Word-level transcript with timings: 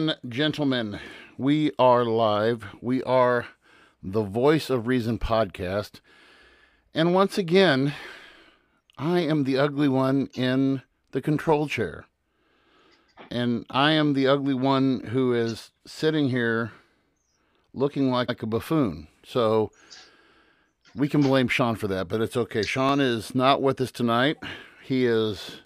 And 0.00 0.16
gentlemen, 0.26 0.98
we 1.36 1.72
are 1.78 2.06
live. 2.06 2.64
We 2.80 3.02
are 3.02 3.48
the 4.02 4.22
Voice 4.22 4.70
of 4.70 4.86
Reason 4.86 5.18
podcast. 5.18 6.00
And 6.94 7.12
once 7.12 7.36
again, 7.36 7.92
I 8.96 9.20
am 9.20 9.44
the 9.44 9.58
ugly 9.58 9.88
one 9.88 10.30
in 10.32 10.80
the 11.10 11.20
control 11.20 11.68
chair. 11.68 12.06
And 13.30 13.66
I 13.68 13.90
am 13.90 14.14
the 14.14 14.26
ugly 14.26 14.54
one 14.54 15.00
who 15.00 15.34
is 15.34 15.70
sitting 15.86 16.30
here 16.30 16.72
looking 17.74 18.10
like 18.10 18.42
a 18.42 18.46
buffoon. 18.46 19.06
So 19.22 19.70
we 20.94 21.10
can 21.10 21.20
blame 21.20 21.48
Sean 21.48 21.76
for 21.76 21.88
that, 21.88 22.08
but 22.08 22.22
it's 22.22 22.38
okay. 22.38 22.62
Sean 22.62 23.00
is 23.00 23.34
not 23.34 23.60
with 23.60 23.78
us 23.82 23.92
tonight. 23.92 24.38
He 24.82 25.04
is 25.04 25.60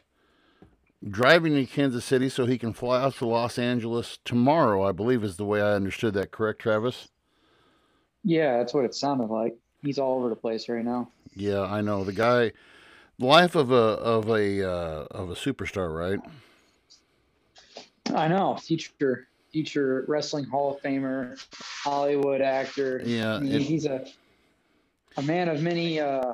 driving 1.08 1.54
to 1.54 1.66
Kansas 1.66 2.04
City 2.04 2.28
so 2.28 2.46
he 2.46 2.58
can 2.58 2.72
fly 2.72 3.02
out 3.02 3.14
to 3.16 3.26
Los 3.26 3.58
Angeles 3.58 4.18
tomorrow, 4.24 4.82
I 4.82 4.92
believe 4.92 5.22
is 5.24 5.36
the 5.36 5.44
way 5.44 5.60
I 5.60 5.72
understood 5.72 6.14
that, 6.14 6.30
correct, 6.30 6.60
Travis? 6.60 7.08
Yeah, 8.22 8.58
that's 8.58 8.72
what 8.72 8.84
it 8.84 8.94
sounded 8.94 9.28
like. 9.30 9.56
He's 9.82 9.98
all 9.98 10.18
over 10.18 10.30
the 10.30 10.36
place 10.36 10.68
right 10.68 10.84
now. 10.84 11.10
Yeah, 11.34 11.62
I 11.62 11.82
know. 11.82 12.04
The 12.04 12.12
guy 12.12 12.52
life 13.18 13.54
of 13.54 13.70
a 13.70 13.74
of 13.74 14.28
a 14.30 14.62
uh, 14.66 15.06
of 15.10 15.30
a 15.30 15.34
superstar, 15.34 15.94
right? 15.94 16.20
I 18.14 18.28
know. 18.28 18.56
Future 18.56 19.28
future 19.52 20.04
wrestling 20.08 20.44
Hall 20.44 20.74
of 20.74 20.82
Famer, 20.82 21.38
Hollywood 21.82 22.40
actor. 22.40 23.02
Yeah, 23.04 23.40
mean, 23.40 23.52
it- 23.52 23.62
he's 23.62 23.84
a 23.84 24.06
a 25.18 25.22
man 25.22 25.48
of 25.48 25.60
many 25.62 26.00
uh 26.00 26.32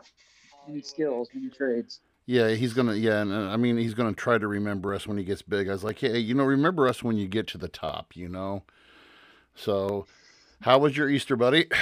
many 0.69 0.81
skills, 0.83 1.29
many 1.35 1.49
trades. 1.51 2.01
Yeah, 2.31 2.51
he's 2.51 2.75
gonna. 2.75 2.95
Yeah, 2.95 3.23
and 3.23 3.33
uh, 3.33 3.49
I 3.49 3.57
mean, 3.57 3.77
he's 3.77 3.93
gonna 3.95 4.13
try 4.13 4.39
to 4.39 4.47
remember 4.47 4.95
us 4.95 5.05
when 5.05 5.19
he 5.19 5.25
gets 5.25 5.43
big. 5.43 5.69
I 5.69 5.73
was 5.73 5.83
like, 5.83 5.99
hey, 5.99 6.21
you 6.21 6.33
know, 6.33 6.45
remember 6.45 6.87
us 6.87 7.03
when 7.03 7.17
you 7.17 7.27
get 7.27 7.49
to 7.49 7.59
the 7.59 7.67
top, 7.67 8.15
you 8.15 8.29
know. 8.29 8.63
So, 9.57 10.07
how 10.61 10.79
was 10.79 10.97
your 10.97 11.11
Easter, 11.11 11.35
buddy? 11.37 11.67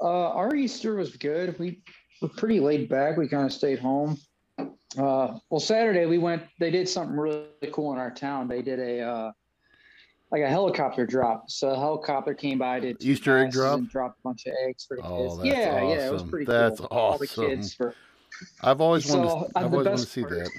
Uh, 0.00 0.30
our 0.32 0.52
Easter 0.56 0.96
was 0.96 1.16
good. 1.16 1.56
We 1.60 1.78
were 2.20 2.28
pretty 2.28 2.58
laid 2.58 2.88
back. 2.88 3.16
We 3.16 3.28
kind 3.28 3.46
of 3.46 3.52
stayed 3.52 3.78
home. 3.78 4.18
Uh, 4.58 5.38
well, 5.48 5.60
Saturday 5.60 6.06
we 6.06 6.18
went. 6.18 6.42
They 6.58 6.72
did 6.72 6.88
something 6.88 7.16
really 7.16 7.44
cool 7.70 7.92
in 7.92 7.98
our 8.00 8.10
town. 8.10 8.48
They 8.48 8.62
did 8.62 8.80
a 8.80 9.00
uh, 9.00 9.32
like 10.32 10.42
a 10.42 10.48
helicopter 10.48 11.06
drop. 11.06 11.48
So 11.48 11.68
a 11.70 11.76
helicopter 11.76 12.34
came 12.34 12.58
by, 12.58 12.80
did 12.80 12.96
Easter 13.00 13.38
egg 13.38 13.52
drop? 13.52 13.78
and 13.78 13.88
dropped 13.88 14.18
a 14.18 14.22
bunch 14.22 14.44
of 14.46 14.54
eggs 14.66 14.84
for 14.86 14.96
the 14.96 15.04
Oh, 15.04 15.18
kids. 15.28 15.36
that's 15.36 15.46
yeah, 15.46 15.82
yeah, 15.82 16.06
it 16.08 16.12
was 16.12 16.22
awesome. 16.22 16.30
pretty 16.30 16.46
That's 16.46 16.80
cool. 16.80 16.88
All 16.90 17.16
the 17.16 17.28
kids 17.28 17.72
for 17.72 17.94
I've 18.62 18.80
always 18.80 19.06
wanted. 19.08 19.28
So, 19.28 19.34
To, 19.38 19.44
uh, 19.44 19.48
I've 19.56 19.72
always 19.72 19.86
wanted 19.86 19.98
to 19.98 20.06
see 20.06 20.22
part- 20.22 20.34
that. 20.34 20.50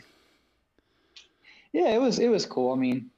Yeah, 1.71 1.87
it 1.95 2.01
was 2.01 2.19
it 2.19 2.29
was 2.29 2.45
cool. 2.45 2.71
I 2.71 2.75
mean, 2.75 3.09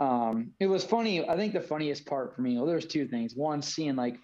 um, 0.00 0.52
it 0.60 0.66
was 0.66 0.84
funny. 0.84 1.28
I 1.28 1.36
think 1.36 1.52
the 1.52 1.60
funniest 1.60 2.06
part 2.06 2.34
for 2.34 2.42
me, 2.42 2.56
well, 2.56 2.66
there's 2.66 2.86
two 2.86 3.06
things. 3.08 3.34
One, 3.34 3.60
seeing 3.60 3.96
like, 3.96 4.18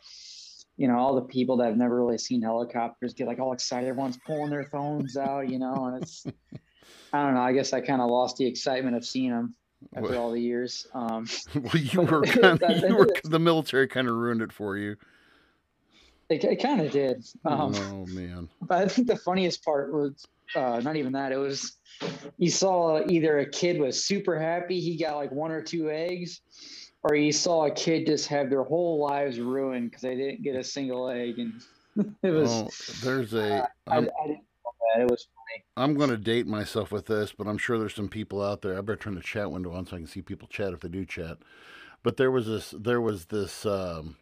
you 0.77 0.87
know, 0.89 0.97
all 0.97 1.15
the 1.17 1.23
people 1.23 1.57
that 1.59 1.67
have 1.67 1.77
never 1.77 1.97
really 2.03 2.19
seen 2.19 2.41
helicopters 2.43 3.15
get 3.15 3.27
like 3.27 3.41
all 3.41 3.53
excited. 3.53 3.89
Everyone's 3.89 4.19
pulling 4.27 4.51
their 4.51 4.65
phones 4.65 5.17
out, 5.17 5.49
you 5.49 5.59
know, 5.59 5.87
and 5.87 6.03
it's 6.03 6.25
I 7.13 7.25
don't 7.25 7.35
know. 7.35 7.41
I 7.41 7.53
guess 7.53 7.73
I 7.73 7.81
kind 7.81 8.01
of 8.01 8.09
lost 8.11 8.37
the 8.37 8.47
excitement 8.47 8.97
of 8.97 9.05
seeing 9.05 9.31
them 9.31 9.55
after 9.97 10.11
Well- 10.11 10.23
all 10.23 10.31
the 10.31 10.41
years. 10.41 10.87
Um, 10.95 11.27
Well, 11.55 11.77
you 11.77 12.01
were 12.03 12.23
kind 12.23 12.63
of, 12.63 12.79
you 12.89 12.97
were 12.97 13.09
the 13.25 13.41
military 13.41 13.89
kind 13.89 14.07
of 14.09 14.15
ruined 14.15 14.43
it 14.43 14.53
for 14.53 14.77
you. 14.77 14.97
It, 16.31 16.45
it 16.45 16.63
kind 16.63 16.81
of 16.81 16.91
did. 16.93 17.25
Um, 17.45 17.75
oh 17.75 18.07
man. 18.07 18.49
But 18.63 18.79
I 18.79 18.89
think 18.89 19.09
the 19.09 19.17
funniest 19.17 19.65
part 19.65 19.93
was 19.93 20.25
uh, 20.55 20.81
not 20.81 20.97
even 20.97 21.13
that. 21.13 21.33
It 21.33 21.37
was 21.37 21.77
you 22.39 22.51
saw 22.51 23.05
either 23.09 23.41
a 23.41 23.51
kid 23.51 23.79
was 23.79 24.03
super 24.03 24.39
happy 24.39 24.81
he 24.81 24.97
got 24.97 25.17
like 25.17 25.33
one 25.33 25.51
or 25.51 25.61
two 25.61 25.91
eggs, 25.91 26.41
or 27.03 27.15
you 27.15 27.33
saw 27.33 27.67
a 27.67 27.71
kid 27.71 28.07
just 28.07 28.29
have 28.29 28.49
their 28.49 28.63
whole 28.63 29.01
lives 29.05 29.39
ruined 29.39 29.91
because 29.91 30.03
they 30.03 30.17
didn't 30.17 30.43
get 30.43 30.57
a 30.57 30.65
single 30.65 31.09
egg, 31.11 31.39
and 31.39 31.61
it 32.23 32.31
was. 32.31 32.51
Oh, 32.51 32.69
there's 33.05 33.35
a. 33.35 33.69
I, 33.89 33.93
I 33.93 33.97
I'm, 33.97 34.05
didn't 34.05 34.15
know 34.17 34.73
that. 34.95 35.03
It 35.03 35.11
was 35.11 35.27
funny. 35.35 35.65
I'm 35.77 35.95
going 35.95 36.11
to 36.11 36.17
date 36.17 36.47
myself 36.47 36.93
with 36.93 37.07
this, 37.07 37.33
but 37.33 37.47
I'm 37.47 37.59
sure 37.59 37.79
there's 37.79 37.95
some 37.95 38.09
people 38.09 38.43
out 38.43 38.63
there. 38.63 38.79
I 38.79 38.81
better 38.81 38.97
turn 38.97 39.17
the 39.17 39.21
chat 39.21 39.51
window 39.51 39.73
on 39.73 39.87
so 39.87 39.97
I 39.97 39.99
can 39.99 40.07
see 40.07 40.23
people 40.23 40.49
chat 40.49 40.73
if 40.73 40.81
they 40.81 40.89
do 40.89 41.05
chat. 41.05 41.39
But 42.03 42.17
there 42.17 42.31
was 42.31 42.47
this. 42.47 42.73
There 42.79 43.01
was 43.01 43.27
this. 43.27 43.67
Um, 43.67 44.17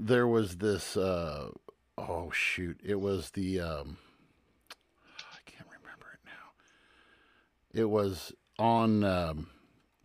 there 0.00 0.26
was 0.26 0.56
this. 0.56 0.96
Uh, 0.96 1.50
oh 1.98 2.30
shoot! 2.30 2.80
It 2.82 3.00
was 3.00 3.30
the. 3.30 3.60
Um, 3.60 3.98
I 5.18 5.38
can't 5.46 5.68
remember 5.68 6.06
it 6.14 6.20
now. 6.24 7.80
It 7.80 7.90
was 7.90 8.32
on 8.58 9.04
um, 9.04 9.48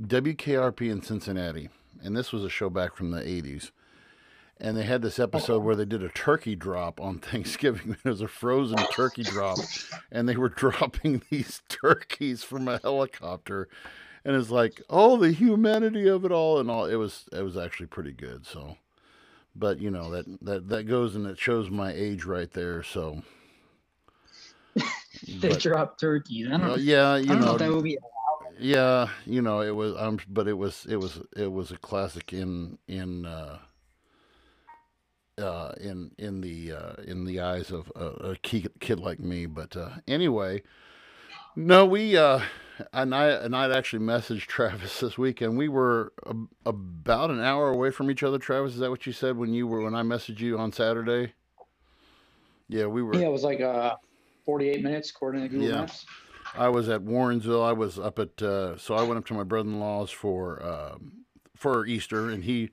WKRP 0.02 0.92
in 0.92 1.02
Cincinnati, 1.02 1.70
and 2.04 2.16
this 2.16 2.32
was 2.32 2.44
a 2.44 2.50
show 2.50 2.70
back 2.70 2.96
from 2.96 3.12
the 3.12 3.22
'80s. 3.22 3.72
And 4.58 4.78
they 4.78 4.84
had 4.84 5.02
this 5.02 5.20
episode 5.20 5.64
where 5.66 5.76
they 5.76 5.84
did 5.84 6.02
a 6.02 6.08
turkey 6.08 6.56
drop 6.56 7.02
on 7.02 7.20
Thanksgiving. 7.20 7.98
It 8.04 8.08
was 8.08 8.22
a 8.22 8.28
frozen 8.28 8.78
turkey 8.94 9.24
drop, 9.24 9.60
and 10.12 10.30
they 10.30 10.38
were 10.38 10.50
dropping 10.56 11.24
these 11.30 11.62
turkeys 11.68 12.44
from 12.44 12.68
a 12.68 12.80
helicopter. 12.80 13.68
And 14.24 14.36
it's 14.36 14.50
like, 14.50 14.82
oh, 14.90 15.18
the 15.18 15.34
humanity 15.34 16.08
of 16.08 16.26
it 16.26 16.32
all, 16.32 16.58
and 16.58 16.72
all. 16.72 16.86
It 16.86 16.96
was, 16.96 17.26
it 17.32 17.44
was 17.44 17.58
actually 17.58 17.88
pretty 17.88 18.14
good. 18.14 18.46
So, 18.48 18.78
but 19.56 19.80
you 19.80 19.90
know 19.92 20.10
that 20.12 20.26
that 20.42 20.70
that 20.70 20.84
goes 20.84 21.16
and 21.16 21.26
it 21.28 21.40
shows 21.40 21.70
my 21.70 21.92
age 21.94 22.26
right 22.26 22.52
there. 22.52 22.84
So, 22.84 23.22
They 25.28 25.50
but- 25.50 25.60
dropped 25.60 26.00
turkeys. 26.00 26.48
I 26.52 26.58
don't, 26.58 26.80
yeah, 26.82 27.16
you 27.18 27.28
know, 27.28 27.40
know, 27.40 27.54
if 27.54 27.60
that 27.60 27.72
would 27.72 27.84
be. 27.84 27.98
yeah, 28.60 29.08
you 29.26 29.42
know, 29.42 29.62
it 29.62 29.72
was. 29.76 29.96
Um, 29.98 30.20
but 30.28 30.48
it 30.48 30.54
was, 30.58 30.86
it 30.90 30.98
was, 30.98 31.20
it 31.36 31.52
was 31.52 31.72
a 31.72 31.78
classic 31.78 32.34
in 32.34 32.78
in 32.88 33.26
uh, 33.26 33.60
uh, 35.38 35.72
in 35.80 36.12
in 36.18 36.42
the 36.42 36.74
uh, 36.74 36.94
in 37.04 37.26
the 37.26 37.40
eyes 37.42 37.72
of 37.72 37.92
a, 37.96 38.06
a 38.32 38.36
kid, 38.38 38.72
kid 38.80 39.00
like 39.00 39.20
me. 39.20 39.46
But 39.46 39.76
uh, 39.78 39.90
anyway, 40.08 40.64
no, 41.56 41.86
we 41.86 42.18
uh, 42.18 42.42
and 42.94 43.14
I 43.14 43.28
and 43.30 43.56
I'd 43.56 43.72
actually 43.72 44.04
messaged 44.06 44.42
Travis 44.48 45.00
this 45.00 45.18
weekend. 45.18 45.58
We 45.58 45.70
were 45.70 46.14
a, 46.26 46.36
about 46.66 47.30
an 47.32 47.40
hour 47.42 47.70
away 47.70 47.92
from 47.92 48.10
each 48.12 48.24
other. 48.24 48.38
Travis, 48.38 48.74
is 48.74 48.80
that 48.80 48.90
what 48.90 49.06
you 49.06 49.14
said 49.14 49.38
when 49.38 49.54
you 49.54 49.68
were 49.68 49.82
when 49.82 49.96
I 49.96 50.02
messaged 50.02 50.40
you 50.40 50.58
on 50.58 50.72
Saturday? 50.72 51.34
Yeah, 52.68 52.86
we 52.88 53.04
were. 53.04 53.16
Yeah, 53.16 53.28
it 53.28 53.32
was 53.32 53.44
like 53.44 53.62
uh, 53.62 53.96
48 54.46 54.84
minutes 54.84 55.12
according 55.12 55.44
to 55.44 55.48
Google 55.50 55.68
Yeah. 55.68 55.76
Maps. 55.82 56.06
I 56.58 56.70
was 56.70 56.88
at 56.90 57.02
Warrensville. 57.02 57.66
I 57.68 57.74
was 57.74 58.00
up 58.00 58.18
at 58.20 58.42
uh, 58.42 58.78
so 58.78 58.96
I 58.96 59.04
went 59.04 59.18
up 59.18 59.26
to 59.28 59.34
my 59.34 59.44
brother-in-law's 59.44 60.12
for 60.12 60.64
um, 60.64 61.26
for 61.56 61.86
Easter, 61.86 62.30
and 62.30 62.44
he 62.44 62.70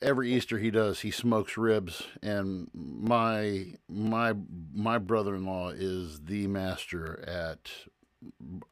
every 0.00 0.32
Easter 0.32 0.58
he 0.58 0.70
does 0.70 1.00
he 1.00 1.10
smokes 1.10 1.56
ribs, 1.56 2.04
and 2.22 2.70
my 2.72 3.74
my 3.88 4.34
my 4.72 4.98
brother-in-law 4.98 5.70
is 5.70 6.20
the 6.20 6.46
master 6.46 7.22
at. 7.26 7.70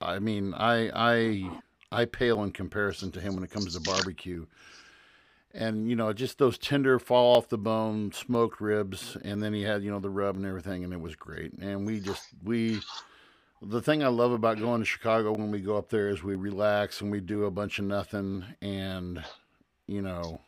I 0.01 0.19
mean, 0.19 0.55
I 0.55 0.91
I 0.95 1.51
I 1.93 2.05
pale 2.05 2.43
in 2.43 2.53
comparison 2.53 3.11
to 3.13 3.21
him 3.21 3.35
when 3.35 3.45
it 3.45 3.51
comes 3.51 3.75
to 3.75 3.81
barbecue. 3.81 4.47
And 5.55 5.89
you 5.89 5.97
know, 5.97 6.13
just 6.13 6.39
those 6.39 6.59
tender, 6.59 6.99
fall 6.99 7.37
off 7.37 7.49
the 7.49 7.57
bone, 7.57 8.13
smoked 8.13 8.61
ribs, 8.61 9.17
and 9.25 9.43
then 9.43 9.55
he 9.55 9.63
had 9.63 9.83
you 9.83 9.91
know 9.91 10.01
the 10.01 10.11
rub 10.11 10.37
and 10.37 10.45
everything, 10.45 10.85
and 10.85 10.93
it 10.93 11.01
was 11.01 11.17
great. 11.17 11.55
And 11.55 11.87
we 11.87 12.01
just 12.01 12.29
we 12.45 12.81
the 13.63 13.81
thing 13.81 14.05
I 14.05 14.09
love 14.09 14.33
about 14.33 14.59
going 14.59 14.81
to 14.81 14.87
Chicago 14.87 15.33
when 15.33 15.51
we 15.51 15.61
go 15.61 15.77
up 15.77 15.89
there 15.89 16.09
is 16.09 16.23
we 16.23 16.35
relax 16.35 17.01
and 17.01 17.11
we 17.11 17.21
do 17.21 17.45
a 17.45 17.51
bunch 17.51 17.79
of 17.79 17.87
nothing 17.87 18.45
and 18.61 19.25
you 19.87 20.03
know 20.03 20.41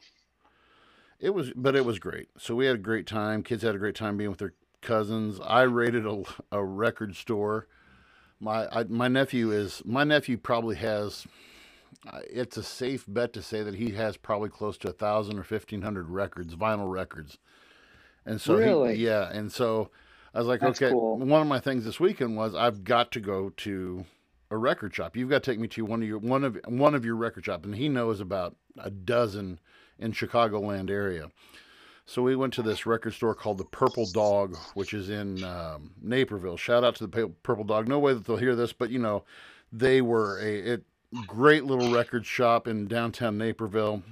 it 1.18 1.30
was 1.30 1.52
but 1.56 1.74
it 1.74 1.84
was 1.84 1.98
great. 1.98 2.28
So 2.38 2.54
we 2.54 2.66
had 2.66 2.76
a 2.76 2.78
great 2.78 3.06
time. 3.06 3.42
Kids 3.42 3.62
had 3.62 3.74
a 3.74 3.78
great 3.78 3.94
time 3.94 4.16
being 4.16 4.30
with 4.30 4.38
their 4.38 4.54
cousins. 4.82 5.40
I 5.44 5.62
raided 5.62 6.06
a, 6.06 6.22
a 6.52 6.64
record 6.64 7.16
store. 7.16 7.66
My 8.40 8.66
I, 8.70 8.84
my 8.84 9.08
nephew 9.08 9.50
is 9.50 9.82
my 9.84 10.04
nephew 10.04 10.36
probably 10.36 10.76
has 10.76 11.26
uh, 12.10 12.20
it's 12.30 12.56
a 12.56 12.62
safe 12.62 13.04
bet 13.08 13.32
to 13.32 13.42
say 13.42 13.62
that 13.62 13.74
he 13.74 13.90
has 13.92 14.16
probably 14.16 14.48
close 14.48 14.78
to 14.78 14.88
a 14.90 14.92
thousand 14.92 15.38
or 15.38 15.42
fifteen 15.42 15.82
hundred 15.82 16.08
records, 16.10 16.54
vinyl 16.54 16.90
records. 16.90 17.38
And 18.24 18.40
so 18.40 18.56
he- 18.84 19.04
yeah, 19.04 19.28
and 19.32 19.50
so 19.50 19.90
I 20.34 20.38
was 20.38 20.46
like, 20.46 20.60
That's 20.60 20.80
okay. 20.80 20.92
cool. 20.92 21.16
One 21.18 21.42
of 21.42 21.48
my 21.48 21.58
things 21.60 21.84
this 21.84 21.98
weekend 21.98 22.36
was 22.36 22.54
I've 22.54 22.84
got 22.84 23.10
to 23.12 23.20
go 23.20 23.50
to 23.50 24.04
a 24.50 24.56
record 24.56 24.94
shop. 24.94 25.16
You've 25.16 25.30
got 25.30 25.42
to 25.42 25.50
take 25.50 25.58
me 25.58 25.68
to 25.68 25.84
one 25.84 26.02
of 26.02 26.08
your 26.08 26.18
one 26.18 26.44
of 26.44 26.58
one 26.66 26.94
of 26.94 27.04
your 27.04 27.16
record 27.16 27.44
shop, 27.44 27.64
and 27.64 27.74
he 27.74 27.88
knows 27.88 28.20
about 28.20 28.54
a 28.78 28.90
dozen 28.90 29.58
in 29.98 30.12
Chicagoland 30.12 30.90
area. 30.90 31.30
So 32.08 32.22
we 32.22 32.36
went 32.36 32.54
to 32.54 32.62
this 32.62 32.86
record 32.86 33.12
store 33.12 33.34
called 33.34 33.58
the 33.58 33.66
Purple 33.66 34.06
Dog, 34.06 34.56
which 34.72 34.94
is 34.94 35.10
in 35.10 35.44
um, 35.44 35.90
Naperville. 36.00 36.56
Shout 36.56 36.82
out 36.82 36.94
to 36.96 37.06
the 37.06 37.28
Purple 37.42 37.64
Dog. 37.64 37.86
No 37.86 37.98
way 37.98 38.14
that 38.14 38.24
they'll 38.24 38.38
hear 38.38 38.56
this, 38.56 38.72
but 38.72 38.88
you 38.88 38.98
know, 38.98 39.24
they 39.70 40.00
were 40.00 40.38
a 40.40 40.58
it, 40.72 40.84
great 41.26 41.64
little 41.64 41.92
record 41.92 42.24
shop 42.24 42.66
in 42.66 42.86
downtown 42.88 43.36
Naperville. 43.36 44.02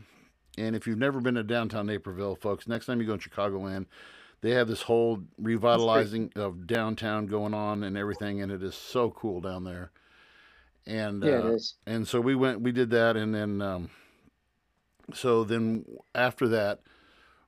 And 0.58 0.76
if 0.76 0.86
you've 0.86 0.98
never 0.98 1.22
been 1.22 1.36
to 1.36 1.42
downtown 1.42 1.86
Naperville, 1.86 2.36
folks, 2.36 2.68
next 2.68 2.84
time 2.84 3.00
you 3.00 3.06
go 3.06 3.14
in 3.14 3.18
Chicagoland, 3.18 3.86
they 4.42 4.50
have 4.50 4.68
this 4.68 4.82
whole 4.82 5.22
revitalizing 5.38 6.32
of 6.36 6.66
downtown 6.66 7.24
going 7.24 7.54
on 7.54 7.82
and 7.82 7.96
everything, 7.96 8.42
and 8.42 8.52
it 8.52 8.62
is 8.62 8.74
so 8.74 9.10
cool 9.10 9.40
down 9.40 9.64
there. 9.64 9.90
and 10.86 11.24
Yeah, 11.24 11.30
uh, 11.30 11.48
it 11.48 11.54
is. 11.54 11.74
and 11.86 12.06
so 12.06 12.20
we 12.20 12.34
went 12.34 12.60
we 12.60 12.72
did 12.72 12.90
that 12.90 13.16
and 13.16 13.34
then 13.34 13.62
um 13.62 13.88
so 15.14 15.44
then 15.44 15.86
after 16.14 16.46
that 16.48 16.80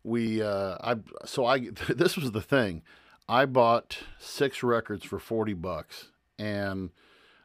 we 0.05 0.43
uh 0.43 0.77
i 0.81 0.97
so 1.25 1.45
i 1.45 1.59
this 1.89 2.17
was 2.17 2.33
the 2.33 2.43
thing. 2.43 2.83
I 3.31 3.45
bought 3.45 3.99
six 4.19 4.63
records 4.63 5.05
for 5.05 5.19
40 5.19 5.53
bucks 5.53 6.07
and 6.39 6.91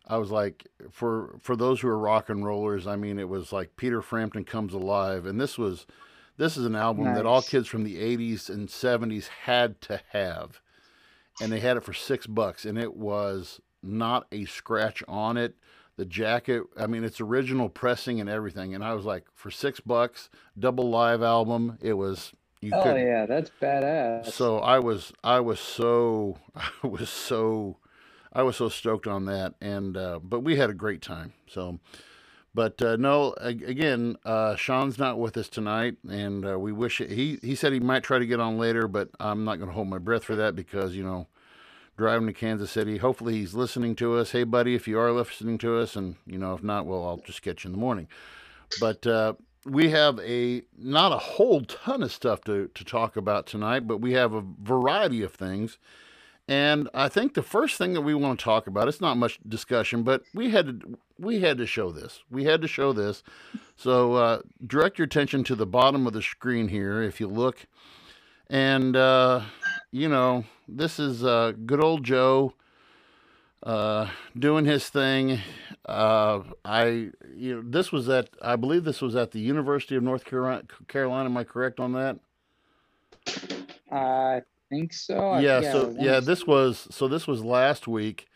i 0.07 0.17
was 0.17 0.31
like 0.31 0.67
for 0.91 1.35
for 1.41 1.55
those 1.55 1.81
who 1.81 1.87
are 1.89 1.97
rock 1.97 2.29
and 2.29 2.45
rollers 2.45 2.87
i 2.87 2.95
mean 2.95 3.19
it 3.19 3.27
was 3.27 3.51
like 3.51 3.75
peter 3.75 4.01
frampton 4.01 4.45
comes 4.45 4.73
alive 4.73 5.25
and 5.25 5.41
this 5.41 5.57
was 5.57 5.85
this 6.37 6.57
is 6.57 6.65
an 6.65 6.75
album 6.75 7.05
that 7.05 7.25
all 7.25 7.41
kids 7.41 7.67
from 7.67 7.83
the 7.83 7.97
80s 7.97 8.49
and 8.49 8.69
70s 8.69 9.27
had 9.27 9.81
to 9.81 9.99
have 10.11 10.61
and 11.41 11.51
they 11.51 11.59
had 11.59 11.77
it 11.77 11.83
for 11.83 11.93
six 11.93 12.27
bucks 12.27 12.65
and 12.65 12.77
it 12.77 12.95
was 12.95 13.59
not 13.81 14.27
a 14.31 14.45
scratch 14.45 15.03
on 15.07 15.35
it. 15.35 15.55
The 15.95 16.05
jacket 16.05 16.63
i 16.75 16.87
mean 16.87 17.03
it's 17.03 17.21
original 17.21 17.69
pressing 17.69 18.19
and 18.19 18.27
everything 18.27 18.73
and 18.73 18.83
i 18.83 18.93
was 18.95 19.05
like 19.05 19.25
for 19.35 19.51
six 19.51 19.79
bucks 19.79 20.29
double 20.57 20.89
live 20.89 21.21
album 21.21 21.77
it 21.81 21.93
was 21.93 22.33
you 22.63 22.73
Oh 22.73 22.83
could 22.83 22.97
yeah, 22.97 23.25
that's 23.27 23.51
badass. 23.61 24.31
so 24.31 24.59
i 24.59 24.79
was 24.79 25.13
i 25.23 25.39
was 25.39 25.59
so 25.59 26.37
i 26.55 26.87
was 26.87 27.09
so 27.09 27.77
i 28.33 28.43
was 28.43 28.57
so 28.57 28.69
stoked 28.69 29.07
on 29.07 29.25
that 29.25 29.55
and 29.61 29.97
uh 29.97 30.19
but 30.23 30.41
we 30.41 30.57
had 30.57 30.69
a 30.69 30.75
great 30.75 31.01
time 31.01 31.33
so 31.47 31.79
but 32.53 32.81
uh, 32.83 32.97
no, 32.97 33.33
again, 33.39 34.17
uh, 34.25 34.57
Sean's 34.57 34.99
not 34.99 35.19
with 35.19 35.37
us 35.37 35.49
tonight, 35.49 35.97
and 36.09 36.45
uh, 36.45 36.59
we 36.59 36.73
wish 36.73 37.01
it, 37.01 37.11
he 37.11 37.39
he 37.41 37.55
said 37.55 37.73
he 37.73 37.79
might 37.79 38.03
try 38.03 38.19
to 38.19 38.27
get 38.27 38.41
on 38.41 38.59
later, 38.59 38.89
but 38.89 39.09
I'm 39.21 39.45
not 39.45 39.57
going 39.57 39.69
to 39.69 39.75
hold 39.75 39.87
my 39.87 39.99
breath 39.99 40.25
for 40.25 40.35
that 40.35 40.55
because 40.57 40.95
you 40.97 41.05
know, 41.05 41.27
driving 41.97 42.27
to 42.27 42.33
Kansas 42.33 42.71
City. 42.71 42.97
Hopefully, 42.97 43.33
he's 43.35 43.53
listening 43.55 43.95
to 43.97 44.15
us. 44.17 44.31
Hey, 44.31 44.45
buddy, 44.45 44.75
if 44.75 44.87
you 44.87 44.99
are 44.99 45.11
listening 45.11 45.57
to 45.59 45.77
us, 45.79 45.95
and 45.95 46.15
you 46.27 46.37
know, 46.39 46.55
if 46.55 46.63
not, 46.63 46.85
well, 46.87 47.05
I'll 47.05 47.17
just 47.17 47.41
catch 47.41 47.63
you 47.65 47.69
in 47.69 47.73
the 47.73 47.79
morning. 47.79 48.07
But 48.81 49.07
uh, 49.07 49.33
we 49.65 49.89
have 49.89 50.19
a 50.19 50.63
not 50.77 51.11
a 51.11 51.17
whole 51.17 51.61
ton 51.61 52.03
of 52.03 52.11
stuff 52.11 52.41
to 52.41 52.69
to 52.73 52.83
talk 52.83 53.15
about 53.15 53.45
tonight, 53.45 53.87
but 53.87 53.97
we 53.97 54.13
have 54.13 54.33
a 54.33 54.43
variety 54.61 55.21
of 55.23 55.33
things. 55.33 55.77
And 56.47 56.89
I 56.93 57.07
think 57.07 57.35
the 57.35 57.41
first 57.41 57.77
thing 57.77 57.93
that 57.93 58.01
we 58.01 58.13
want 58.13 58.37
to 58.37 58.43
talk 58.43 58.67
about, 58.67 58.89
it's 58.89 58.99
not 58.99 59.15
much 59.15 59.39
discussion, 59.47 60.03
but 60.03 60.23
we 60.33 60.49
had 60.49 60.81
to 60.81 60.99
we 61.17 61.39
had 61.39 61.57
to 61.59 61.65
show 61.65 61.91
this. 61.91 62.21
We 62.29 62.43
had 62.43 62.61
to 62.61 62.67
show 62.67 62.91
this. 62.91 63.23
So 63.77 64.15
uh, 64.15 64.41
direct 64.65 64.97
your 64.97 65.05
attention 65.05 65.43
to 65.45 65.55
the 65.55 65.65
bottom 65.65 66.05
of 66.05 66.13
the 66.13 66.21
screen 66.21 66.67
here, 66.67 67.01
if 67.01 67.19
you 67.21 67.27
look, 67.27 67.65
and 68.49 68.95
uh, 68.95 69.41
you 69.91 70.09
know 70.09 70.43
this 70.67 70.99
is 70.99 71.23
uh, 71.23 71.53
good 71.65 71.81
old 71.81 72.03
Joe 72.03 72.53
uh, 73.63 74.09
doing 74.37 74.65
his 74.65 74.89
thing. 74.89 75.39
Uh, 75.85 76.41
I 76.63 77.09
you 77.35 77.55
know 77.55 77.63
this 77.65 77.91
was 77.91 78.09
at 78.09 78.29
I 78.41 78.55
believe 78.55 78.83
this 78.83 79.01
was 79.01 79.15
at 79.15 79.31
the 79.31 79.39
University 79.39 79.95
of 79.95 80.03
North 80.03 80.25
Carolina. 80.25 80.63
Carolina 80.87 81.25
am 81.29 81.37
I 81.37 81.43
correct 81.43 81.79
on 81.79 81.93
that? 81.93 82.19
I 83.91 84.41
think 84.69 84.93
so. 84.93 85.17
I- 85.29 85.41
yeah, 85.41 85.61
so 85.61 85.95
yeah, 85.99 86.19
this 86.19 86.45
was 86.45 86.87
so 86.91 87.07
this 87.07 87.27
was 87.27 87.43
last 87.43 87.87
week. 87.87 88.27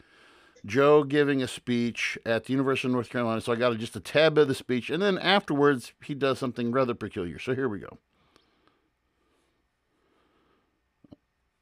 Joe 0.66 1.04
giving 1.04 1.42
a 1.42 1.48
speech 1.48 2.18
at 2.26 2.46
the 2.46 2.52
University 2.52 2.88
of 2.90 2.94
North 2.94 3.10
Carolina. 3.10 3.40
So 3.40 3.54
I 3.54 3.56
got 3.56 3.78
just 3.78 3.96
a 3.96 4.02
tab 4.02 4.38
of 4.38 4.48
the 4.50 4.56
speech, 4.56 4.90
and 4.90 5.02
then 5.02 5.18
afterwards 5.18 5.94
he 6.04 6.14
does 6.14 6.40
something 6.40 6.72
rather 6.72 6.94
peculiar. 6.94 7.40
So 7.40 7.56
here 7.56 7.70
we 7.70 7.80
go. 7.80 7.98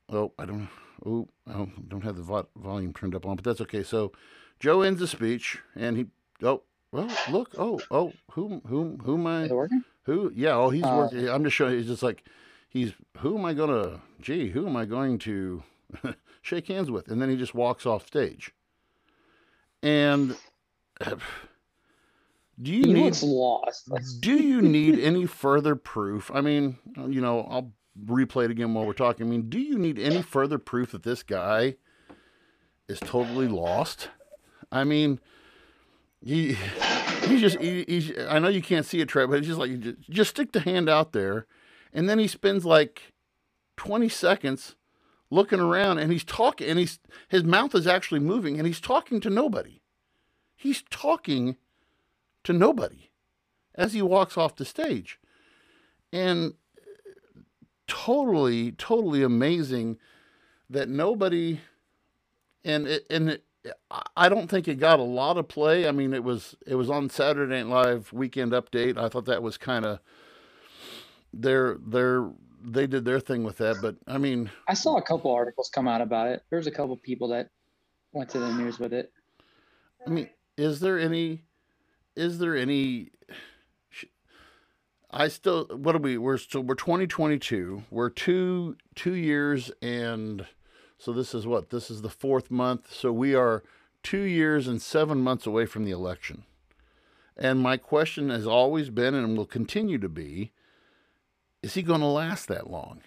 Oh, 0.10 0.32
I 0.40 0.46
don't. 0.46 0.70
Oh, 1.06 1.28
I 1.48 1.68
don't 1.88 2.04
have 2.04 2.16
the 2.16 2.24
vo- 2.24 2.48
volume 2.57 2.94
turned 2.94 3.16
up 3.16 3.25
on, 3.25 3.36
but 3.36 3.46
that's 3.46 3.62
okay. 3.62 3.84
So 3.84 4.12
Joe 4.60 4.81
ends 4.81 5.00
the 5.00 5.07
speech, 5.07 5.60
and 5.75 5.98
he. 5.98 6.06
Oh, 6.42 6.63
well, 6.92 7.10
look. 7.30 7.52
Oh, 7.57 7.80
oh, 7.92 8.13
who, 8.31 8.62
who, 8.68 8.98
who 9.04 9.16
am 9.16 9.28
I? 9.28 9.44
Is 9.44 9.52
it 9.52 9.56
working? 9.56 9.84
Who? 10.04 10.31
Yeah. 10.36 10.56
Oh, 10.56 10.69
he's 10.69 10.84
Uh, 10.84 10.96
working. 11.12 11.30
I'm 11.30 11.44
just 11.44 11.56
showing. 11.56 11.78
He's 11.78 11.88
just 11.88 12.04
like, 12.04 12.24
he's. 12.69 12.94
Who 13.19 13.38
am 13.38 13.46
I 13.46 13.54
gonna? 13.54 14.02
Gee, 14.22 14.50
who 14.50 14.66
am 14.68 14.75
I 14.75 14.86
going 14.86 15.19
to 15.19 15.62
shake 16.42 16.68
hands 16.68 16.90
with? 16.90 17.10
And 17.10 17.22
then 17.22 17.30
he 17.30 17.36
just 17.38 17.54
walks 17.54 17.86
off 17.86 18.08
stage. 18.08 18.51
And 19.84 20.36
do 22.62 22.72
you 22.72 22.84
He 22.86 22.94
need? 22.94 23.04
looks 23.06 23.22
lost. 23.24 23.90
Do 24.22 24.34
you 24.34 24.62
need 24.62 24.98
any 25.00 25.25
further 25.25 25.75
proof? 25.75 26.31
I 26.34 26.42
mean, 26.42 26.78
you 27.08 27.22
know, 27.22 27.42
I'll 27.42 27.72
replay 28.04 28.46
it 28.46 28.52
again 28.52 28.74
while 28.74 28.86
we're 28.86 28.94
talking. 28.94 29.26
I 29.26 29.30
mean, 29.30 29.50
do 29.50 29.60
you 29.60 29.78
need 29.78 30.00
any 30.00 30.22
further 30.22 30.58
proof 30.58 30.92
that 30.92 31.04
this 31.04 31.24
guy 31.24 31.76
is 32.88 33.00
totally 33.00 33.48
lost? 33.48 34.10
I 34.72 34.84
mean, 34.84 35.20
he 36.22 36.58
he 37.26 37.40
just 37.40 37.60
he, 37.60 37.86
he's, 37.88 38.12
I 38.30 38.40
know 38.40 38.48
you 38.48 38.62
can't 38.62 38.86
see 38.86 39.00
it, 39.00 39.08
Trey, 39.08 39.26
but 39.26 39.38
it's 39.38 39.48
just 39.48 39.60
like 39.60 39.70
you 39.70 39.78
just, 39.78 40.10
just 40.10 40.30
stick 40.32 40.52
the 40.52 40.60
hand 40.60 40.90
out 40.90 41.14
there, 41.14 41.46
and 41.94 42.10
then 42.10 42.20
he 42.20 42.28
spends 42.28 42.66
like 42.66 43.14
twenty 43.78 44.10
seconds 44.10 44.76
looking 45.30 45.60
around, 45.60 46.00
and 46.00 46.12
he's 46.12 46.24
talking, 46.24 46.68
and 46.68 46.80
he's 46.80 47.00
his 47.30 47.44
mouth 47.44 47.76
is 47.76 47.88
actually 47.88 48.20
moving, 48.20 48.58
and 48.58 48.68
he's 48.68 48.82
talking 48.82 49.20
to 49.22 49.30
nobody. 49.30 49.82
He's 50.56 50.84
talking 50.90 51.58
to 52.44 52.54
nobody 52.54 53.12
as 53.76 53.94
he 53.94 54.02
walks 54.02 54.38
off 54.38 54.56
the 54.56 54.66
stage. 54.66 55.20
And 56.14 56.54
totally, 57.88 58.72
totally 58.74 59.24
amazing 59.24 59.98
that 60.70 60.90
nobody, 60.90 61.60
and 62.64 62.88
it, 62.88 63.06
and 63.10 63.30
it, 63.30 63.44
I 64.16 64.30
don't 64.30 64.50
think 64.50 64.68
it 64.68 64.80
got 64.80 65.00
a 65.00 65.04
lot 65.04 65.38
of 65.38 65.48
play. 65.48 65.88
I 65.88 65.92
mean, 65.92 66.14
it 66.14 66.24
was 66.24 66.56
it 66.66 66.76
was 66.76 66.90
on 66.90 67.10
Saturday 67.10 67.64
Night 67.64 67.68
Live 67.68 68.14
Weekend 68.14 68.52
Update. 68.52 68.98
I 68.98 69.10
thought 69.10 69.26
that 69.26 69.44
was 69.44 69.58
kind 69.58 69.86
of 69.86 70.00
their 71.34 71.78
their 71.86 72.30
they 72.64 72.88
did 72.88 73.06
their 73.06 73.20
thing 73.20 73.44
with 73.44 73.58
that. 73.58 73.78
But 73.82 73.96
I 74.08 74.18
mean, 74.18 74.50
I 74.68 74.74
saw 74.74 74.98
a 74.98 75.02
couple 75.02 75.32
articles 75.32 75.70
come 75.70 75.88
out 75.88 76.02
about 76.02 76.28
it. 76.28 76.44
There's 76.50 76.68
a 76.68 76.72
couple 76.72 76.96
people 76.98 77.30
that 77.30 77.50
went 78.12 78.30
to 78.32 78.40
the 78.40 78.54
news 78.54 78.80
with 78.80 78.94
it. 78.94 79.12
I 80.06 80.10
mean, 80.10 80.30
is 80.58 80.80
there 80.80 81.00
any? 81.00 81.44
Is 82.15 82.39
there 82.39 82.56
any? 82.56 83.12
I 85.15 85.29
still. 85.29 85.65
What 85.67 85.95
are 85.95 86.00
we? 86.00 86.17
We're 86.17 86.38
still. 86.38 86.62
We're 86.62 86.75
2022. 86.75 87.84
We're 87.89 88.10
two 88.10 88.75
two 88.95 89.13
years 89.13 89.72
and 89.81 90.45
so 90.98 91.13
this 91.13 91.34
is 91.34 91.48
what 91.48 91.69
this 91.69 91.89
is 91.89 92.01
the 92.01 92.10
fourth 92.10 92.51
month. 92.51 92.91
So 92.93 93.13
we 93.13 93.34
are 93.34 93.63
two 94.03 94.22
years 94.22 94.67
and 94.67 94.81
seven 94.81 95.19
months 95.19 95.45
away 95.48 95.65
from 95.65 95.86
the 95.86 95.91
election. 95.91 96.43
And 97.38 97.62
my 97.62 97.77
question 97.77 98.29
has 98.29 98.45
always 98.45 98.89
been 98.89 99.13
and 99.13 99.38
will 99.38 99.45
continue 99.45 99.98
to 100.00 100.10
be: 100.10 100.51
Is 101.63 101.75
he 101.75 101.81
going 101.81 102.01
to 102.01 102.07
last 102.07 102.50
that 102.50 102.69
long? 102.69 103.01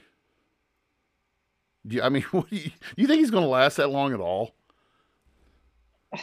Do 1.87 1.97
you, 1.97 2.03
I 2.03 2.09
mean, 2.09 2.25
do 2.33 2.45
you, 2.51 2.71
you 2.97 3.07
think 3.07 3.21
he's 3.21 3.31
going 3.31 3.45
to 3.45 3.49
last 3.51 3.77
that 3.77 3.91
long 3.91 4.15
at 4.15 4.21
all? 4.21 4.55
I, 6.13 6.19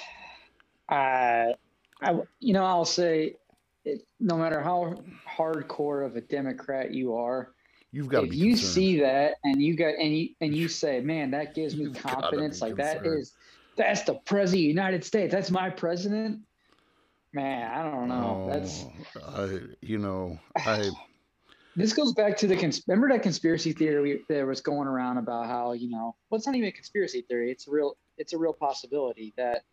uh, 0.90 1.54
I, 2.02 2.20
you 2.40 2.54
know, 2.54 2.66
I'll 2.66 2.86
say, 2.86 3.36
it, 3.86 4.02
no 4.20 4.36
matter 4.36 4.62
how 4.62 4.96
hardcore 5.38 6.06
of 6.06 6.16
a 6.16 6.22
Democrat 6.22 6.92
you 6.94 7.16
are, 7.16 7.54
You've 7.92 8.10
got 8.10 8.22
to 8.22 8.28
if 8.28 8.34
you 8.34 8.52
concerned. 8.52 8.74
see 8.74 9.00
that 9.00 9.36
and 9.46 9.62
you 9.62 9.78
got 9.78 9.94
and 9.96 10.18
you 10.18 10.30
and 10.42 10.54
you 10.54 10.68
say, 10.68 11.00
man, 11.00 11.32
that 11.32 11.56
gives 11.56 11.76
me 11.78 11.84
You've 11.86 11.94
confidence. 11.94 12.62
Like 12.62 12.76
that 12.76 12.98
concerned. 12.98 13.20
is, 13.22 13.34
that's 13.78 14.02
the 14.04 14.16
president 14.16 14.48
of 14.48 14.52
the 14.52 14.60
United 14.68 15.04
States. 15.06 15.34
That's 15.34 15.52
my 15.52 15.70
president. 15.70 16.42
Man, 17.32 17.72
I 17.72 17.84
don't 17.90 18.10
know. 18.10 18.50
That's 18.52 18.86
Oh, 19.24 19.46
I, 19.46 19.60
you 19.82 19.98
know, 19.98 20.38
I, 20.58 20.90
this 21.76 21.94
goes 21.94 22.14
back 22.14 22.36
to 22.38 22.48
the 22.48 22.58
cons- 22.58 22.84
remember 22.88 23.10
that 23.10 23.24
conspiracy 23.24 23.72
theory 23.72 24.24
that 24.30 24.46
was 24.46 24.62
going 24.62 24.88
around 24.88 25.18
about 25.18 25.46
how 25.46 25.74
you 25.74 25.90
know 25.90 26.16
well 26.30 26.38
it's 26.38 26.48
not 26.48 26.56
even 26.56 26.68
a 26.70 26.72
conspiracy 26.72 27.22
theory 27.22 27.52
it's 27.52 27.68
a 27.68 27.72
real 27.72 27.98
it's 28.18 28.34
a 28.34 28.38
real 28.38 28.54
possibility 28.54 29.34
that 29.38 29.64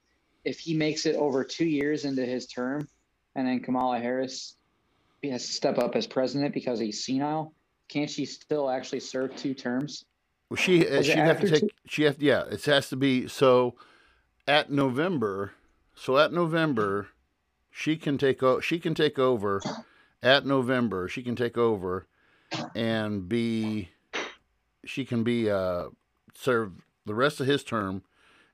if 0.45 0.59
he 0.59 0.75
makes 0.75 1.07
it 1.07 1.15
over 1.17 1.45
two 1.45 1.65
years 1.67 2.05
into 2.05 2.25
his 2.25 2.47
term 2.47 2.89
and 3.35 3.47
then 3.47 3.61
kamala 3.61 3.99
harris 3.99 4.57
has 5.31 5.47
to 5.47 5.53
step 5.53 5.79
up 5.79 5.95
as 5.95 6.07
president 6.07 6.53
because 6.53 6.81
he's 6.81 7.05
senile. 7.05 7.55
Can't 7.89 8.11
she 8.11 8.25
still 8.25 8.69
actually 8.69 9.01
serve 9.01 9.37
two 9.37 9.55
terms? 9.55 10.05
Well, 10.51 10.57
she, 10.57 10.89
uh, 10.89 11.03
she'd 11.03 11.17
have 11.17 11.41
to 11.41 11.61
take, 11.61 11.71
she 11.87 12.03
have, 12.05 12.21
yeah, 12.21 12.45
it 12.51 12.65
has 12.65 12.89
to 12.89 12.97
be, 12.97 13.29
so 13.29 13.75
at 14.49 14.71
November, 14.71 15.53
so 15.95 16.19
at 16.19 16.33
November, 16.33 17.09
she 17.71 17.97
can 17.97 18.19
take, 18.19 18.43
o- 18.43 18.61
she 18.61 18.79
can 18.79 18.95
take 18.95 19.19
over. 19.19 19.61
At 20.23 20.47
November, 20.47 21.09
she 21.09 21.23
can 21.23 21.37
take 21.37 21.57
over 21.57 22.07
and 22.75 23.29
be, 23.29 23.91
she 24.85 25.05
can 25.05 25.23
be, 25.23 25.51
uh, 25.51 25.87
serve 26.35 26.73
the 27.07 27.15
rest 27.15 27.41
of 27.41 27.47
his 27.47 27.63
term 27.65 28.03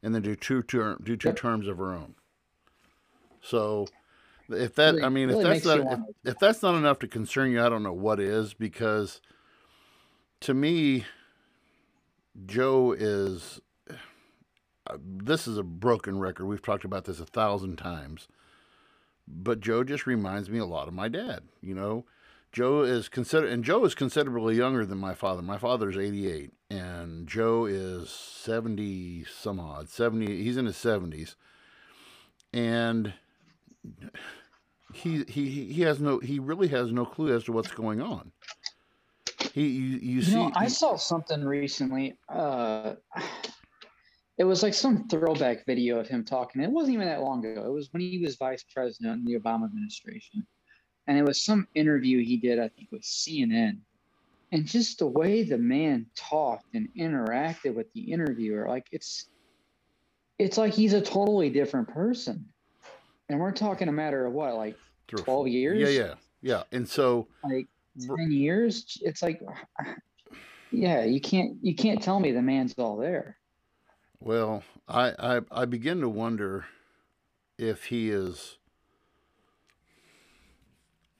and 0.02 0.14
then 0.14 0.22
do 0.22 0.36
two 0.36 0.62
term, 0.62 1.00
do 1.02 1.16
two 1.16 1.32
terms 1.32 1.66
of 1.66 1.78
her 1.78 1.92
own. 1.92 2.14
So 3.40 3.86
if 4.50 4.74
that, 4.76 4.94
Really- 4.94 5.04
I 5.04 5.08
mean, 5.08 5.28
really 5.28 5.40
if 5.56 5.62
that's 5.62 5.64
not, 5.64 5.92
if, 5.92 6.00
if 6.24 6.38
that's 6.38 6.62
not 6.62 6.74
enough 6.74 6.98
to 7.00 7.08
concern 7.08 7.50
you, 7.50 7.62
I 7.62 7.68
don't 7.68 7.82
know 7.82 7.92
what 7.92 8.20
is 8.20 8.54
because 8.54 9.20
to 10.40 10.54
me, 10.54 11.04
Joe 12.46 12.92
is. 12.92 13.60
Uh, 14.86 14.96
this 15.04 15.46
is 15.46 15.58
a 15.58 15.62
broken 15.62 16.18
record. 16.18 16.46
We've 16.46 16.62
talked 16.62 16.84
about 16.84 17.04
this 17.04 17.20
a 17.20 17.26
thousand 17.26 17.76
times, 17.76 18.26
but 19.26 19.60
Joe 19.60 19.84
just 19.84 20.06
reminds 20.06 20.48
me 20.48 20.58
a 20.58 20.64
lot 20.64 20.88
of 20.88 20.94
my 20.94 21.08
dad. 21.08 21.42
You 21.60 21.74
know, 21.74 22.06
Joe 22.52 22.82
is 22.82 23.08
consider 23.08 23.46
and 23.46 23.62
Joe 23.64 23.84
is 23.84 23.94
considerably 23.94 24.56
younger 24.56 24.86
than 24.86 24.98
my 24.98 25.12
father. 25.14 25.42
My 25.42 25.58
father's 25.58 25.98
88 25.98 26.52
and 26.70 27.26
Joe 27.26 27.66
is 27.66 28.08
70 28.08 29.24
some 29.24 29.60
odd. 29.60 29.88
70 29.90 30.42
he's 30.42 30.56
in 30.56 30.66
his 30.66 30.76
70s. 30.76 31.34
And 32.52 33.12
he 34.94 35.24
he 35.28 35.72
he 35.72 35.82
has 35.82 36.00
no 36.00 36.18
he 36.18 36.38
really 36.38 36.68
has 36.68 36.92
no 36.92 37.04
clue 37.04 37.34
as 37.34 37.44
to 37.44 37.52
what's 37.52 37.72
going 37.72 38.00
on. 38.00 38.32
He 39.52 39.68
you, 39.68 39.84
you, 39.84 39.98
You 39.98 40.22
see 40.22 40.34
know, 40.34 40.52
I 40.54 40.68
saw 40.68 40.96
something 40.96 41.44
recently. 41.44 42.16
Uh, 42.28 42.94
it 44.38 44.44
was 44.44 44.62
like 44.62 44.74
some 44.74 45.08
throwback 45.08 45.66
video 45.66 45.98
of 45.98 46.08
him 46.08 46.24
talking. 46.24 46.62
It 46.62 46.70
wasn't 46.70 46.94
even 46.94 47.08
that 47.08 47.22
long 47.22 47.44
ago. 47.44 47.64
It 47.66 47.72
was 47.72 47.92
when 47.92 48.02
he 48.02 48.18
was 48.18 48.36
vice 48.36 48.64
president 48.72 49.18
in 49.18 49.24
the 49.24 49.38
Obama 49.38 49.64
administration. 49.64 50.46
And 51.08 51.18
it 51.18 51.24
was 51.24 51.42
some 51.42 51.66
interview 51.74 52.22
he 52.22 52.36
did, 52.36 52.58
I 52.58 52.68
think, 52.68 52.92
with 52.92 53.02
CNN. 53.02 53.78
And 54.52 54.64
just 54.64 54.98
the 54.98 55.06
way 55.06 55.42
the 55.42 55.58
man 55.58 56.06
talked 56.14 56.74
and 56.74 56.88
interacted 56.96 57.74
with 57.74 57.92
the 57.94 58.12
interviewer, 58.12 58.68
like 58.68 58.86
it's 58.92 59.26
it's 60.38 60.56
like 60.56 60.72
he's 60.72 60.92
a 60.92 61.00
totally 61.00 61.50
different 61.50 61.88
person. 61.88 62.46
And 63.28 63.40
we're 63.40 63.52
talking 63.52 63.88
a 63.88 63.92
matter 63.92 64.26
of 64.26 64.32
what, 64.34 64.54
like 64.56 64.78
12 65.16 65.48
years? 65.48 65.80
Yeah, 65.80 65.88
yeah. 65.88 66.14
Yeah. 66.42 66.62
And 66.72 66.88
so 66.88 67.28
like 67.44 67.68
10 68.18 68.32
years 68.32 68.98
it's 69.02 69.22
like 69.22 69.40
yeah 70.72 71.04
you 71.04 71.20
can't 71.20 71.58
you 71.62 71.74
can't 71.74 72.02
tell 72.02 72.20
me 72.20 72.32
the 72.32 72.42
man's 72.42 72.74
all 72.78 72.96
there 72.96 73.38
Well, 74.20 74.64
I, 74.88 75.14
I 75.18 75.40
I 75.50 75.64
begin 75.66 76.00
to 76.00 76.08
wonder 76.08 76.66
if 77.58 77.86
he 77.86 78.10
is. 78.10 78.58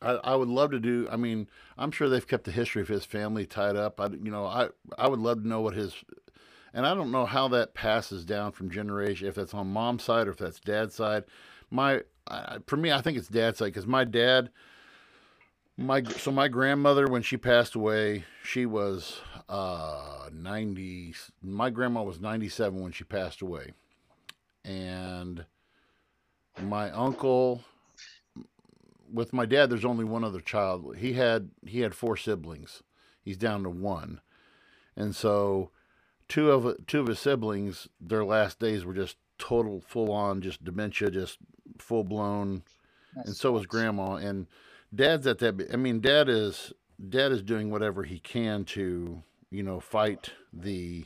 I, 0.03 0.13
I 0.13 0.37
would 0.37 0.49
love 0.49 0.71
to 0.73 0.81
do. 0.81 1.09
I 1.11 1.17
mean, 1.17 1.49
I'm 1.79 1.91
sure 1.91 2.09
they've 2.09 2.27
kept 2.27 2.45
the 2.45 2.53
history 2.53 2.83
of 2.83 2.89
his 2.89 3.05
family 3.05 3.47
tied 3.47 3.77
up. 3.77 4.01
I 4.01 4.07
you 4.09 4.31
know 4.31 4.47
I 4.47 4.69
I 4.99 5.09
would 5.09 5.21
love 5.21 5.43
to 5.43 5.49
know 5.49 5.61
what 5.63 5.75
his, 5.75 5.95
and 6.75 6.87
I 6.87 6.95
don't 6.95 7.13
know 7.13 7.27
how 7.27 7.49
that 7.49 7.75
passes 7.75 8.25
down 8.25 8.53
from 8.53 8.71
generation. 8.71 9.29
If 9.29 9.37
that's 9.37 9.55
on 9.55 9.69
mom's 9.73 10.05
side 10.05 10.29
or 10.29 10.33
if 10.33 10.39
that's 10.39 10.61
dad's 10.61 10.95
side. 10.97 11.25
My 11.71 12.03
I, 12.31 12.59
for 12.67 12.77
me, 12.77 12.93
I 12.93 13.01
think 13.01 13.19
it's 13.19 13.29
dad's 13.29 13.59
side 13.59 13.67
because 13.67 13.87
my 13.87 14.05
dad. 14.05 14.51
My 15.77 16.03
so 16.03 16.33
my 16.33 16.49
grandmother 16.49 17.07
when 17.07 17.23
she 17.23 17.37
passed 17.37 17.77
away, 17.77 18.25
she 18.43 18.67
was 18.67 19.21
uh 19.49 20.29
90 20.33 21.15
my 21.43 21.71
grandma 21.71 22.03
was 22.03 22.21
97 22.21 22.81
when 22.81 22.91
she 22.91 23.05
passed 23.05 23.43
away. 23.43 23.73
And 24.65 25.47
my 26.61 26.91
uncle 26.91 27.63
with 29.11 29.33
my 29.33 29.47
dad 29.47 29.71
there's 29.71 29.85
only 29.85 30.05
one 30.05 30.25
other 30.25 30.41
child. 30.41 30.97
He 30.97 31.13
had 31.13 31.51
he 31.65 31.81
had 31.81 31.95
four 31.95 32.17
siblings. 32.17 32.83
He's 33.23 33.37
down 33.37 33.63
to 33.63 33.71
one. 33.71 34.21
And 34.97 35.15
so 35.15 35.71
two 36.29 36.51
of 36.51 36.87
two 36.87 37.01
of 37.01 37.07
his 37.07 37.21
siblings 37.21 37.89
their 38.01 38.25
last 38.25 38.59
days 38.59 38.85
were 38.85 38.95
just 38.95 39.17
total 39.39 39.81
full 39.81 40.11
on 40.11 40.41
just 40.41 40.65
dementia 40.65 41.11
just 41.11 41.39
full 41.83 42.05
blown 42.05 42.63
and 43.25 43.37
so 43.37 43.53
was 43.53 43.67
grandma 43.67 44.15
and 44.15 44.47
dad's 44.95 45.27
at 45.27 45.39
that 45.39 45.69
i 45.73 45.77
mean 45.77 46.01
dad 46.01 46.29
is 46.29 46.73
dad 47.09 47.33
is 47.33 47.43
doing 47.43 47.71
whatever 47.71 48.05
he 48.05 48.19
can 48.19 48.65
to 48.65 49.23
you 49.51 49.63
know 49.63 49.81
fight 49.81 50.31
the 50.53 51.05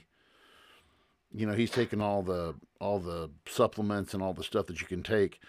you 1.33 1.47
know 1.47 1.55
he's 1.55 1.71
taking 1.71 2.01
all 2.01 2.23
the 2.23 2.55
all 2.81 2.99
the 2.99 3.31
supplements 3.47 4.15
and 4.15 4.23
all 4.23 4.35
the 4.35 4.45
stuff 4.45 4.67
that 4.67 4.81
you 4.81 4.87
can 4.87 5.03
take 5.03 5.41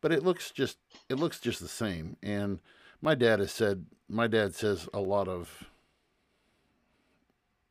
but 0.00 0.12
it 0.12 0.22
looks 0.22 0.50
just 0.50 0.78
it 1.08 1.16
looks 1.16 1.40
just 1.40 1.60
the 1.60 1.68
same 1.68 2.16
and 2.22 2.60
my 3.00 3.14
dad 3.14 3.38
has 3.38 3.52
said 3.52 3.86
my 4.08 4.26
dad 4.26 4.54
says 4.54 4.88
a 4.94 5.00
lot 5.00 5.28
of 5.28 5.64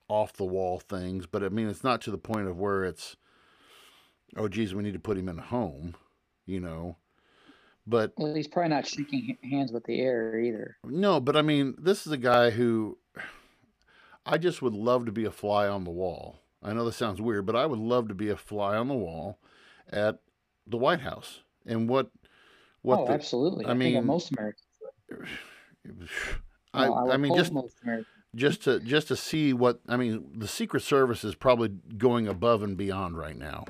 off 0.08 0.34
the 0.34 0.46
wall 0.46 0.80
things 0.80 1.26
but 1.26 1.44
i 1.44 1.50
mean 1.50 1.68
it's 1.68 1.84
not 1.84 2.02
to 2.02 2.12
the 2.12 2.18
point 2.18 2.48
of 2.48 2.60
where 2.60 2.84
it's 2.84 3.16
oh 4.38 4.48
geez 4.48 4.76
we 4.76 4.84
need 4.84 4.94
to 4.94 5.00
put 5.00 5.18
him 5.18 5.30
in 5.30 5.40
a 5.40 5.44
home 5.44 5.96
you 6.46 6.60
know 6.60 6.96
but 7.88 8.14
well 8.18 8.34
he's 8.34 8.48
probably 8.48 8.70
not 8.70 8.88
shaking 8.88 9.38
hands 9.44 9.72
with 9.72 9.84
the 9.86 10.00
air 10.00 10.40
either 10.40 10.78
no, 10.84 11.20
but 11.20 11.36
I 11.36 11.42
mean, 11.42 11.76
this 11.78 12.06
is 12.06 12.14
a 12.14 12.18
guy 12.18 12.52
who 12.52 12.98
I 14.26 14.38
just 14.38 14.62
would 14.62 14.74
love 14.74 15.06
to 15.06 15.12
be 15.12 15.26
a 15.26 15.32
fly 15.32 15.68
on 15.68 15.84
the 15.84 15.92
wall. 15.92 16.40
I 16.64 16.74
know 16.74 16.86
this 16.86 16.98
sounds 16.98 17.22
weird, 17.22 17.46
but 17.46 17.56
I 17.56 17.66
would 17.66 17.80
love 17.80 18.08
to 18.08 18.16
be 18.16 18.30
a 18.30 18.38
fly 18.38 18.76
on 18.76 18.88
the 18.88 18.96
wall 18.96 19.38
at 19.92 20.20
the 20.66 20.78
White 20.78 21.02
House. 21.02 21.42
And 21.66 21.88
what 21.88 22.10
what 22.82 23.00
oh 23.00 23.06
the, 23.08 23.14
absolutely 23.14 23.66
I 23.66 23.72
i, 23.72 23.74
mean, 23.74 24.06
most 24.06 24.32
americans 24.32 24.64
I, 26.74 26.90
well, 26.90 27.00
I 27.00 27.04
would 27.04 27.20
mean 27.20 27.36
just 27.36 27.52
most 27.52 27.76
americans 27.84 28.08
just 28.36 28.64
to 28.64 28.80
just 28.80 29.08
to 29.10 29.16
see 29.16 29.54
what 29.54 29.80
I 29.88 29.98
mean, 29.98 30.32
the 30.36 30.48
Secret 30.48 30.82
Service 30.82 31.24
is 31.24 31.36
probably 31.36 31.70
going 31.98 32.28
above 32.28 32.64
and 32.64 32.76
beyond 32.76 33.18
right 33.18 33.38
now. 33.38 33.66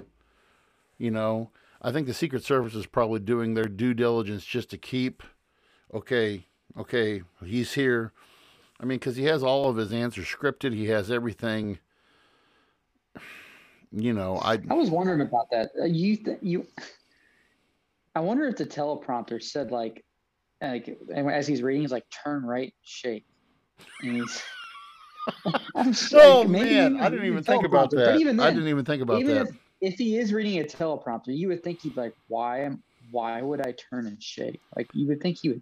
You 0.97 1.11
know, 1.11 1.51
I 1.85 1.91
think 1.91 2.07
the 2.07 2.15
Secret 2.15 2.43
Service 2.43 2.73
is 2.73 2.87
probably 2.87 3.19
doing 3.19 3.53
their 3.53 3.67
due 3.67 3.93
diligence 3.93 4.43
just 4.43 4.71
to 4.71 4.77
keep, 4.77 5.21
okay, 5.93 6.47
okay, 6.75 7.21
he's 7.45 7.73
here. 7.73 8.11
I 8.79 8.85
mean, 8.85 8.97
because 8.97 9.17
he 9.17 9.25
has 9.25 9.43
all 9.43 9.69
of 9.69 9.77
his 9.77 9.93
answers 9.93 10.25
scripted. 10.25 10.73
He 10.73 10.87
has 10.87 11.11
everything. 11.11 11.77
You 13.91 14.13
know, 14.13 14.37
I 14.37 14.59
i 14.69 14.73
was 14.73 14.89
wondering 14.89 15.21
about 15.21 15.51
that 15.51 15.69
Uh, 15.79 15.85
you 15.85 16.17
th- 16.17 16.39
you 16.41 16.65
i 18.15 18.19
wonder 18.19 18.45
if 18.45 18.57
the 18.57 18.65
teleprompter 18.65 19.41
said 19.41 19.71
like 19.71 20.03
like 20.61 20.97
and 21.13 21.29
as 21.29 21.47
he's 21.47 21.61
reading 21.61 21.83
he's 21.83 21.91
like 21.91 22.03
turn 22.09 22.43
right 22.43 22.73
shake 22.81 23.25
and 24.01 24.15
he's 24.17 24.43
I'm 25.75 25.93
just 25.93 26.13
oh 26.15 26.41
like, 26.41 26.49
man, 26.49 26.97
I 26.99 27.09
didn't 27.09 27.25
even 27.25 27.43
think 27.43 27.63
about 27.63 27.91
teleprompter, 27.91 27.95
but 27.95 28.05
that. 28.05 28.19
even 28.19 28.39
I 28.39 28.49
didn't 28.49 28.67
even 28.67 28.83
think 28.83 29.01
about 29.01 29.23
that. 29.23 29.47
if 29.47 29.55
if 29.85 29.99
he 29.99 30.17
is 30.17 30.33
reading 30.33 30.59
a 30.59 30.63
teleprompter, 30.63 31.27
you 31.27 31.47
would 31.49 31.63
think 31.63 31.81
he'd 31.81 31.95
like, 31.95 32.15
why 32.27 32.63
am 32.63 32.81
why 33.11 33.39
would 33.39 33.65
I 33.65 33.73
turn 33.73 34.07
and 34.07 34.21
shake? 34.21 34.59
Like 34.75 34.89
you 34.93 35.07
would 35.07 35.21
think 35.21 35.37
he 35.39 35.49
would 35.49 35.61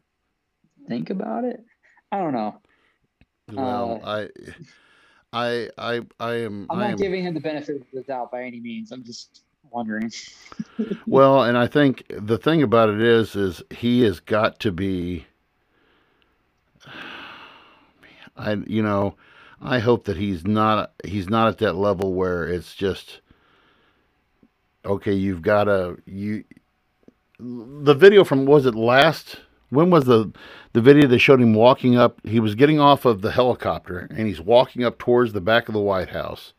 think 0.87 1.09
about 1.09 1.43
it. 1.43 1.61
I 2.09 2.19
don't 2.19 2.31
know. 2.31 2.61
well, 3.51 3.99
uh, 4.01 4.27
I, 5.33 5.67
I, 5.67 5.69
I, 5.77 6.01
I 6.21 6.33
am. 6.35 6.67
I'm 6.69 6.79
not 6.79 6.91
am 6.91 6.95
giving 6.95 7.21
him 7.21 7.33
the 7.33 7.41
benefit 7.41 7.81
of 7.81 7.87
the 7.93 8.03
doubt 8.03 8.31
by 8.31 8.43
any 8.43 8.61
means. 8.61 8.93
I'm 8.93 9.03
just 9.03 9.41
wondering. 9.69 10.11
Well, 11.05 11.43
and 11.43 11.57
I 11.57 11.67
think 11.67 12.05
the 12.09 12.37
thing 12.37 12.63
about 12.63 12.89
it 12.89 13.01
is, 13.01 13.35
is 13.35 13.61
he 13.69 14.01
has 14.03 14.19
got 14.19 14.59
to 14.61 14.71
be. 14.71 15.27
I, 18.35 18.53
you 18.65 18.81
know, 18.81 19.15
I 19.61 19.79
hope 19.79 20.05
that 20.05 20.17
he's 20.17 20.47
not. 20.47 20.93
He's 21.03 21.29
not 21.29 21.49
at 21.49 21.57
that 21.59 21.75
level 21.75 22.13
where 22.13 22.47
it's 22.47 22.73
just. 22.73 23.19
Okay, 24.85 25.13
you've 25.13 25.41
got 25.41 25.65
to 25.65 25.97
you. 26.05 26.43
The 27.39 27.93
video 27.95 28.23
from 28.23 28.45
was 28.45 28.65
it 28.65 28.75
last? 28.75 29.37
When 29.69 29.89
was 29.89 30.05
the 30.05 30.31
the 30.73 30.81
video 30.81 31.07
they 31.07 31.17
showed 31.17 31.41
him 31.41 31.53
walking 31.53 31.97
up? 31.97 32.19
He 32.25 32.39
was 32.39 32.55
getting 32.55 32.79
off 32.79 33.05
of 33.05 33.21
the 33.21 33.31
helicopter 33.31 34.07
and 34.11 34.27
he's 34.27 34.41
walking 34.41 34.83
up 34.83 34.97
towards 34.99 35.33
the 35.33 35.41
back 35.41 35.67
of 35.69 35.73
the 35.73 35.81
White 35.81 36.09
House. 36.09 36.53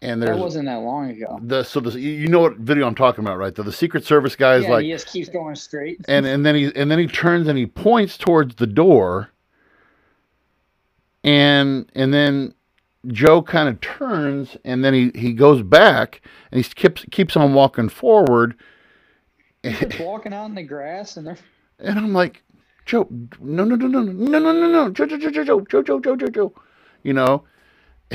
And 0.00 0.22
That 0.22 0.26
there's 0.26 0.38
wasn't 0.38 0.66
that 0.66 0.76
long 0.80 1.10
ago. 1.10 1.40
the 1.40 1.64
so 1.64 1.80
the, 1.80 1.98
you 1.98 2.10
you 2.10 2.28
know 2.28 2.40
what 2.40 2.56
video 2.58 2.86
I'm 2.86 2.94
talking 2.94 3.24
about, 3.24 3.38
right? 3.38 3.54
The, 3.54 3.62
the 3.64 3.72
Secret 3.72 4.04
Service 4.04 4.36
guy 4.36 4.56
is 4.56 4.64
yeah, 4.64 4.70
like, 4.70 4.84
he 4.84 4.90
just 4.90 5.06
keeps 5.08 5.28
going 5.28 5.56
straight. 5.56 6.00
and 6.06 6.26
and 6.26 6.46
then 6.46 6.54
he 6.54 6.72
and 6.76 6.90
then 6.90 6.98
he 6.98 7.06
turns 7.06 7.48
and 7.48 7.58
he 7.58 7.66
points 7.66 8.16
towards 8.18 8.56
the 8.56 8.66
door, 8.66 9.30
and 11.24 11.90
and 11.94 12.14
then 12.14 12.54
Joe 13.06 13.42
kind 13.42 13.68
of 13.68 13.80
turns 13.80 14.56
and 14.64 14.84
then 14.84 14.92
he 14.92 15.10
he 15.14 15.32
goes 15.32 15.62
back 15.62 16.20
and 16.50 16.64
he 16.64 16.70
keeps 16.70 17.04
keeps 17.10 17.36
on 17.36 17.54
walking 17.54 17.88
forward, 17.88 18.56
Just 19.64 20.00
walking 20.00 20.32
out 20.32 20.46
in 20.46 20.54
the 20.54 20.62
grass 20.62 21.16
and 21.16 21.26
they're 21.26 21.38
and 21.78 21.98
I'm 21.98 22.12
like, 22.12 22.42
Joe, 22.86 23.06
no 23.40 23.64
no 23.64 23.76
no 23.76 23.86
no 23.86 24.02
no 24.02 24.12
no 24.12 24.38
no 24.38 24.52
no 24.52 24.68
no 24.68 24.90
Joe 24.90 25.06
Joe 25.06 25.18
Joe 25.18 25.30
Joe 25.30 25.44
Joe 25.44 25.60
Joe 25.60 25.82
Joe 25.82 26.00
Joe 26.00 26.16
Joe 26.16 26.28
Joe, 26.28 26.52
you 27.02 27.12
know. 27.12 27.44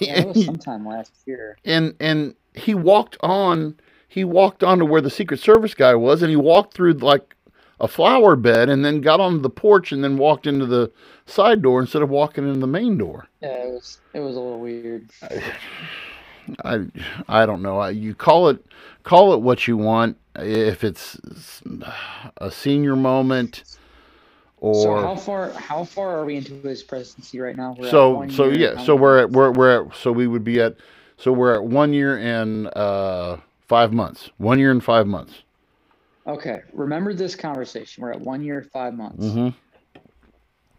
yeah, 0.00 0.20
it 0.20 0.26
was 0.28 0.44
sometime 0.44 0.86
last 0.86 1.12
year. 1.26 1.56
and 1.64 1.94
and 2.00 2.34
he 2.54 2.74
walked 2.74 3.16
on 3.20 3.78
he 4.08 4.24
walked 4.24 4.64
on 4.64 4.78
to 4.78 4.84
where 4.84 5.00
the 5.00 5.10
secret 5.10 5.38
service 5.40 5.74
guy 5.74 5.94
was 5.94 6.22
and 6.22 6.30
he 6.30 6.36
walked 6.36 6.74
through 6.74 6.94
like 6.94 7.35
a 7.80 7.88
flower 7.88 8.36
bed 8.36 8.68
and 8.68 8.84
then 8.84 9.00
got 9.00 9.20
on 9.20 9.42
the 9.42 9.50
porch 9.50 9.92
and 9.92 10.02
then 10.02 10.16
walked 10.16 10.46
into 10.46 10.64
the 10.66 10.90
side 11.26 11.60
door 11.62 11.80
instead 11.80 12.02
of 12.02 12.08
walking 12.08 12.48
in 12.48 12.60
the 12.60 12.66
main 12.66 12.96
door 12.96 13.26
Yeah, 13.42 13.64
it 13.64 13.72
was 13.72 13.98
it 14.14 14.20
was 14.20 14.36
a 14.36 14.40
little 14.40 14.60
weird. 14.60 15.08
i 16.64 16.80
i 17.28 17.44
don't 17.44 17.60
know 17.60 17.78
I, 17.78 17.90
you 17.90 18.14
call 18.14 18.48
it 18.48 18.64
call 19.02 19.34
it 19.34 19.42
what 19.42 19.66
you 19.66 19.76
want 19.76 20.16
if 20.36 20.84
it's 20.84 21.18
a 22.38 22.50
senior 22.50 22.94
moment 22.96 23.64
or 24.58 24.74
so 24.74 25.00
how 25.00 25.16
far 25.16 25.50
how 25.52 25.84
far 25.84 26.18
are 26.18 26.24
we 26.24 26.36
into 26.36 26.54
his 26.62 26.82
presidency 26.82 27.40
right 27.40 27.56
now? 27.56 27.76
We're 27.78 27.90
so 27.90 28.26
so 28.30 28.48
yeah 28.48 28.76
how 28.76 28.84
so 28.84 28.96
we're 28.96 29.18
at 29.20 29.30
we're, 29.30 29.50
we're 29.52 29.82
at 29.86 29.94
so 29.96 30.12
we 30.12 30.26
would 30.26 30.44
be 30.44 30.60
at 30.60 30.76
So 31.18 31.32
we're 31.32 31.54
at 31.54 31.64
one 31.64 31.92
year 31.92 32.16
and 32.18 32.68
uh, 32.76 33.38
five 33.68 33.92
months. 33.92 34.30
One 34.38 34.58
year 34.58 34.70
and 34.70 34.82
five 34.84 35.06
months. 35.06 35.42
Okay. 36.26 36.60
Remember 36.72 37.14
this 37.14 37.34
conversation. 37.34 38.02
We're 38.02 38.12
at 38.12 38.20
one 38.20 38.42
year, 38.42 38.62
five 38.72 38.94
months. 38.94 39.24
Mm-hmm. 39.24 40.00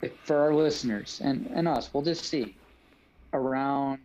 If- 0.02 0.20
For 0.26 0.38
our 0.38 0.54
listeners 0.54 1.22
and, 1.24 1.48
and 1.54 1.68
us, 1.68 1.90
we'll 1.94 2.04
just 2.04 2.26
see 2.26 2.58
around 3.34 4.00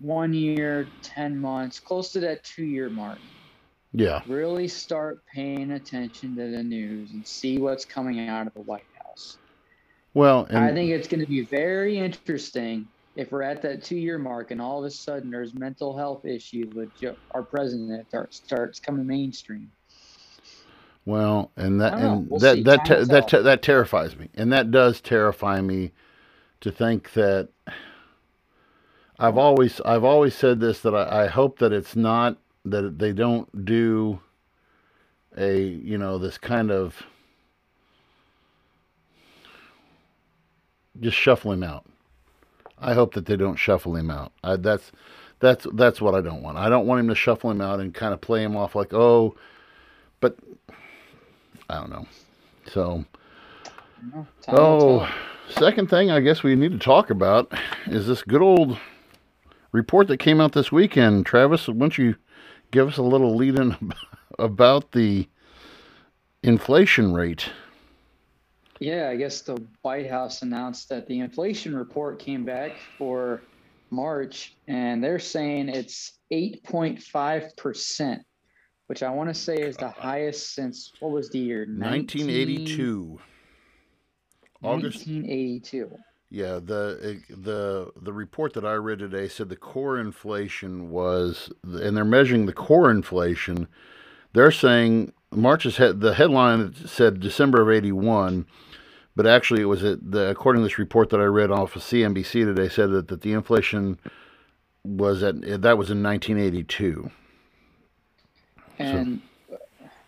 one 0.00 0.32
year, 0.32 0.86
10 1.02 1.38
months, 1.38 1.80
close 1.80 2.12
to 2.12 2.20
that 2.20 2.44
two 2.44 2.64
year 2.64 2.90
mark. 2.90 3.18
Yeah. 3.92 4.20
Really 4.26 4.68
start 4.68 5.24
paying 5.34 5.72
attention 5.72 6.36
to 6.36 6.50
the 6.50 6.62
news 6.62 7.12
and 7.12 7.26
see 7.26 7.58
what's 7.58 7.84
coming 7.84 8.28
out 8.28 8.46
of 8.46 8.54
the 8.54 8.60
White 8.60 8.82
House. 9.04 9.38
Well, 10.14 10.46
and 10.50 10.58
I 10.58 10.72
think 10.72 10.90
it's 10.90 11.08
going 11.08 11.20
to 11.20 11.26
be 11.26 11.46
very 11.46 11.98
interesting 11.98 12.88
if 13.16 13.32
we're 13.32 13.42
at 13.42 13.62
that 13.62 13.82
two 13.82 13.96
year 13.96 14.18
mark 14.18 14.50
and 14.50 14.60
all 14.60 14.78
of 14.78 14.84
a 14.84 14.90
sudden 14.90 15.30
there's 15.30 15.54
mental 15.54 15.96
health 15.96 16.24
issues 16.24 16.72
with 16.74 16.90
our 17.34 17.42
president 17.44 18.06
start, 18.08 18.34
starts 18.34 18.78
coming 18.78 19.06
mainstream. 19.06 19.70
Well, 21.08 21.52
and 21.56 21.80
that 21.80 21.94
I 21.94 22.00
don't 22.00 22.02
know. 22.02 22.24
and 22.24 22.30
We'll 22.30 22.40
that 22.42 22.64
that 22.64 22.84
Time 22.84 22.86
te- 22.86 23.04
will 23.04 23.06
that 23.06 23.28
tell. 23.28 23.30
te- 23.30 23.42
that 23.42 23.62
terrifies 23.62 24.16
me, 24.16 24.30
and 24.34 24.52
that 24.52 24.70
does 24.72 25.00
terrify 25.00 25.62
me 25.62 25.92
to 26.60 26.72
think 26.72 27.14
that 27.14 27.50
I've 29.18 29.38
always 29.38 29.80
I've 29.82 30.04
always 30.04 30.34
said 30.34 30.60
this 30.60 30.80
that 30.82 30.94
I, 30.94 31.24
I 31.24 31.26
hope 31.28 31.58
that 31.60 31.72
it's 31.72 31.96
not 31.96 32.38
that 32.66 32.98
they 32.98 33.12
don't 33.12 33.64
do 33.64 34.20
a 35.36 35.60
you 35.62 35.98
know 35.98 36.18
this 36.18 36.38
kind 36.38 36.70
of 36.70 37.02
just 41.00 41.16
shuffle 41.16 41.52
him 41.52 41.64
out. 41.64 41.86
I 42.78 42.94
hope 42.94 43.14
that 43.14 43.26
they 43.26 43.36
don't 43.36 43.56
shuffle 43.56 43.96
him 43.96 44.10
out. 44.10 44.32
I, 44.44 44.56
that's 44.56 44.92
that's 45.40 45.66
that's 45.74 46.00
what 46.00 46.14
I 46.14 46.22
don't 46.22 46.42
want. 46.42 46.58
I 46.58 46.68
don't 46.68 46.86
want 46.86 47.00
him 47.00 47.08
to 47.08 47.16
shuffle 47.16 47.50
him 47.50 47.60
out 47.62 47.80
and 47.80 47.94
kind 47.94 48.14
of 48.14 48.20
play 48.20 48.42
him 48.44 48.56
off 48.56 48.74
like 48.76 48.94
oh, 48.94 49.36
but 50.20 50.36
I 51.68 51.76
don't 51.76 51.90
know. 51.90 52.06
So, 52.72 53.04
know, 54.12 54.26
oh, 54.48 55.14
second 55.48 55.90
thing 55.90 56.10
I 56.10 56.20
guess 56.20 56.42
we 56.42 56.54
need 56.54 56.72
to 56.72 56.78
talk 56.78 57.10
about 57.10 57.52
is 57.86 58.06
this 58.06 58.22
good 58.22 58.42
old 58.42 58.78
report 59.72 60.08
that 60.08 60.18
came 60.18 60.40
out 60.40 60.52
this 60.52 60.72
weekend. 60.72 61.26
Travis, 61.26 61.68
why 61.68 61.74
don't 61.74 61.98
you 61.98 62.16
give 62.70 62.88
us 62.88 62.96
a 62.96 63.02
little 63.02 63.36
lead 63.36 63.58
in 63.58 63.76
about 64.38 64.92
the 64.92 65.28
inflation 66.42 67.12
rate? 67.12 67.50
Yeah, 68.80 69.08
I 69.08 69.16
guess 69.16 69.40
the 69.40 69.60
White 69.82 70.08
House 70.08 70.42
announced 70.42 70.88
that 70.90 71.06
the 71.08 71.20
inflation 71.20 71.76
report 71.76 72.20
came 72.20 72.44
back 72.44 72.72
for 72.96 73.42
March, 73.90 74.54
and 74.68 75.02
they're 75.02 75.18
saying 75.18 75.68
it's 75.68 76.12
8.5%, 76.32 78.20
which 78.88 79.02
I 79.02 79.10
want 79.10 79.28
to 79.28 79.34
say 79.34 79.56
is 79.56 79.76
the 79.76 79.90
highest 79.90 80.54
since 80.54 80.92
what 80.98 81.12
was 81.12 81.28
the 81.30 81.38
year? 81.38 81.60
1982. 81.60 83.20
August 84.62 85.06
1982. 85.06 85.90
Yeah, 86.30 86.54
the 86.54 87.22
the 87.30 87.90
the 87.96 88.12
report 88.12 88.54
that 88.54 88.64
I 88.64 88.74
read 88.74 88.98
today 88.98 89.28
said 89.28 89.48
the 89.48 89.56
core 89.56 89.98
inflation 89.98 90.90
was, 90.90 91.50
and 91.62 91.96
they're 91.96 92.04
measuring 92.04 92.46
the 92.46 92.52
core 92.52 92.90
inflation. 92.90 93.68
They're 94.32 94.50
saying 94.50 95.12
March's 95.30 95.76
head, 95.76 96.00
the 96.00 96.14
headline 96.14 96.74
said 96.74 97.20
December 97.20 97.62
of 97.62 97.70
'81, 97.70 98.46
but 99.16 99.26
actually 99.26 99.62
it 99.62 99.66
was 99.66 99.84
at 99.84 100.10
the 100.10 100.28
according 100.28 100.60
to 100.62 100.68
this 100.68 100.78
report 100.78 101.10
that 101.10 101.20
I 101.20 101.24
read 101.24 101.50
off 101.50 101.76
of 101.76 101.82
CNBC 101.82 102.32
today 102.44 102.68
said 102.68 102.90
that, 102.90 103.08
that 103.08 103.20
the 103.20 103.32
inflation 103.32 103.98
was 104.82 105.22
at 105.22 105.40
that 105.40 105.78
was 105.78 105.90
in 105.90 106.02
1982. 106.02 107.10
And 108.78 109.22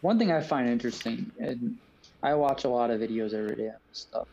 one 0.00 0.18
thing 0.18 0.33
I 0.33 0.40
find 0.40 0.68
interesting, 0.68 1.30
and 1.38 1.76
I 2.22 2.35
watch 2.35 2.64
a 2.64 2.68
lot 2.68 2.90
of 2.90 3.00
videos 3.00 3.35
every 3.35 3.56
day 3.56 3.68
on 3.68 3.76
this 3.88 4.00
stuff. 4.00 4.28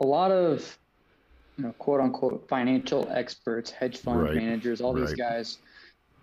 A 0.00 0.06
lot 0.06 0.30
of, 0.30 0.78
you 1.56 1.64
know, 1.64 1.72
quote 1.78 2.00
unquote 2.00 2.48
financial 2.48 3.08
experts, 3.10 3.70
hedge 3.70 3.98
fund 3.98 4.22
Right, 4.22 4.34
managers, 4.34 4.80
all 4.80 4.92
these 4.92 5.14
guys, 5.14 5.58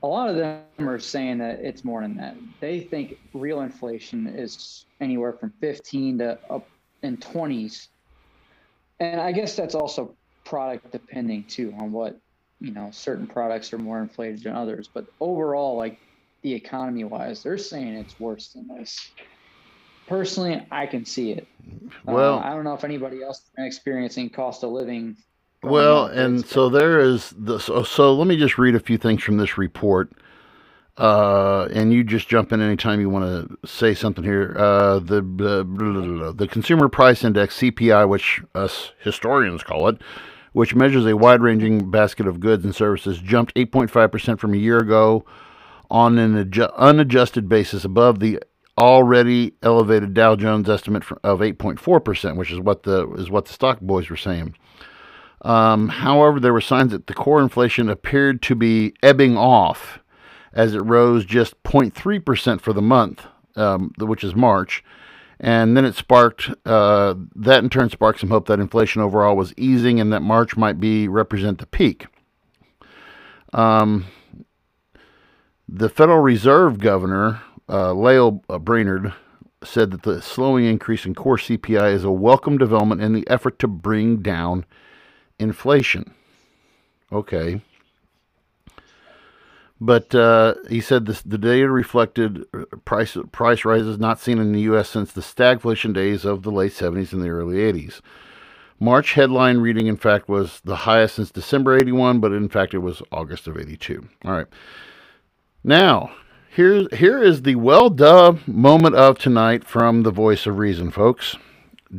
a 0.04 0.08
lot 0.08 0.30
of 0.30 0.36
them 0.36 0.64
are 0.80 1.00
saying 1.00 1.38
that 1.40 1.60
it's 1.60 1.84
more 1.84 2.02
than 2.02 2.16
that. 2.18 2.36
They 2.60 2.82
think 2.82 3.16
real 3.34 3.62
inflation 3.62 4.28
is 4.28 4.86
anywhere 5.00 5.34
from 5.34 5.54
15 5.62 6.20
to 6.20 6.40
up 6.50 6.68
in 7.04 7.18
20s. 7.18 7.88
And 9.00 9.22
I 9.22 9.32
guess 9.32 9.56
that's 9.56 9.76
also 9.76 10.16
product 10.44 10.92
depending 10.92 11.44
too 11.46 11.74
on 11.80 11.92
what, 11.92 12.20
you 12.60 12.72
know, 12.72 12.90
certain 12.92 13.28
products 13.28 13.74
are 13.74 13.78
more 13.78 14.02
inflated 14.02 14.44
than 14.44 14.56
others. 14.56 14.90
But 14.94 15.06
overall, 15.20 15.78
like 15.78 16.00
the 16.41 16.54
economy 16.54 17.04
wise, 17.04 17.43
they're 17.43 17.58
saying 17.58 17.95
it's 17.95 18.19
worse 18.19 18.49
than 18.49 18.67
this. 18.67 19.12
Personally, 20.08 20.65
I 20.71 20.88
can 20.88 21.06
see 21.06 21.32
it. 21.32 21.47
Well, 22.06 22.39
uh, 22.39 22.41
I 22.41 22.49
don't 22.51 22.63
know 22.63 22.73
if 22.73 22.84
anybody 22.84 23.23
else 23.23 23.38
is 23.39 23.49
experiencing 23.58 24.30
cost 24.30 24.63
of 24.63 24.71
living. 24.71 25.15
Well, 25.63 26.08
and 26.08 26.45
so 26.45 26.69
there 26.69 26.99
is 26.99 27.34
the 27.38 27.60
so, 27.60 27.84
so 27.84 28.13
let 28.15 28.27
me 28.27 28.36
just 28.36 28.58
read 28.58 28.75
a 28.75 28.80
few 28.80 28.97
things 28.97 29.23
from 29.23 29.38
this 29.38 29.58
report. 29.58 30.12
Uh, 30.97 31.69
and 31.71 31.93
you 31.93 32.04
just 32.04 32.27
jump 32.27 32.51
in 32.51 32.62
anytime 32.62 32.99
you 32.99 33.10
want 33.10 33.25
to 33.25 33.67
say 33.67 33.93
something 33.93 34.23
here. 34.23 34.56
Uh, 34.58 34.99
the 34.99 35.21
blah, 35.21 35.63
blah, 35.63 36.01
blah, 36.01 36.32
the 36.34 36.47
Consumer 36.47 36.89
Price 36.89 37.23
Index 37.23 37.60
(CPI), 37.60 38.08
which 38.10 38.41
us 38.54 38.91
historians 38.99 39.63
call 39.63 39.88
it, 39.88 40.01
which 40.51 40.75
measures 40.75 41.06
a 41.06 41.15
wide-ranging 41.15 41.89
basket 41.89 42.27
of 42.27 42.39
goods 42.39 42.65
and 42.65 42.75
services, 42.75 43.19
jumped 43.19 43.56
8.5 43.56 44.12
percent 44.12 44.39
from 44.39 44.54
a 44.54 44.58
year 44.58 44.80
ago, 44.80 45.23
on 45.91 46.17
an 46.17 46.43
adju- 46.43 46.75
unadjusted 46.75 47.47
basis, 47.47 47.86
above 47.86 48.19
the 48.19 48.39
already 48.77 49.54
elevated 49.62 50.13
Dow 50.13 50.36
Jones 50.36 50.69
estimate 50.69 51.04
of 51.23 51.39
8.4 51.39 52.04
percent, 52.04 52.38
which 52.38 52.51
is 52.51 52.60
what 52.60 52.84
the 52.84 53.12
is 53.12 53.30
what 53.30 53.45
the 53.45 53.54
stock 53.54 53.80
boys 53.82 54.10
were 54.10 54.17
saying. 54.17 54.56
Um, 55.43 55.89
however, 55.89 56.39
there 56.39 56.54
were 56.54 56.62
signs 56.62 56.91
that 56.91 57.08
the 57.08 57.13
core 57.13 57.41
inflation 57.41 57.89
appeared 57.89 58.41
to 58.43 58.56
be 58.56 58.93
ebbing 59.04 59.38
off 59.38 59.99
as 60.54 60.75
it 60.75 60.82
rose 60.82 61.25
just 61.25 61.62
0.3% 61.63 62.62
for 62.62 62.73
the 62.73 62.82
month, 62.82 63.25
um, 63.56 63.91
which 63.97 64.23
is 64.23 64.36
March. 64.36 64.84
And 65.39 65.75
then 65.75 65.86
it 65.86 65.95
sparked, 65.95 66.51
uh, 66.65 67.15
that 67.36 67.63
in 67.63 67.69
turn 67.69 67.89
sparked 67.89 68.19
some 68.19 68.30
hope 68.30 68.47
that 68.47 68.60
inflation 68.60 69.01
overall 69.01 69.36
was 69.36 69.54
easing 69.58 69.99
and 69.99 70.13
that 70.13 70.21
March 70.21 70.56
might 70.56 70.80
be 70.80 71.08
represent 71.08 71.58
the 71.58 71.65
peak. 71.65 72.06
Um, 73.54 74.06
the 75.72 75.90
Federal 75.90 76.20
Reserve 76.20 76.80
Governor, 76.80 77.42
uh, 77.70 77.94
Lael 77.94 78.44
uh, 78.50 78.60
Brainard, 78.60 79.14
said 79.64 79.92
that 79.92 80.04
the 80.04 80.22
slowing 80.22 80.66
increase 80.66 81.06
in 81.06 81.16
core 81.16 81.38
CPI 81.38 81.94
is 81.94 82.04
a 82.04 82.12
welcome 82.12 82.58
development 82.58 83.02
in 83.02 83.14
the 83.14 83.28
effort 83.30 83.58
to 83.60 83.68
bring 83.68 84.18
down 84.18 84.66
inflation. 85.40 86.14
Okay. 87.12 87.62
But 89.80 90.14
uh, 90.14 90.56
he 90.70 90.82
said 90.82 91.06
this, 91.06 91.22
the 91.22 91.38
data 91.38 91.70
reflected 91.70 92.44
uh, 92.54 92.66
price 92.86 93.18
price 93.32 93.64
rises 93.66 93.98
not 93.98 94.20
seen 94.20 94.38
in 94.40 94.52
the 94.52 94.62
U.S. 94.62 94.90
since 94.90 95.12
the 95.12 95.22
stagflation 95.22 95.94
days 95.94 96.26
of 96.26 96.44
the 96.44 96.52
late 96.52 96.74
70s 96.74 97.14
and 97.14 97.22
the 97.22 97.30
early 97.30 97.58
80s. 97.58 98.02
March 98.80 99.14
headline 99.14 99.60
reading, 99.60 99.88
in 99.88 99.98
fact, 99.98 100.28
was 100.28 100.60
the 100.66 100.76
highest 100.76 101.16
since 101.16 101.32
December 101.32 101.76
81, 101.76 102.20
but 102.20 102.32
in 102.32 102.50
fact, 102.50 102.74
it 102.74 102.80
was 102.80 103.02
August 103.12 103.48
of 103.48 103.58
82. 103.58 104.08
All 104.26 104.32
right. 104.32 104.48
Now, 105.63 106.12
here, 106.56 106.88
here 106.93 107.21
is 107.21 107.43
the 107.43 107.56
well 107.56 107.89
duh 107.89 108.34
moment 108.47 108.95
of 108.95 109.17
tonight 109.17 109.63
from 109.63 110.04
the 110.04 110.12
voice 110.12 110.45
of 110.45 110.58
reason, 110.58 110.91
folks. 110.91 111.36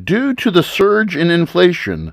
Due 0.05 0.35
to 0.35 0.51
the 0.51 0.63
surge 0.63 1.17
in 1.17 1.31
inflation, 1.31 2.13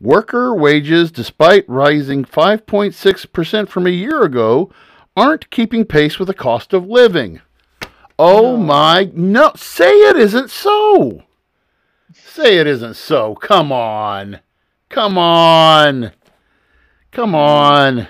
worker 0.00 0.54
wages, 0.54 1.10
despite 1.12 1.64
rising 1.68 2.24
5.6% 2.24 3.68
from 3.68 3.86
a 3.86 3.90
year 3.90 4.22
ago, 4.22 4.70
aren't 5.16 5.50
keeping 5.50 5.84
pace 5.84 6.18
with 6.18 6.28
the 6.28 6.34
cost 6.34 6.72
of 6.72 6.86
living. 6.86 7.40
Oh 8.18 8.56
No. 8.56 8.62
my, 8.62 9.10
no, 9.14 9.52
say 9.56 9.90
it 9.90 10.16
isn't 10.16 10.50
so. 10.50 11.22
Say 12.12 12.58
it 12.58 12.66
isn't 12.66 12.94
so. 12.94 13.34
Come 13.36 13.72
on. 13.72 14.40
Come 14.88 15.16
on. 15.16 16.12
Come 17.10 17.34
on. 17.34 18.08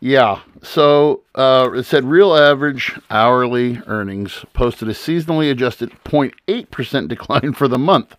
Yeah. 0.00 0.40
So 0.62 1.22
uh, 1.34 1.70
it 1.74 1.84
said 1.84 2.04
real 2.04 2.34
average 2.34 2.98
hourly 3.10 3.80
earnings 3.86 4.44
posted 4.52 4.88
a 4.88 4.92
seasonally 4.92 5.50
adjusted 5.50 5.92
0.8% 6.04 7.08
decline 7.08 7.52
for 7.52 7.68
the 7.68 7.78
month. 7.78 8.16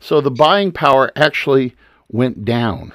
So 0.00 0.20
the 0.20 0.30
buying 0.30 0.72
power 0.72 1.10
actually 1.16 1.74
went 2.08 2.44
down. 2.44 2.92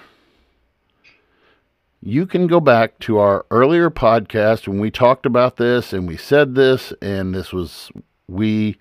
You 2.01 2.25
can 2.25 2.47
go 2.47 2.59
back 2.59 2.97
to 2.99 3.17
our 3.17 3.45
earlier 3.51 3.89
podcast 3.89 4.67
when 4.67 4.79
we 4.79 4.89
talked 4.89 5.25
about 5.25 5.57
this 5.57 5.91
and 5.91 6.07
we 6.07 6.15
said 6.15 6.55
this 6.55 6.93
and 7.01 7.35
this 7.35 7.51
was 7.51 7.91
we 8.27 8.77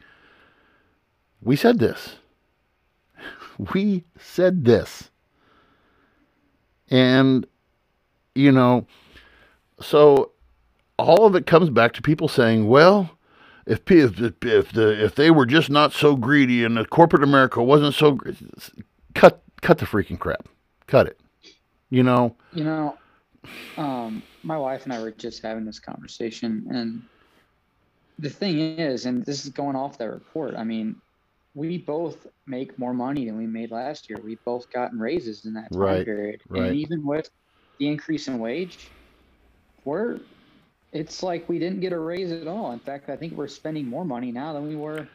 we 1.42 1.56
said 1.56 1.78
this. 1.78 2.16
We 3.74 4.04
said 4.16 4.64
this. 4.64 5.11
And 6.88 7.44
you 8.37 8.52
know, 8.52 8.87
so 9.80 10.32
all 10.98 11.24
of 11.26 11.34
it 11.34 11.46
comes 11.46 11.70
back 11.70 11.92
to 11.94 12.02
people 12.02 12.28
saying, 12.28 12.68
well, 12.68 13.10
if 13.66 13.80
if 13.90 14.20
if 14.20 14.72
the 14.72 15.04
if 15.04 15.14
they 15.14 15.30
were 15.30 15.46
just 15.46 15.70
not 15.70 15.92
so 15.92 16.16
greedy 16.16 16.64
and 16.64 16.76
the 16.76 16.84
corporate 16.84 17.22
America 17.22 17.62
wasn't 17.62 17.94
so 17.94 18.12
gr- 18.12 18.30
cut 19.14 19.42
cut 19.60 19.78
the 19.78 19.86
freaking 19.86 20.18
crap, 20.18 20.48
cut 20.86 21.06
it. 21.06 21.20
You 21.90 22.02
know. 22.02 22.36
You 22.52 22.64
know, 22.64 22.98
um, 23.76 24.22
my 24.42 24.56
wife 24.56 24.84
and 24.84 24.92
I 24.92 25.00
were 25.00 25.10
just 25.10 25.42
having 25.42 25.64
this 25.64 25.78
conversation, 25.78 26.66
and 26.70 27.02
the 28.18 28.30
thing 28.30 28.58
is, 28.58 29.06
and 29.06 29.24
this 29.24 29.44
is 29.44 29.50
going 29.50 29.76
off 29.76 29.98
that 29.98 30.10
report. 30.10 30.54
I 30.56 30.64
mean, 30.64 30.96
we 31.54 31.78
both 31.78 32.26
make 32.46 32.78
more 32.78 32.94
money 32.94 33.26
than 33.26 33.36
we 33.36 33.46
made 33.46 33.70
last 33.70 34.08
year. 34.08 34.18
We've 34.22 34.42
both 34.44 34.70
gotten 34.70 34.98
raises 34.98 35.44
in 35.44 35.54
that 35.54 35.72
time 35.72 35.80
Right, 35.80 36.04
period, 36.04 36.40
right. 36.48 36.64
and 36.64 36.76
even 36.76 37.06
with 37.06 37.30
the 37.78 37.88
increase 37.88 38.28
in 38.28 38.38
wage, 38.38 38.88
we're 39.88 40.20
it's 40.92 41.22
like 41.22 41.48
we 41.48 41.59
didn't 41.59 41.81
get 41.81 41.92
a 41.92 41.98
raise 41.98 42.31
at 42.33 42.46
all. 42.46 42.72
In 42.72 42.79
fact, 42.79 43.11
I 43.11 43.16
think 43.16 43.35
we're 43.35 43.48
spending 43.48 43.87
more 43.87 44.05
money 44.05 44.31
now 44.33 44.53
than 44.53 44.66
we 44.68 44.77
were 44.77 45.07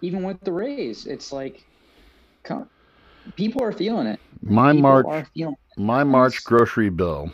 even 0.00 0.22
with 0.22 0.40
the 0.40 0.52
raise. 0.52 1.06
It's 1.06 1.32
like 1.32 1.64
co- 2.42 2.66
people 3.36 3.62
are 3.62 3.72
feeling 3.72 4.06
it. 4.06 4.18
My 4.42 4.72
People 4.72 4.82
March 4.82 5.06
are 5.08 5.26
feeling 5.34 5.54
it. 5.54 5.80
my 5.80 6.02
March 6.04 6.42
grocery 6.44 6.90
bill. 6.90 7.32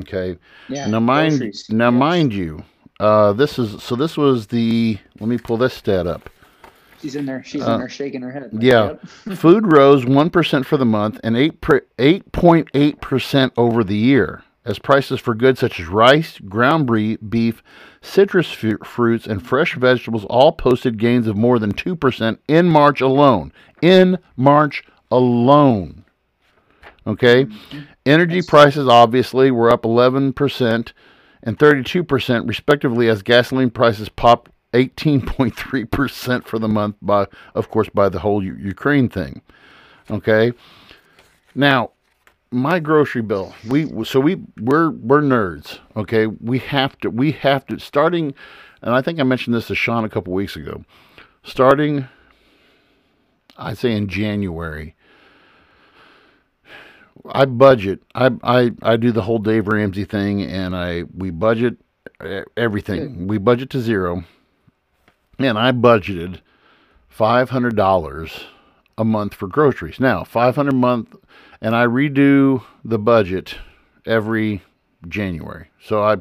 Okay. 0.00 0.38
Yeah. 0.68 0.86
now 0.86 1.00
mind 1.00 1.32
groceries, 1.38 1.66
now 1.70 1.90
yes. 1.90 1.98
mind 1.98 2.32
you, 2.34 2.62
uh, 3.00 3.32
this 3.32 3.58
is 3.58 3.82
so 3.82 3.96
this 3.96 4.16
was 4.16 4.46
the 4.48 4.98
let 5.20 5.28
me 5.28 5.38
pull 5.38 5.56
this 5.56 5.74
stat 5.74 6.06
up. 6.06 6.30
She's 7.00 7.16
in 7.16 7.26
there. 7.26 7.42
She's 7.42 7.66
Uh, 7.66 7.72
in 7.72 7.78
there 7.80 7.88
shaking 7.88 8.22
her 8.22 8.30
head. 8.30 8.50
yeah. 8.60 8.94
Food 9.34 9.72
rose 9.72 10.06
one 10.06 10.30
percent 10.30 10.64
for 10.66 10.76
the 10.76 10.84
month 10.84 11.18
and 11.24 11.36
eight 11.36 11.58
eight 11.98 12.30
point 12.32 12.68
eight 12.74 13.00
percent 13.00 13.52
over 13.56 13.82
the 13.82 13.96
year, 13.96 14.44
as 14.64 14.78
prices 14.78 15.20
for 15.20 15.34
goods 15.34 15.60
such 15.60 15.80
as 15.80 15.88
rice, 15.88 16.38
ground 16.38 16.90
beef, 17.28 17.62
citrus 18.00 18.50
fruits, 18.50 19.26
and 19.26 19.44
fresh 19.44 19.74
vegetables 19.74 20.24
all 20.26 20.52
posted 20.52 20.98
gains 20.98 21.26
of 21.26 21.36
more 21.36 21.58
than 21.58 21.72
two 21.72 21.96
percent 21.96 22.40
in 22.48 22.68
March 22.68 23.00
alone. 23.00 23.52
In 23.80 24.18
March 24.36 24.84
alone. 25.10 26.04
Okay, 27.06 27.46
mm-hmm. 27.46 27.80
energy 28.06 28.42
prices 28.42 28.86
obviously 28.86 29.50
were 29.50 29.70
up 29.70 29.84
eleven 29.84 30.32
percent 30.32 30.92
and 31.42 31.58
thirty-two 31.58 32.04
percent 32.04 32.46
respectively, 32.46 33.08
as 33.08 33.22
gasoline 33.22 33.70
prices 33.70 34.08
popped. 34.08 34.50
18.3% 34.72 36.46
for 36.46 36.58
the 36.58 36.66
month 36.66 36.96
by 37.02 37.26
of 37.54 37.68
course 37.68 37.90
by 37.90 38.08
the 38.08 38.20
whole 38.20 38.42
U- 38.42 38.56
Ukraine 38.58 39.06
thing. 39.06 39.42
Okay? 40.10 40.54
Now, 41.54 41.90
my 42.52 42.78
grocery 42.78 43.22
bill. 43.22 43.54
We 43.66 44.04
so 44.04 44.20
we 44.20 44.42
we're 44.60 44.90
we're 44.90 45.22
nerds, 45.22 45.78
okay? 45.96 46.26
We 46.26 46.58
have 46.60 46.98
to 47.00 47.10
we 47.10 47.32
have 47.32 47.66
to 47.66 47.78
starting 47.78 48.34
and 48.82 48.94
I 48.94 49.02
think 49.02 49.18
I 49.18 49.22
mentioned 49.22 49.54
this 49.54 49.68
to 49.68 49.74
Sean 49.74 50.04
a 50.04 50.08
couple 50.08 50.32
weeks 50.32 50.56
ago. 50.56 50.84
Starting 51.42 52.08
I'd 53.56 53.78
say 53.78 53.92
in 53.92 54.08
January 54.08 54.94
I 57.30 57.44
budget. 57.44 58.02
I, 58.14 58.30
I 58.42 58.72
I 58.82 58.96
do 58.96 59.12
the 59.12 59.22
whole 59.22 59.38
Dave 59.38 59.68
Ramsey 59.68 60.04
thing, 60.04 60.42
and 60.42 60.74
I 60.74 61.04
we 61.16 61.30
budget 61.30 61.76
everything. 62.56 63.26
We 63.26 63.38
budget 63.38 63.70
to 63.70 63.80
zero, 63.80 64.24
and 65.38 65.58
I 65.58 65.72
budgeted 65.72 66.40
five 67.08 67.50
hundred 67.50 67.76
dollars 67.76 68.44
a 68.98 69.04
month 69.04 69.34
for 69.34 69.46
groceries. 69.46 70.00
Now 70.00 70.24
five 70.24 70.56
hundred 70.56 70.74
month, 70.74 71.14
and 71.62 71.76
I 71.76 71.86
redo 71.86 72.62
the 72.84 72.98
budget 72.98 73.54
every 74.04 74.62
January. 75.08 75.68
So 75.80 76.02
I 76.02 76.16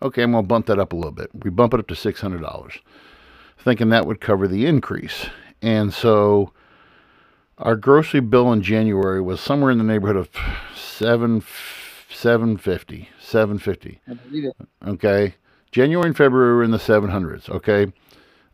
okay, 0.00 0.22
I'm 0.22 0.32
gonna 0.32 0.46
bump 0.46 0.66
that 0.66 0.78
up 0.78 0.94
a 0.94 0.96
little 0.96 1.12
bit. 1.12 1.30
We 1.34 1.50
bump 1.50 1.74
it 1.74 1.80
up 1.80 1.88
to 1.88 1.96
six 1.96 2.22
hundred 2.22 2.40
dollars, 2.40 2.78
thinking 3.58 3.90
that 3.90 4.06
would 4.06 4.20
cover 4.20 4.48
the 4.48 4.64
increase, 4.64 5.26
and 5.60 5.92
so 5.92 6.52
our 7.58 7.76
grocery 7.76 8.20
bill 8.20 8.52
in 8.52 8.62
January 8.62 9.20
was 9.20 9.40
somewhere 9.40 9.70
in 9.70 9.78
the 9.78 9.84
neighborhood 9.84 10.16
of 10.16 10.30
seven 10.74 11.42
seven 12.08 12.56
fifty 12.56 13.10
seven 13.20 13.58
fifty. 13.58 14.00
I 14.08 14.14
believe. 14.14 14.52
Okay, 14.86 15.34
January 15.72 16.06
and 16.06 16.16
February 16.16 16.54
were 16.54 16.64
in 16.64 16.70
the 16.70 16.78
seven 16.78 17.10
hundreds. 17.10 17.48
Okay, 17.48 17.92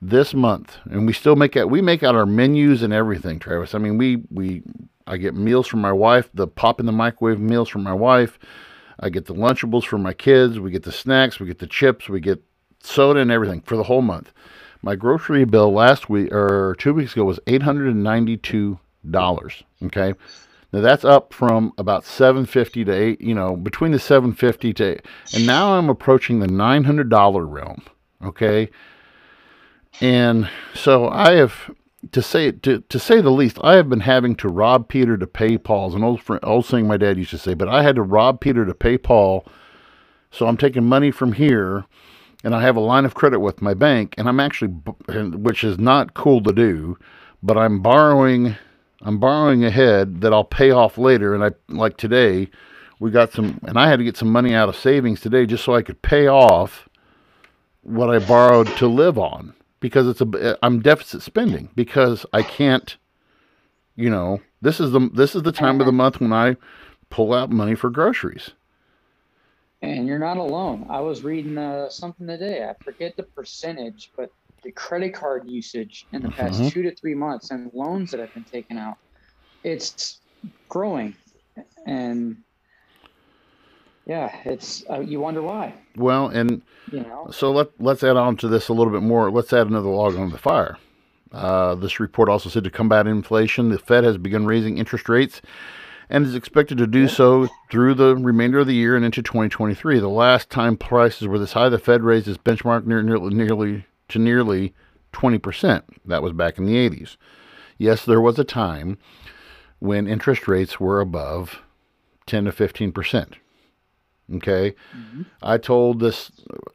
this 0.00 0.32
month, 0.32 0.78
and 0.84 1.06
we 1.06 1.12
still 1.12 1.36
make 1.36 1.56
out 1.56 1.68
we 1.68 1.82
make 1.82 2.02
out 2.02 2.14
our 2.14 2.26
menus 2.26 2.82
and 2.82 2.92
everything, 2.92 3.38
Travis. 3.38 3.74
I 3.74 3.78
mean, 3.78 3.98
we 3.98 4.22
we 4.30 4.62
I 5.06 5.16
get 5.16 5.34
meals 5.34 5.66
from 5.66 5.80
my 5.80 5.92
wife, 5.92 6.28
the 6.34 6.46
pop 6.46 6.80
in 6.80 6.86
the 6.86 6.92
microwave 6.92 7.40
meals 7.40 7.68
from 7.68 7.82
my 7.82 7.94
wife. 7.94 8.38
I 9.00 9.08
get 9.08 9.26
the 9.26 9.34
Lunchables 9.34 9.84
for 9.84 9.98
my 9.98 10.12
kids. 10.12 10.60
We 10.60 10.70
get 10.70 10.82
the 10.82 10.92
snacks. 10.92 11.40
We 11.40 11.46
get 11.46 11.58
the 11.58 11.66
chips. 11.66 12.08
We 12.08 12.20
get 12.20 12.42
soda 12.82 13.20
and 13.20 13.30
everything 13.30 13.62
for 13.62 13.76
the 13.76 13.84
whole 13.84 14.02
month. 14.02 14.32
My 14.82 14.94
grocery 14.94 15.44
bill 15.44 15.72
last 15.72 16.08
week 16.08 16.32
or 16.32 16.74
two 16.78 16.94
weeks 16.94 17.12
ago 17.12 17.24
was 17.24 17.40
eight 17.46 17.62
hundred 17.62 17.88
and 17.88 18.02
ninety-two 18.02 18.78
dollars. 19.10 19.62
Okay, 19.82 20.14
now 20.72 20.80
that's 20.80 21.04
up 21.04 21.32
from 21.34 21.72
about 21.76 22.04
seven 22.04 22.46
fifty 22.46 22.84
to 22.84 22.92
eight. 22.92 23.20
You 23.20 23.34
know, 23.34 23.56
between 23.56 23.92
the 23.92 23.98
seven 23.98 24.32
fifty 24.32 24.72
to, 24.74 24.84
eight, 24.84 25.06
and 25.34 25.46
now 25.46 25.74
I'm 25.74 25.90
approaching 25.90 26.40
the 26.40 26.46
nine 26.46 26.84
hundred 26.84 27.10
dollar 27.10 27.44
realm. 27.44 27.82
Okay, 28.24 28.70
and 30.00 30.48
so 30.74 31.08
I 31.08 31.32
have 31.32 31.70
to 32.12 32.22
say 32.22 32.50
to 32.50 32.80
to 32.80 32.98
say 32.98 33.20
the 33.20 33.30
least, 33.30 33.58
I 33.62 33.74
have 33.76 33.88
been 33.88 34.00
having 34.00 34.34
to 34.36 34.48
rob 34.48 34.88
Peter 34.88 35.16
to 35.16 35.26
pay 35.26 35.58
Paul. 35.58 35.88
It's 35.88 35.96
an 35.96 36.04
old 36.04 36.22
friend, 36.22 36.42
old 36.44 36.66
saying 36.66 36.86
my 36.86 36.96
dad 36.96 37.18
used 37.18 37.30
to 37.30 37.38
say, 37.38 37.54
but 37.54 37.68
I 37.68 37.82
had 37.82 37.96
to 37.96 38.02
rob 38.02 38.40
Peter 38.40 38.64
to 38.64 38.74
pay 38.74 38.96
Paul. 38.98 39.44
So 40.30 40.46
I'm 40.46 40.56
taking 40.56 40.84
money 40.84 41.10
from 41.10 41.32
here, 41.32 41.84
and 42.44 42.54
I 42.54 42.62
have 42.62 42.76
a 42.76 42.80
line 42.80 43.04
of 43.04 43.14
credit 43.14 43.40
with 43.40 43.60
my 43.60 43.74
bank, 43.74 44.14
and 44.16 44.28
I'm 44.28 44.40
actually, 44.40 44.70
which 45.08 45.64
is 45.64 45.78
not 45.78 46.14
cool 46.14 46.42
to 46.44 46.52
do, 46.52 46.96
but 47.42 47.58
I'm 47.58 47.82
borrowing, 47.82 48.56
I'm 49.02 49.18
borrowing 49.18 49.64
ahead 49.64 50.20
that 50.20 50.32
I'll 50.32 50.44
pay 50.44 50.70
off 50.70 50.96
later. 50.98 51.34
And 51.34 51.42
I 51.42 51.50
like 51.68 51.96
today, 51.96 52.48
we 53.00 53.10
got 53.10 53.32
some, 53.32 53.58
and 53.66 53.76
I 53.76 53.88
had 53.88 53.98
to 53.98 54.04
get 54.04 54.16
some 54.16 54.30
money 54.30 54.54
out 54.54 54.68
of 54.68 54.76
savings 54.76 55.20
today 55.20 55.46
just 55.46 55.64
so 55.64 55.74
I 55.74 55.82
could 55.82 56.00
pay 56.00 56.28
off 56.28 56.88
what 57.82 58.08
I 58.08 58.20
borrowed 58.20 58.68
to 58.76 58.86
live 58.86 59.18
on 59.18 59.54
because 59.80 60.08
it's 60.08 60.20
a 60.22 60.58
I'm 60.62 60.80
deficit 60.80 61.22
spending 61.22 61.70
because 61.76 62.26
I 62.32 62.42
can't 62.44 62.96
you 63.96 64.10
know 64.10 64.40
this 64.62 64.80
is 64.80 64.92
the 64.92 65.10
this 65.14 65.34
is 65.36 65.42
the 65.44 65.52
time 65.52 65.80
of 65.80 65.86
the 65.86 65.92
month 65.92 66.20
when 66.20 66.32
I 66.32 66.56
pull 67.10 67.34
out 67.34 67.50
money 67.50 67.74
for 67.76 67.90
groceries. 67.90 68.52
And 69.82 70.06
you're 70.08 70.18
not 70.18 70.38
alone. 70.38 70.86
I 70.90 71.00
was 71.00 71.22
reading 71.24 71.56
uh, 71.58 71.88
something 71.90 72.26
today. 72.26 72.64
I 72.64 72.74
forget 72.84 73.14
the 73.16 73.24
percentage, 73.24 74.12
but 74.16 74.30
the 74.64 74.72
credit 74.72 75.14
card 75.14 75.44
usage 75.48 76.06
in 76.12 76.22
the 76.22 76.28
past 76.30 76.64
Mhm. 76.64 76.66
two 76.66 76.82
to 76.82 76.94
three 76.96 77.14
months 77.14 77.50
and 77.52 77.70
loans 77.72 78.10
that 78.10 78.20
have 78.20 78.34
been 78.34 78.44
taken 78.44 78.76
out, 78.78 78.96
it's 79.64 80.20
growing. 80.68 81.16
And 81.86 82.38
yeah, 84.10 84.34
it's 84.44 84.82
uh, 84.90 84.98
you 84.98 85.20
wonder 85.20 85.40
why. 85.40 85.72
Well, 85.94 86.26
and 86.26 86.62
You 86.90 87.02
know, 87.02 87.28
so 87.30 87.52
let 87.52 87.68
let's 87.78 88.02
add 88.02 88.16
on 88.16 88.36
to 88.38 88.48
this 88.48 88.66
a 88.68 88.72
little 88.72 88.92
bit 88.92 89.04
more. 89.04 89.30
Let's 89.30 89.52
add 89.52 89.68
another 89.68 89.88
log 89.88 90.16
on 90.16 90.30
the 90.30 90.38
fire. 90.38 90.78
Uh, 91.30 91.76
this 91.76 92.00
report 92.00 92.28
also 92.28 92.48
said 92.48 92.64
to 92.64 92.70
combat 92.70 93.06
inflation, 93.06 93.68
the 93.68 93.78
Fed 93.78 94.02
has 94.02 94.18
begun 94.18 94.46
raising 94.46 94.78
interest 94.78 95.08
rates 95.08 95.40
and 96.08 96.26
is 96.26 96.34
expected 96.34 96.76
to 96.78 96.88
do 96.88 97.06
so 97.06 97.46
through 97.70 97.94
the 97.94 98.16
remainder 98.16 98.58
of 98.58 98.66
the 98.66 98.74
year 98.74 98.96
and 98.96 99.04
into 99.04 99.22
2023. 99.22 100.00
The 100.00 100.08
last 100.08 100.50
time 100.50 100.76
prices 100.76 101.28
were 101.28 101.38
this 101.38 101.52
high, 101.52 101.68
the 101.68 101.78
Fed 101.78 102.02
raised 102.02 102.26
its 102.26 102.36
benchmark 102.36 102.84
near, 102.86 103.04
nearly, 103.04 103.32
nearly 103.32 103.84
to 104.08 104.18
nearly 104.18 104.74
20%. 105.12 105.82
That 106.04 106.24
was 106.24 106.32
back 106.32 106.58
in 106.58 106.66
the 106.66 106.74
80s. 106.74 107.16
Yes, 107.78 108.04
there 108.04 108.20
was 108.20 108.40
a 108.40 108.44
time 108.44 108.98
when 109.78 110.08
interest 110.08 110.48
rates 110.48 110.80
were 110.80 111.00
above 111.00 111.60
10 112.26 112.46
to 112.46 112.50
15%. 112.50 113.34
Okay? 114.34 114.74
Mm-hmm. 114.96 115.22
I 115.42 115.58
told 115.58 116.00
this 116.00 116.30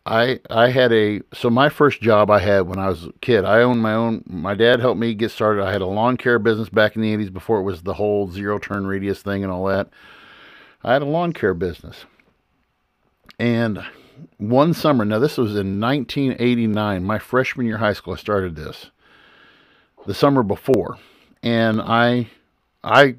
I 0.05 0.39
I 0.49 0.69
had 0.69 0.91
a 0.91 1.21
so 1.33 1.49
my 1.49 1.69
first 1.69 2.01
job 2.01 2.29
I 2.29 2.39
had 2.39 2.67
when 2.67 2.79
I 2.79 2.87
was 2.87 3.05
a 3.05 3.11
kid. 3.21 3.45
I 3.45 3.61
owned 3.61 3.81
my 3.81 3.93
own. 3.93 4.23
My 4.27 4.53
dad 4.53 4.79
helped 4.79 4.99
me 4.99 5.13
get 5.13 5.31
started. 5.31 5.63
I 5.63 5.71
had 5.71 5.81
a 5.81 5.87
lawn 5.87 6.17
care 6.17 6.39
business 6.39 6.69
back 6.69 6.95
in 6.95 7.01
the 7.01 7.15
'80s 7.15 7.31
before 7.31 7.59
it 7.59 7.63
was 7.63 7.83
the 7.83 7.93
whole 7.93 8.29
zero 8.29 8.59
turn 8.59 8.85
radius 8.87 9.21
thing 9.21 9.43
and 9.43 9.51
all 9.51 9.65
that. 9.65 9.89
I 10.83 10.93
had 10.93 11.01
a 11.01 11.05
lawn 11.05 11.33
care 11.33 11.53
business, 11.53 12.05
and 13.39 13.83
one 14.37 14.73
summer. 14.73 15.05
Now 15.05 15.19
this 15.19 15.37
was 15.37 15.51
in 15.51 15.79
1989, 15.79 17.03
my 17.03 17.19
freshman 17.19 17.65
year 17.65 17.75
of 17.75 17.81
high 17.81 17.93
school. 17.93 18.13
I 18.13 18.17
started 18.17 18.55
this 18.55 18.91
the 20.05 20.13
summer 20.13 20.43
before, 20.43 20.97
and 21.41 21.81
I 21.81 22.29
I 22.83 23.15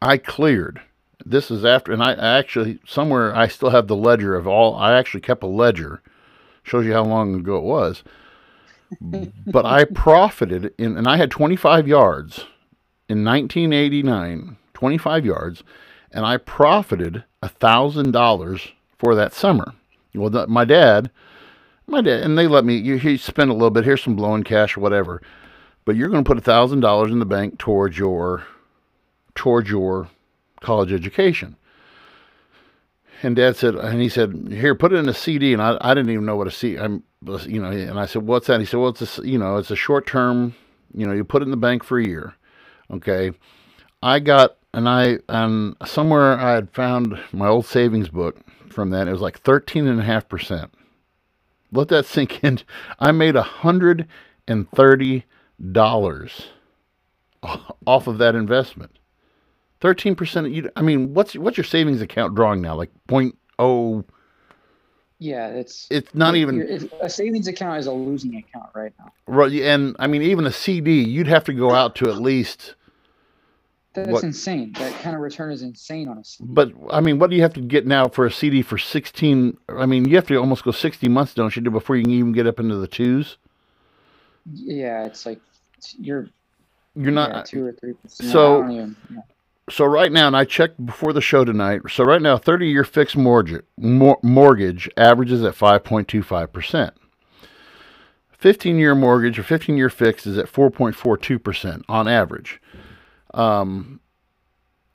I 0.00 0.18
cleared. 0.18 0.80
This 1.28 1.50
is 1.50 1.64
after, 1.64 1.92
and 1.92 2.02
I 2.02 2.12
I 2.12 2.38
actually 2.38 2.78
somewhere 2.86 3.34
I 3.34 3.48
still 3.48 3.70
have 3.70 3.88
the 3.88 3.96
ledger 3.96 4.36
of 4.36 4.46
all. 4.46 4.76
I 4.76 4.96
actually 4.96 5.22
kept 5.22 5.42
a 5.42 5.48
ledger 5.48 6.00
shows 6.62 6.84
you 6.86 6.92
how 6.92 7.04
long 7.04 7.34
ago 7.34 7.56
it 7.56 7.64
was. 7.64 8.02
but 9.46 9.66
I 9.66 9.84
profited 9.84 10.72
in, 10.78 10.96
and 10.96 11.08
I 11.08 11.16
had 11.16 11.30
25 11.30 11.88
yards 11.88 12.46
in 13.08 13.24
1989, 13.24 14.56
25 14.74 15.26
yards, 15.26 15.62
and 16.12 16.24
I 16.24 16.36
profited 16.36 17.24
a 17.42 17.48
thousand 17.48 18.12
dollars 18.12 18.72
for 18.98 19.14
that 19.14 19.32
summer. 19.32 19.74
Well, 20.14 20.30
the, 20.30 20.46
my 20.46 20.64
dad, 20.64 21.10
my 21.86 22.00
dad, 22.00 22.22
and 22.22 22.38
they 22.38 22.46
let 22.46 22.64
me. 22.64 22.76
You, 22.76 22.96
you 22.96 23.18
spend 23.18 23.50
a 23.50 23.54
little 23.54 23.70
bit. 23.70 23.84
Here's 23.84 24.02
some 24.02 24.16
blowing 24.16 24.44
cash 24.44 24.76
or 24.76 24.80
whatever, 24.80 25.20
but 25.84 25.96
you're 25.96 26.08
going 26.08 26.24
to 26.24 26.28
put 26.28 26.38
a 26.38 26.42
thousand 26.42 26.80
dollars 26.80 27.10
in 27.10 27.18
the 27.18 27.26
bank 27.26 27.58
towards 27.58 27.98
your 27.98 28.46
towards 29.34 29.68
your 29.68 30.08
college 30.60 30.92
education. 30.92 31.56
And 33.22 33.34
Dad 33.34 33.56
said, 33.56 33.74
and 33.74 34.00
he 34.00 34.08
said, 34.08 34.48
here, 34.50 34.74
put 34.74 34.92
it 34.92 34.96
in 34.96 35.08
a 35.08 35.14
CD. 35.14 35.52
And 35.52 35.62
I, 35.62 35.78
I 35.80 35.94
didn't 35.94 36.10
even 36.10 36.26
know 36.26 36.36
what 36.36 36.46
a 36.46 36.50
CD. 36.50 36.78
I'm, 36.78 37.02
you 37.46 37.60
know, 37.60 37.70
and 37.70 37.98
I 37.98 38.06
said, 38.06 38.22
what's 38.22 38.46
that? 38.48 38.60
He 38.60 38.66
said, 38.66 38.78
well, 38.78 38.90
it's 38.90 39.18
a, 39.18 39.26
you 39.26 39.38
know, 39.38 39.56
it's 39.56 39.70
a 39.70 39.76
short 39.76 40.06
term. 40.06 40.54
You 40.94 41.06
know, 41.06 41.12
you 41.12 41.24
put 41.24 41.42
it 41.42 41.46
in 41.46 41.50
the 41.50 41.56
bank 41.56 41.82
for 41.82 41.98
a 41.98 42.06
year. 42.06 42.34
Okay. 42.90 43.32
I 44.02 44.20
got, 44.20 44.56
and 44.74 44.88
I, 44.88 45.18
and 45.28 45.76
somewhere 45.86 46.38
I 46.38 46.52
had 46.52 46.70
found 46.70 47.18
my 47.32 47.48
old 47.48 47.64
savings 47.64 48.10
book 48.10 48.38
from 48.70 48.90
that. 48.90 49.08
It 49.08 49.12
was 49.12 49.22
like 49.22 49.40
13 49.40 49.86
and 49.86 50.00
a 50.00 50.04
half 50.04 50.28
percent. 50.28 50.72
Let 51.72 51.88
that 51.88 52.06
sink 52.06 52.42
in. 52.44 52.60
I 52.98 53.12
made 53.12 53.36
a 53.36 53.42
hundred 53.42 54.06
and 54.46 54.70
thirty 54.70 55.24
dollars 55.72 56.48
off 57.86 58.06
of 58.06 58.18
that 58.18 58.34
investment. 58.34 58.98
Thirteen 59.80 60.14
percent. 60.14 60.50
You, 60.50 60.70
I 60.74 60.82
mean, 60.82 61.12
what's 61.12 61.34
what's 61.34 61.56
your 61.56 61.64
savings 61.64 62.00
account 62.00 62.34
drawing 62.34 62.62
now? 62.62 62.74
Like 62.76 62.90
point 63.08 63.36
oh. 63.58 64.04
Yeah, 65.18 65.48
it's 65.48 65.86
it's 65.90 66.14
not 66.14 66.36
even 66.36 66.60
it's, 66.60 66.84
a 67.00 67.08
savings 67.08 67.48
account 67.48 67.78
is 67.78 67.86
a 67.86 67.92
losing 67.92 68.36
account 68.36 68.70
right 68.74 68.92
now. 68.98 69.12
Right, 69.26 69.52
and 69.52 69.96
I 69.98 70.06
mean, 70.06 70.22
even 70.22 70.46
a 70.46 70.52
CD, 70.52 71.02
you'd 71.02 71.26
have 71.26 71.44
to 71.44 71.54
go 71.54 71.72
out 71.72 71.94
to 71.96 72.10
at 72.10 72.20
least. 72.20 72.74
That's 73.94 74.10
what, 74.10 74.24
insane. 74.24 74.74
That 74.78 74.92
kind 75.00 75.16
of 75.16 75.22
return 75.22 75.52
is 75.52 75.62
insane 75.62 76.08
on 76.08 76.18
a 76.18 76.24
CD. 76.24 76.50
But 76.52 76.72
I 76.90 77.00
mean, 77.00 77.18
what 77.18 77.30
do 77.30 77.36
you 77.36 77.42
have 77.42 77.54
to 77.54 77.62
get 77.62 77.86
now 77.86 78.08
for 78.08 78.26
a 78.26 78.30
CD 78.30 78.60
for 78.60 78.76
sixteen? 78.76 79.56
I 79.70 79.86
mean, 79.86 80.06
you 80.06 80.16
have 80.16 80.26
to 80.26 80.36
almost 80.36 80.64
go 80.64 80.70
sixty 80.70 81.08
months, 81.08 81.32
don't 81.32 81.54
you, 81.54 81.62
before 81.62 81.96
you 81.96 82.02
can 82.02 82.12
even 82.12 82.32
get 82.32 82.46
up 82.46 82.60
into 82.60 82.76
the 82.76 82.88
twos? 82.88 83.38
Yeah, 84.52 85.04
it's 85.04 85.24
like 85.26 85.40
you're. 85.98 86.28
You're 86.94 87.10
not 87.10 87.30
yeah, 87.30 87.42
two 87.42 87.66
or 87.66 87.72
three. 87.72 87.94
So. 88.06 88.64
Even, 88.70 88.96
yeah 89.10 89.20
so 89.68 89.84
right 89.84 90.12
now, 90.12 90.28
and 90.28 90.36
I 90.36 90.44
checked 90.44 90.84
before 90.84 91.12
the 91.12 91.20
show 91.20 91.44
tonight. 91.44 91.82
So 91.90 92.04
right 92.04 92.22
now, 92.22 92.38
30 92.38 92.68
year 92.68 92.84
fixed 92.84 93.16
mortgage 93.16 93.64
mortgage 93.76 94.88
averages 94.96 95.42
at 95.42 95.54
5.25 95.54 96.52
percent. 96.52 96.94
15 98.30 98.78
year 98.78 98.94
mortgage 98.94 99.38
or 99.38 99.42
15 99.42 99.76
year 99.76 99.90
fixed 99.90 100.26
is 100.26 100.38
at 100.38 100.46
4.42 100.46 101.42
percent 101.42 101.84
on 101.88 102.06
average. 102.06 102.60
Um, 103.34 104.00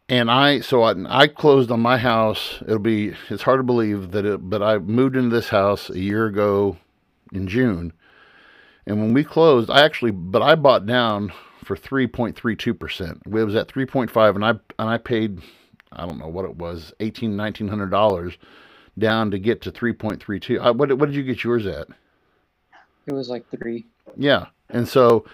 and 0.08 0.32
I 0.32 0.62
so 0.62 0.84
I, 0.84 0.94
I 1.08 1.28
closed 1.28 1.72
on 1.72 1.80
my 1.80 1.98
house. 1.98 2.60
It'll 2.62 2.80
be 2.80 3.14
it's 3.30 3.44
hard 3.44 3.60
to 3.60 3.64
believe 3.64 4.12
that 4.12 4.26
it, 4.26 4.50
but 4.50 4.62
I 4.62 4.78
moved 4.78 5.16
into 5.16 5.36
this 5.36 5.50
house 5.50 5.90
a 5.90 6.00
year 6.00 6.26
ago 6.26 6.78
in 7.34 7.48
June. 7.48 7.94
And 8.86 9.00
when 9.00 9.14
we 9.14 9.24
closed, 9.24 9.70
I 9.70 9.82
actually, 9.82 10.12
but 10.12 10.42
I 10.42 10.56
bought 10.56 10.86
down 10.86 11.32
for 11.64 11.76
3.32%. 11.76 13.22
It 13.26 13.30
was 13.46 13.56
at 13.56 13.68
3.5 13.68 14.36
and 14.36 14.46
I 14.46 14.50
and 14.50 14.90
I 14.90 14.98
paid 14.98 15.42
I 15.92 16.06
don't 16.06 16.20
know 16.20 16.28
what 16.28 16.46
it 16.46 16.56
was, 16.56 16.94
18 17.00 17.36
1900 17.36 17.90
dollars 17.90 18.38
down 18.98 19.32
to 19.32 19.40
get 19.40 19.62
to 19.62 19.72
3.32. 19.72 20.60
I, 20.60 20.70
uh, 20.70 20.74
what 20.74 20.98
what 20.98 21.08
did 21.08 21.16
you 21.16 21.24
get 21.24 21.44
yours 21.44 21.66
at? 21.66 21.88
It 23.08 23.14
was 23.14 23.30
like 23.30 23.50
3. 23.50 23.86
Yeah. 24.16 24.48
And 24.70 24.88
so 24.88 25.26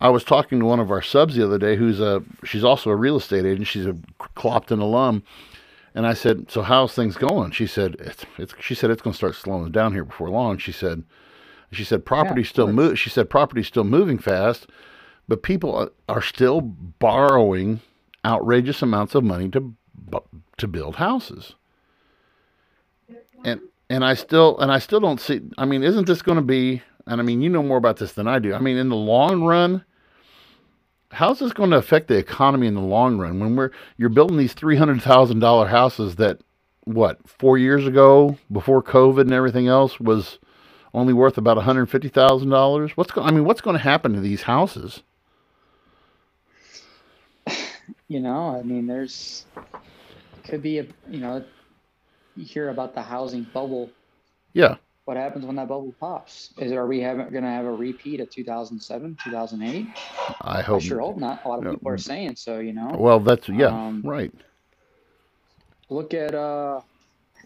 I 0.00 0.08
was 0.08 0.24
talking 0.24 0.58
to 0.60 0.64
one 0.64 0.80
of 0.80 0.90
our 0.90 1.02
subs 1.02 1.36
the 1.36 1.44
other 1.44 1.58
day 1.58 1.76
who's 1.76 2.00
a 2.00 2.22
she's 2.44 2.64
also 2.64 2.90
a 2.90 2.96
real 2.96 3.16
estate 3.16 3.44
agent. 3.44 3.66
She's 3.66 3.86
a 3.86 3.96
Clopton 4.36 4.80
alum. 4.80 5.22
And 5.94 6.06
I 6.06 6.14
said, 6.14 6.50
"So 6.50 6.62
how's 6.62 6.94
things 6.94 7.16
going?" 7.16 7.50
She 7.50 7.66
said, 7.66 7.96
"It's, 7.98 8.24
it's 8.38 8.54
she 8.60 8.74
said 8.74 8.90
it's 8.90 9.02
going 9.02 9.12
to 9.12 9.16
start 9.16 9.34
slowing 9.34 9.72
down 9.72 9.92
here 9.92 10.04
before 10.04 10.30
long." 10.30 10.56
She 10.56 10.70
said, 10.70 11.02
"She 11.72 11.82
said 11.82 12.04
property 12.04 12.42
yeah, 12.42 12.48
still 12.48 12.72
move. 12.72 12.98
She 12.98 13.10
said 13.10 13.28
property's 13.28 13.66
still 13.66 13.84
moving 13.84 14.18
fast, 14.18 14.68
but 15.30 15.44
people 15.44 15.88
are 16.08 16.22
still 16.22 16.60
borrowing 16.60 17.80
outrageous 18.26 18.82
amounts 18.82 19.14
of 19.14 19.22
money 19.22 19.48
to 19.48 19.72
to 20.56 20.66
build 20.66 20.96
houses. 20.96 21.54
And 23.44 23.60
and 23.88 24.04
I 24.04 24.14
still 24.14 24.58
and 24.58 24.72
I 24.72 24.80
still 24.80 24.98
don't 24.98 25.20
see 25.20 25.40
I 25.56 25.66
mean 25.66 25.84
isn't 25.84 26.08
this 26.08 26.20
going 26.20 26.36
to 26.36 26.42
be 26.42 26.82
and 27.06 27.20
I 27.20 27.24
mean 27.24 27.40
you 27.42 27.48
know 27.48 27.62
more 27.62 27.78
about 27.78 27.98
this 27.98 28.12
than 28.12 28.26
I 28.26 28.40
do. 28.40 28.52
I 28.52 28.58
mean 28.58 28.76
in 28.76 28.88
the 28.88 28.96
long 28.96 29.44
run 29.44 29.84
how's 31.12 31.38
this 31.38 31.52
going 31.52 31.70
to 31.70 31.76
affect 31.76 32.08
the 32.08 32.16
economy 32.16 32.66
in 32.66 32.74
the 32.74 32.80
long 32.80 33.16
run 33.16 33.38
when 33.38 33.54
we're 33.54 33.70
you're 33.96 34.08
building 34.08 34.36
these 34.36 34.54
$300,000 34.54 35.68
houses 35.68 36.16
that 36.16 36.40
what 36.84 37.18
4 37.28 37.56
years 37.56 37.86
ago 37.86 38.36
before 38.50 38.82
covid 38.82 39.22
and 39.22 39.32
everything 39.32 39.68
else 39.68 40.00
was 40.00 40.40
only 40.92 41.12
worth 41.12 41.38
about 41.38 41.56
$150,000? 41.56 42.90
What's 42.96 43.12
go- 43.12 43.22
I 43.22 43.30
mean 43.30 43.44
what's 43.44 43.60
going 43.60 43.76
to 43.76 43.82
happen 43.82 44.12
to 44.14 44.20
these 44.20 44.42
houses? 44.42 45.04
you 48.08 48.20
know, 48.20 48.56
I 48.56 48.62
mean, 48.62 48.86
there's 48.86 49.46
could 50.44 50.62
be 50.62 50.78
a 50.78 50.86
you 51.08 51.20
know, 51.20 51.44
you 52.36 52.44
hear 52.44 52.68
about 52.68 52.94
the 52.94 53.02
housing 53.02 53.46
bubble. 53.52 53.90
Yeah. 54.52 54.76
What 55.04 55.16
happens 55.16 55.44
when 55.44 55.56
that 55.56 55.68
bubble 55.68 55.94
pops? 55.98 56.52
Is 56.58 56.72
are 56.72 56.86
we 56.86 57.00
having 57.00 57.28
going 57.30 57.42
to 57.42 57.50
have 57.50 57.64
a 57.64 57.72
repeat 57.72 58.20
of 58.20 58.30
2007, 58.30 59.18
2008? 59.24 59.86
I 60.42 60.62
hope. 60.62 60.82
I 60.82 60.84
sure 60.84 61.00
hope 61.00 61.16
not. 61.16 61.44
A 61.44 61.48
lot 61.48 61.58
of 61.58 61.64
no. 61.64 61.72
people 61.72 61.88
are 61.88 61.98
saying 61.98 62.36
so. 62.36 62.58
You 62.58 62.72
know. 62.72 62.94
Well, 62.96 63.18
that's 63.18 63.48
yeah, 63.48 63.66
um, 63.66 64.02
right. 64.04 64.32
Look 65.88 66.14
at 66.14 66.34
uh, 66.34 66.80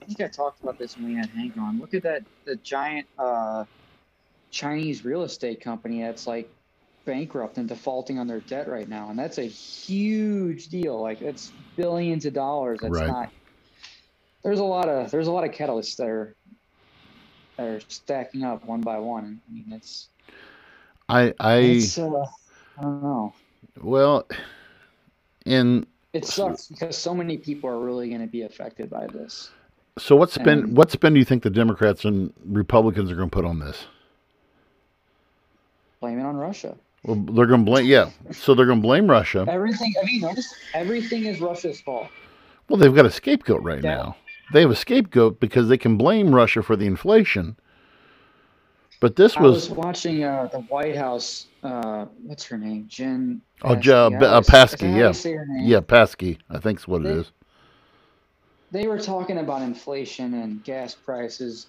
I 0.02 0.04
think 0.04 0.20
I 0.20 0.28
talked 0.28 0.62
about 0.62 0.78
this 0.78 0.96
when 0.96 1.06
we 1.06 1.14
had 1.14 1.30
Hank 1.30 1.56
on. 1.56 1.78
Look 1.80 1.94
at 1.94 2.02
that 2.02 2.22
the 2.44 2.56
giant 2.56 3.06
uh 3.18 3.64
Chinese 4.50 5.04
real 5.04 5.22
estate 5.22 5.60
company 5.60 6.02
that's 6.02 6.26
like 6.26 6.50
bankrupt 7.04 7.58
and 7.58 7.68
defaulting 7.68 8.18
on 8.18 8.26
their 8.26 8.40
debt 8.40 8.68
right 8.68 8.88
now, 8.88 9.10
and 9.10 9.18
that's 9.18 9.38
a 9.38 9.44
huge 9.44 10.68
deal. 10.68 11.00
Like 11.00 11.22
it's 11.22 11.52
billions 11.76 12.26
of 12.26 12.34
dollars. 12.34 12.80
That's 12.82 12.92
right. 12.92 13.06
not. 13.06 13.30
There's 14.42 14.58
a 14.58 14.64
lot 14.64 14.88
of 14.88 15.10
there's 15.10 15.26
a 15.26 15.32
lot 15.32 15.44
of 15.44 15.50
catalysts 15.50 15.96
that 15.96 16.08
are 16.08 16.34
that 17.56 17.66
are 17.66 17.80
stacking 17.88 18.44
up 18.44 18.64
one 18.64 18.80
by 18.80 18.98
one. 18.98 19.40
I 19.48 19.52
mean, 19.52 19.66
it's. 19.72 20.08
I 21.08 21.34
I. 21.40 21.56
It's, 21.56 21.98
uh, 21.98 22.24
I 22.78 22.82
don't 22.82 23.02
know. 23.02 23.34
Well, 23.80 24.26
and 25.46 25.86
It 26.12 26.24
sucks 26.24 26.68
because 26.68 26.96
so 26.96 27.14
many 27.14 27.36
people 27.36 27.68
are 27.70 27.78
really 27.78 28.08
going 28.08 28.20
to 28.20 28.26
be 28.26 28.42
affected 28.42 28.90
by 28.90 29.06
this. 29.06 29.50
So 29.98 30.16
what 30.16 30.30
spin? 30.30 30.48
And, 30.48 30.76
what 30.76 30.90
spin 30.90 31.12
do 31.12 31.18
you 31.18 31.24
think 31.24 31.42
the 31.42 31.50
Democrats 31.50 32.04
and 32.04 32.32
Republicans 32.46 33.10
are 33.10 33.16
going 33.16 33.30
to 33.30 33.34
put 33.34 33.44
on 33.44 33.58
this? 33.58 33.86
Blame 36.00 36.18
it 36.18 36.24
on 36.24 36.36
Russia. 36.36 36.76
Well, 37.04 37.16
they're 37.16 37.46
going 37.46 37.64
to 37.64 37.70
blame. 37.70 37.86
Yeah, 37.86 38.10
so 38.32 38.54
they're 38.54 38.66
going 38.66 38.80
to 38.80 38.86
blame 38.86 39.08
Russia. 39.08 39.44
Everything. 39.48 39.94
Have 40.00 40.08
you 40.08 40.22
noticed? 40.22 40.54
Everything 40.72 41.26
is 41.26 41.40
Russia's 41.40 41.80
fault. 41.80 42.08
Well, 42.68 42.78
they've 42.78 42.94
got 42.94 43.04
a 43.06 43.10
scapegoat 43.10 43.62
right 43.62 43.82
yeah. 43.82 43.96
now. 43.96 44.16
They 44.52 44.62
have 44.62 44.70
a 44.70 44.76
scapegoat 44.76 45.38
because 45.38 45.68
they 45.68 45.78
can 45.78 45.96
blame 45.96 46.34
Russia 46.34 46.62
for 46.62 46.76
the 46.76 46.86
inflation. 46.86 47.56
But 49.00 49.16
this 49.16 49.36
was, 49.36 49.68
I 49.68 49.70
was 49.74 49.78
watching 49.78 50.24
uh, 50.24 50.48
the 50.50 50.60
White 50.60 50.96
House. 50.96 51.46
Uh, 51.62 52.06
what's 52.22 52.44
her 52.44 52.56
name? 52.56 52.86
Jen. 52.88 53.42
Oh, 53.62 53.74
Jen 53.76 54.14
uh, 54.22 54.40
Psaki. 54.40 54.96
Yeah, 54.96 55.12
yeah, 55.62 55.80
Psaki. 55.80 56.38
I 56.48 56.58
think's 56.58 56.88
what 56.88 57.02
they, 57.02 57.10
it 57.10 57.18
is. 57.18 57.32
They 58.70 58.86
were 58.86 58.98
talking 58.98 59.38
about 59.38 59.60
inflation 59.60 60.32
and 60.34 60.64
gas 60.64 60.94
prices, 60.94 61.66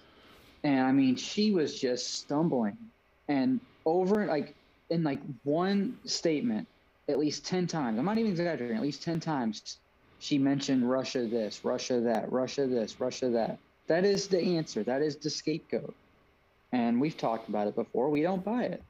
and 0.64 0.80
I 0.80 0.92
mean, 0.92 1.14
she 1.14 1.50
was 1.50 1.78
just 1.78 2.14
stumbling, 2.14 2.78
and 3.28 3.60
over 3.84 4.26
like 4.26 4.55
in 4.90 5.02
like 5.02 5.20
one 5.44 5.98
statement 6.04 6.68
at 7.08 7.18
least 7.18 7.46
10 7.46 7.66
times. 7.66 7.98
I'm 7.98 8.04
not 8.04 8.18
even 8.18 8.32
exaggerating, 8.32 8.76
at 8.76 8.82
least 8.82 9.02
10 9.02 9.20
times 9.20 9.78
she 10.18 10.38
mentioned 10.38 10.88
Russia 10.88 11.26
this, 11.26 11.64
Russia 11.64 12.00
that, 12.00 12.30
Russia 12.32 12.66
this, 12.66 13.00
Russia 13.00 13.28
that. 13.30 13.58
That 13.86 14.04
is 14.04 14.26
the 14.28 14.40
answer. 14.40 14.82
That 14.82 15.02
is 15.02 15.16
the 15.16 15.30
scapegoat. 15.30 15.94
And 16.72 17.00
we've 17.00 17.16
talked 17.16 17.48
about 17.48 17.68
it 17.68 17.74
before. 17.76 18.10
We 18.10 18.22
don't 18.22 18.44
buy 18.44 18.64
it. 18.64 18.82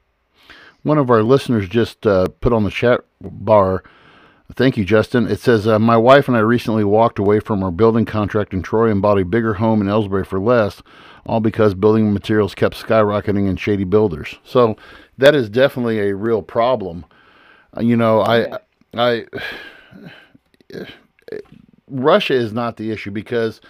One 0.83 0.97
of 0.97 1.09
our 1.09 1.21
listeners 1.21 1.67
just 1.67 2.07
uh, 2.07 2.27
put 2.41 2.53
on 2.53 2.63
the 2.63 2.71
chat 2.71 3.01
bar. 3.21 3.83
Thank 4.53 4.77
you, 4.77 4.85
Justin. 4.85 5.27
It 5.27 5.39
says, 5.39 5.67
uh, 5.67 5.77
My 5.77 5.97
wife 5.97 6.27
and 6.27 6.37
I 6.37 6.39
recently 6.39 6.83
walked 6.83 7.19
away 7.19 7.39
from 7.39 7.63
our 7.63 7.71
building 7.71 8.05
contract 8.05 8.53
in 8.53 8.61
Troy 8.61 8.89
and 8.89 9.01
bought 9.01 9.19
a 9.19 9.25
bigger 9.25 9.55
home 9.55 9.81
in 9.81 9.87
Elsberry 9.87 10.25
for 10.25 10.39
less, 10.39 10.81
all 11.25 11.41
because 11.41 11.73
building 11.73 12.13
materials 12.13 12.55
kept 12.55 12.81
skyrocketing 12.81 13.49
and 13.49 13.59
shady 13.59 13.83
builders. 13.83 14.35
So 14.45 14.77
that 15.17 15.35
is 15.35 15.49
definitely 15.49 15.99
a 15.99 16.15
real 16.15 16.41
problem. 16.41 17.05
Uh, 17.75 17.81
you 17.81 17.95
know, 17.95 18.21
I, 18.21 18.57
I, 18.95 19.25
Russia 21.89 22.33
is 22.33 22.53
not 22.53 22.77
the 22.77 22.91
issue 22.91 23.11
because 23.11 23.61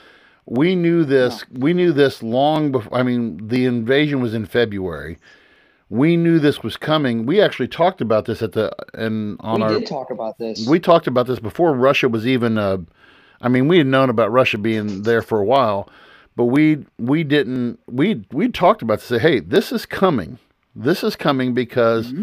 we 0.46 0.76
knew 0.76 1.04
this. 1.04 1.44
No. 1.52 1.60
We 1.60 1.74
knew 1.74 1.92
this 1.92 2.24
long 2.24 2.72
before. 2.72 2.98
I 2.98 3.04
mean, 3.04 3.48
the 3.48 3.66
invasion 3.66 4.22
was 4.22 4.34
in 4.34 4.46
February. 4.46 5.18
We 5.90 6.18
knew 6.18 6.40
this 6.40 6.64
was 6.64 6.76
coming. 6.76 7.26
We 7.26 7.42
actually 7.42 7.70
talked 7.70 8.02
about 8.02 8.26
this 8.26 8.42
at 8.42 8.52
the 8.54 8.74
and 8.94 9.38
on 9.40 9.60
we 9.60 9.64
our. 9.64 9.74
We 9.74 9.80
did 9.80 9.88
talk 9.88 10.10
about 10.10 10.38
this. 10.38 10.68
We 10.68 10.80
talked 10.80 11.08
about 11.08 11.28
this 11.28 11.40
before 11.40 11.74
Russia 11.74 12.10
was 12.10 12.26
even. 12.28 12.58
Uh, 12.58 12.80
I 13.42 13.50
mean, 13.50 13.68
we 13.68 13.78
had 13.78 13.88
known 13.88 14.10
about 14.10 14.32
Russia 14.32 14.58
being 14.58 15.04
there 15.04 15.22
for 15.22 15.40
a 15.40 15.46
while, 15.46 15.90
but 16.36 16.46
we 16.46 16.86
we 16.98 17.24
didn't 17.24 17.80
we 17.88 18.26
we 18.32 18.50
talked 18.50 18.82
about 18.82 19.00
to 19.00 19.06
say, 19.06 19.20
hey, 19.20 19.40
this 19.40 19.72
is 19.72 19.86
coming. 19.86 20.40
This 20.80 21.04
is 21.04 21.16
coming 21.16 21.54
because 21.56 22.14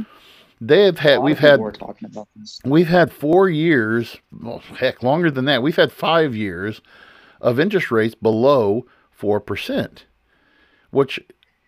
they 0.60 0.84
have 0.84 0.98
had 1.00 1.20
we've 1.22 1.38
had 1.40 1.58
talking 1.74 2.08
about 2.08 2.28
this. 2.36 2.60
we've 2.64 2.86
had 2.88 3.12
four 3.12 3.48
years, 3.48 4.16
well, 4.40 4.60
heck, 4.78 5.02
longer 5.02 5.30
than 5.30 5.44
that. 5.46 5.62
We've 5.62 5.74
had 5.76 5.90
five 5.92 6.36
years 6.36 6.80
of 7.40 7.58
interest 7.58 7.90
rates 7.90 8.14
below 8.14 8.86
four 9.10 9.40
percent, 9.40 10.06
which 10.90 11.18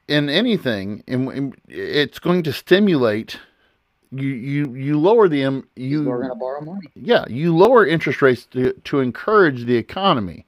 in 0.07 0.29
anything, 0.29 1.03
in, 1.09 1.31
in- 1.33 1.55
it's 1.69 2.21
going 2.21 2.45
to 2.45 2.53
stimulate. 2.53 3.41
You 4.13 4.29
you 4.29 4.75
you 4.77 5.01
lower 5.01 5.29
the 5.29 5.45
um, 5.45 5.67
you 5.75 6.05
We're 6.05 6.19
going 6.19 6.29
to 6.31 6.37
borrow 6.37 6.61
money. 6.61 6.87
yeah, 6.95 7.25
you 7.29 7.55
lower 7.57 7.85
interest 7.85 8.23
rates 8.23 8.47
to, 8.53 8.73
to 8.85 9.01
encourage 9.01 9.65
the 9.65 9.77
economy. 9.77 10.47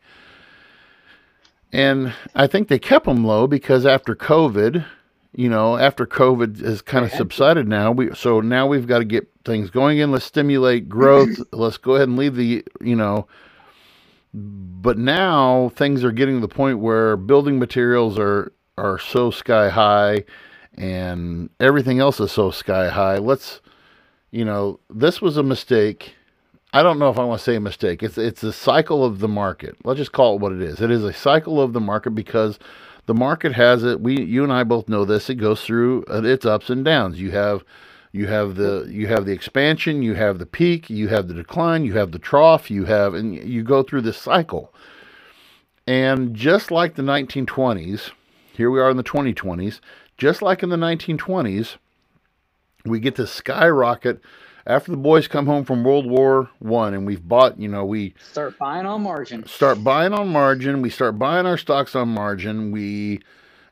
And 1.73 2.15
I 2.35 2.47
think 2.47 2.69
they 2.69 2.79
kept 2.79 3.05
them 3.07 3.25
low 3.27 3.47
because 3.49 3.85
after 3.85 4.15
COVID, 4.15 4.87
you 5.39 5.49
know, 5.49 5.79
after 5.79 6.05
COVID 6.05 6.61
has 6.65 6.83
kind 6.83 7.05
of 7.05 7.13
They 7.13 7.17
had 7.19 7.29
to. 7.31 7.37
subsided 7.37 7.69
now, 7.69 7.93
we 7.93 8.13
so 8.13 8.41
now 8.41 8.67
we've 8.67 8.89
got 8.89 8.99
to 8.99 9.05
get 9.05 9.29
things 9.45 9.71
going 9.71 9.99
in. 9.99 10.11
Let's 10.11 10.25
stimulate 10.25 10.89
growth. 10.89 11.41
Let's 11.53 11.77
go 11.79 11.95
ahead 11.95 12.09
and 12.09 12.19
leave 12.19 12.35
the, 12.35 12.65
you 12.83 12.97
know, 12.97 13.29
but 14.35 14.99
now 14.99 15.71
things 15.77 16.03
are 16.03 16.11
getting 16.11 16.37
to 16.37 16.41
the 16.41 16.53
point 16.53 16.81
where 16.81 17.17
building 17.17 17.61
materials 17.61 18.19
are 18.19 18.53
are 18.77 18.99
so 18.99 19.31
sky 19.31 19.69
high 19.69 20.25
and 20.75 21.51
everything 21.61 22.01
else 22.01 22.19
is 22.19 22.33
so 22.33 22.51
sky 22.51 22.89
high. 22.89 23.19
Let's 23.19 23.61
you 24.33 24.45
know, 24.45 24.81
this 24.91 25.23
was 25.23 25.37
a 25.37 25.45
mistake. 25.45 26.17
I 26.73 26.83
don't 26.83 26.99
know 26.99 27.11
if 27.11 27.19
I 27.19 27.25
want 27.25 27.39
to 27.41 27.45
say 27.45 27.55
a 27.55 27.61
mistake. 27.61 28.03
It's 28.03 28.19
it's 28.19 28.43
a 28.43 28.53
cycle 28.53 29.05
of 29.05 29.21
the 29.21 29.29
market. 29.29 29.77
Let's 29.85 29.99
just 29.99 30.13
call 30.13 30.35
it 30.35 30.41
what 30.43 30.53
it 30.53 30.63
is. 30.63 30.81
It 30.81 30.91
is 30.91 31.05
a 31.05 31.13
cycle 31.13 31.61
of 31.63 31.75
the 31.75 31.81
market 31.81 32.11
because 32.11 32.59
the 33.09 33.15
market 33.15 33.55
has 33.55 33.85
it. 33.85 34.03
We 34.03 34.21
you 34.21 34.45
and 34.45 34.53
I 34.53 34.65
both 34.65 34.87
know 34.87 35.07
this. 35.07 35.31
It 35.31 35.37
goes 35.37 35.65
through 35.65 36.05
uh, 36.11 36.23
its 36.23 36.45
ups 36.45 36.69
and 36.69 36.85
downs. 36.85 37.19
You 37.19 37.31
have 37.31 37.65
you 38.13 38.27
have 38.27 38.57
the 38.57 38.87
you 38.91 39.07
have 39.07 39.25
the 39.25 39.33
expansion, 39.33 40.03
you 40.03 40.13
have 40.13 40.39
the 40.39 40.45
peak, 40.45 40.91
you 40.91 41.09
have 41.09 41.27
the 41.27 41.33
decline, 41.33 41.87
you 41.87 41.95
have 41.95 42.13
the 42.13 42.19
trough, 42.19 42.71
you 42.71 42.85
have 42.85 43.15
and 43.15 43.35
you 43.35 43.63
go 43.63 43.83
through 43.83 44.03
this 44.03 44.19
cycle. 44.19 44.75
And 45.87 46.35
just 46.35 46.71
like 46.71 46.97
the 46.97 47.03
1920s, 47.03 48.11
here 48.53 48.71
we 48.71 48.79
are 48.79 48.91
in 48.91 48.99
the 48.99 49.03
2020s, 49.03 49.81
just 50.19 50.43
like 50.43 50.63
in 50.63 50.69
the 50.69 50.77
1920s, 50.77 51.77
we 52.85 53.01
get 53.01 53.17
to 53.17 53.27
skyrocket 53.27 54.21
after 54.69 54.91
the 54.91 54.99
boys 54.99 55.27
come 55.27 55.47
home 55.47 55.65
from 55.65 55.83
World 55.83 56.07
War 56.07 56.51
One, 56.61 56.95
and 56.95 57.07
we've 57.07 57.27
bought. 57.27 57.59
You 57.59 57.69
know, 57.69 57.85
we 57.85 58.15
Start 58.23 58.59
buying 58.59 58.87
on 58.87 59.03
margin. 59.03 59.47
start 59.47 59.83
buying 59.83 60.13
on 60.13 60.29
margin. 60.29 60.83
We 60.83 60.91
start 60.91 61.19
buying 61.19 61.47
our 61.47 61.59
stocks 61.59 61.97
on 61.97 62.11
margin. 62.11 62.71
We 62.71 63.21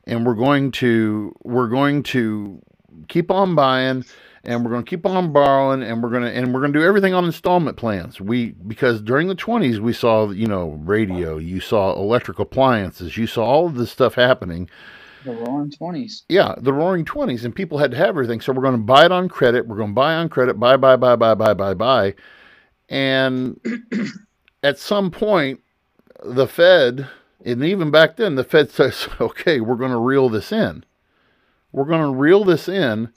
and 0.05 0.25
we're 0.25 0.35
going 0.35 0.71
to 0.73 1.33
we're 1.43 1.69
going 1.69 2.03
to 2.03 2.61
keep 3.07 3.29
on 3.29 3.55
buying 3.55 4.03
and 4.43 4.63
we're 4.63 4.71
going 4.71 4.83
to 4.83 4.89
keep 4.89 5.05
on 5.05 5.31
borrowing 5.31 5.83
and 5.83 6.01
we're 6.01 6.09
going 6.09 6.23
to 6.23 6.31
and 6.31 6.53
we're 6.53 6.61
going 6.61 6.73
to 6.73 6.79
do 6.79 6.85
everything 6.85 7.13
on 7.13 7.25
installment 7.25 7.77
plans. 7.77 8.19
We 8.19 8.51
because 8.51 9.01
during 9.01 9.27
the 9.27 9.35
20s 9.35 9.79
we 9.79 9.93
saw, 9.93 10.31
you 10.31 10.47
know, 10.47 10.79
radio, 10.83 11.37
you 11.37 11.59
saw 11.59 11.93
electric 11.95 12.39
appliances, 12.39 13.17
you 13.17 13.27
saw 13.27 13.45
all 13.45 13.67
of 13.67 13.75
this 13.75 13.91
stuff 13.91 14.15
happening 14.15 14.69
The 15.27 15.33
roaring 15.33 15.71
20s. 15.71 16.21
yeah, 16.29 16.55
the 16.57 16.71
roaring 16.71 17.03
20s, 17.03 17.43
and 17.43 17.53
people 17.53 17.77
had 17.79 17.91
to 17.91 17.97
have 17.97 18.07
everything. 18.07 18.39
So 18.39 18.53
we're 18.53 18.61
going 18.61 18.77
to 18.77 18.81
buy 18.81 19.03
it 19.03 19.11
on 19.11 19.27
credit. 19.27 19.67
We're 19.67 19.75
going 19.75 19.89
to 19.89 19.93
buy 19.93 20.15
on 20.15 20.29
credit, 20.29 20.57
buy, 20.57 20.77
buy, 20.77 20.95
buy, 20.95 21.17
buy, 21.17 21.35
buy, 21.35 21.53
buy, 21.53 21.73
buy. 21.73 22.15
And 22.87 23.59
at 24.63 24.79
some 24.79 25.11
point, 25.11 25.59
the 26.23 26.47
Fed, 26.47 27.09
and 27.43 27.61
even 27.61 27.91
back 27.91 28.15
then, 28.15 28.35
the 28.35 28.45
Fed 28.45 28.71
says, 28.71 29.09
okay, 29.19 29.59
we're 29.59 29.75
going 29.75 29.91
to 29.91 29.97
reel 29.97 30.29
this 30.29 30.53
in. 30.53 30.85
We're 31.73 31.83
going 31.83 32.09
to 32.09 32.17
reel 32.17 32.45
this 32.45 32.69
in. 32.69 33.11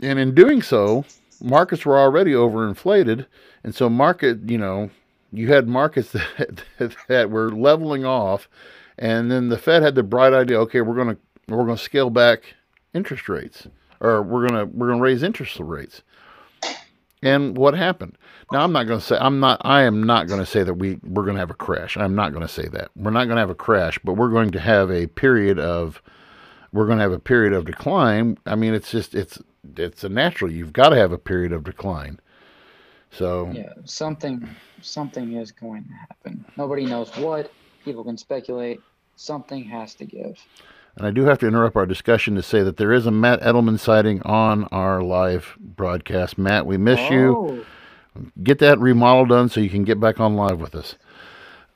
And 0.00 0.20
in 0.20 0.32
doing 0.32 0.62
so, 0.62 1.06
markets 1.42 1.84
were 1.84 1.98
already 1.98 2.34
overinflated. 2.34 3.26
And 3.64 3.74
so, 3.74 3.90
market, 3.90 4.48
you 4.48 4.58
know, 4.58 4.90
you 5.32 5.52
had 5.52 5.66
markets 5.66 6.12
that, 6.12 6.62
that, 6.78 6.96
that 7.08 7.30
were 7.30 7.50
leveling 7.50 8.04
off 8.04 8.48
and 9.00 9.30
then 9.30 9.48
the 9.48 9.58
Fed 9.58 9.82
had 9.82 9.94
the 9.96 10.02
bright 10.02 10.34
idea, 10.34 10.60
okay, 10.60 10.82
we're 10.82 10.94
going 10.94 11.16
to 11.16 11.18
we're 11.48 11.64
going 11.64 11.76
to 11.76 11.82
scale 11.82 12.10
back 12.10 12.54
interest 12.94 13.28
rates 13.28 13.66
or 14.00 14.22
we're 14.22 14.46
going 14.46 14.60
to 14.60 14.76
we're 14.76 14.86
going 14.86 14.98
to 14.98 15.02
raise 15.02 15.22
interest 15.22 15.58
rates. 15.58 16.02
And 17.22 17.56
what 17.56 17.74
happened? 17.74 18.16
Now 18.52 18.62
I'm 18.62 18.72
not 18.72 18.86
going 18.86 19.00
to 19.00 19.04
say 19.04 19.16
I'm 19.18 19.40
not 19.40 19.60
I 19.64 19.82
am 19.82 20.04
not 20.04 20.28
going 20.28 20.40
to 20.40 20.46
say 20.46 20.62
that 20.62 20.74
we 20.74 20.98
we're 21.02 21.24
going 21.24 21.34
to 21.34 21.40
have 21.40 21.50
a 21.50 21.54
crash. 21.54 21.96
I'm 21.96 22.14
not 22.14 22.32
going 22.32 22.46
to 22.46 22.52
say 22.52 22.68
that. 22.68 22.90
We're 22.94 23.10
not 23.10 23.24
going 23.24 23.36
to 23.36 23.40
have 23.40 23.50
a 23.50 23.54
crash, 23.54 23.98
but 24.04 24.14
we're 24.14 24.30
going 24.30 24.50
to 24.52 24.60
have 24.60 24.90
a 24.90 25.06
period 25.06 25.58
of 25.58 26.02
we're 26.72 26.86
going 26.86 26.98
to 26.98 27.02
have 27.02 27.12
a 27.12 27.18
period 27.18 27.52
of 27.52 27.64
decline. 27.64 28.38
I 28.46 28.54
mean, 28.54 28.74
it's 28.74 28.90
just 28.90 29.14
it's 29.14 29.38
it's 29.76 30.04
a 30.04 30.08
natural. 30.08 30.52
You've 30.52 30.72
got 30.72 30.90
to 30.90 30.96
have 30.96 31.12
a 31.12 31.18
period 31.18 31.52
of 31.52 31.64
decline. 31.64 32.20
So 33.10 33.50
Yeah, 33.52 33.72
something 33.84 34.48
something 34.82 35.36
is 35.36 35.52
going 35.52 35.84
to 35.84 35.94
happen. 35.94 36.44
Nobody 36.56 36.86
knows 36.86 37.14
what. 37.16 37.50
People 37.84 38.04
can 38.04 38.18
speculate. 38.18 38.80
Something 39.20 39.64
has 39.64 39.94
to 39.96 40.06
give. 40.06 40.38
And 40.96 41.06
I 41.06 41.10
do 41.10 41.24
have 41.26 41.38
to 41.40 41.46
interrupt 41.46 41.76
our 41.76 41.84
discussion 41.84 42.36
to 42.36 42.42
say 42.42 42.62
that 42.62 42.78
there 42.78 42.90
is 42.90 43.04
a 43.04 43.10
Matt 43.10 43.42
Edelman 43.42 43.78
sighting 43.78 44.22
on 44.22 44.64
our 44.72 45.02
live 45.02 45.58
broadcast. 45.60 46.38
Matt, 46.38 46.64
we 46.64 46.78
miss 46.78 46.98
you. 47.10 47.36
Oh, 47.36 47.64
Get 48.42 48.60
that 48.60 48.78
remodel 48.78 49.26
done 49.26 49.50
so 49.50 49.60
you 49.60 49.68
can 49.68 49.84
get 49.84 50.00
back 50.00 50.20
on 50.20 50.36
live 50.36 50.58
with 50.58 50.74
us. 50.74 50.94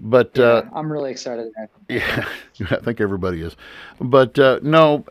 But 0.01 0.31
yeah, 0.37 0.45
uh, 0.45 0.69
I'm 0.75 0.91
really 0.91 1.11
excited. 1.11 1.53
Yeah, 1.91 2.27
I 2.71 2.77
think 2.77 3.03
everybody 3.03 3.43
is. 3.43 3.57
But 4.01 4.39
uh, 4.39 4.61
no, 4.63 5.05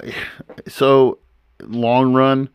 so 0.68 1.20
long 1.62 2.14
run, 2.14 2.50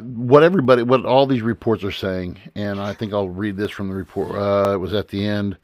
what 0.00 0.42
everybody, 0.42 0.84
what 0.84 1.04
all 1.04 1.26
these 1.26 1.42
reports 1.42 1.84
are 1.84 1.92
saying, 1.92 2.38
and 2.54 2.80
I 2.80 2.94
think 2.94 3.12
I'll 3.12 3.28
read 3.28 3.58
this 3.58 3.70
from 3.70 3.88
the 3.88 3.94
report. 3.94 4.34
Uh, 4.34 4.72
it 4.72 4.78
was 4.78 4.94
at 4.94 5.08
the 5.08 5.26
end. 5.26 5.58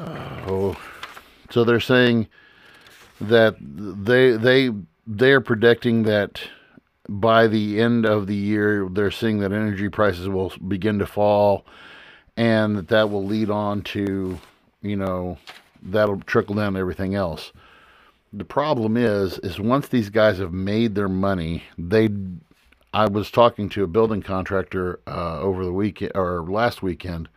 Oh, 0.00 0.76
so 1.50 1.64
they're 1.64 1.80
saying 1.80 2.28
that 3.20 3.56
they 3.60 4.32
they 4.32 4.70
they 5.06 5.32
are 5.32 5.40
predicting 5.40 6.04
that 6.04 6.40
by 7.08 7.46
the 7.46 7.80
end 7.80 8.04
of 8.04 8.26
the 8.26 8.34
year, 8.36 8.88
they're 8.90 9.10
seeing 9.10 9.38
that 9.40 9.52
energy 9.52 9.88
prices 9.88 10.28
will 10.28 10.52
begin 10.68 10.98
to 10.98 11.06
fall, 11.06 11.64
and 12.36 12.76
that 12.76 12.88
that 12.88 13.10
will 13.10 13.24
lead 13.24 13.50
on 13.50 13.82
to, 13.82 14.38
you 14.82 14.96
know, 14.96 15.38
that'll 15.82 16.20
trickle 16.20 16.54
down 16.54 16.74
to 16.74 16.78
everything 16.78 17.14
else. 17.14 17.52
The 18.32 18.44
problem 18.44 18.96
is, 18.96 19.38
is 19.38 19.58
once 19.58 19.88
these 19.88 20.10
guys 20.10 20.38
have 20.38 20.52
made 20.52 20.94
their 20.94 21.08
money, 21.08 21.64
they. 21.76 22.10
I 22.94 23.06
was 23.06 23.30
talking 23.30 23.68
to 23.70 23.84
a 23.84 23.86
building 23.86 24.22
contractor 24.22 25.00
uh, 25.06 25.38
over 25.40 25.62
the 25.62 25.72
weekend 25.72 26.12
or 26.14 26.42
last 26.42 26.82
weekend 26.82 27.28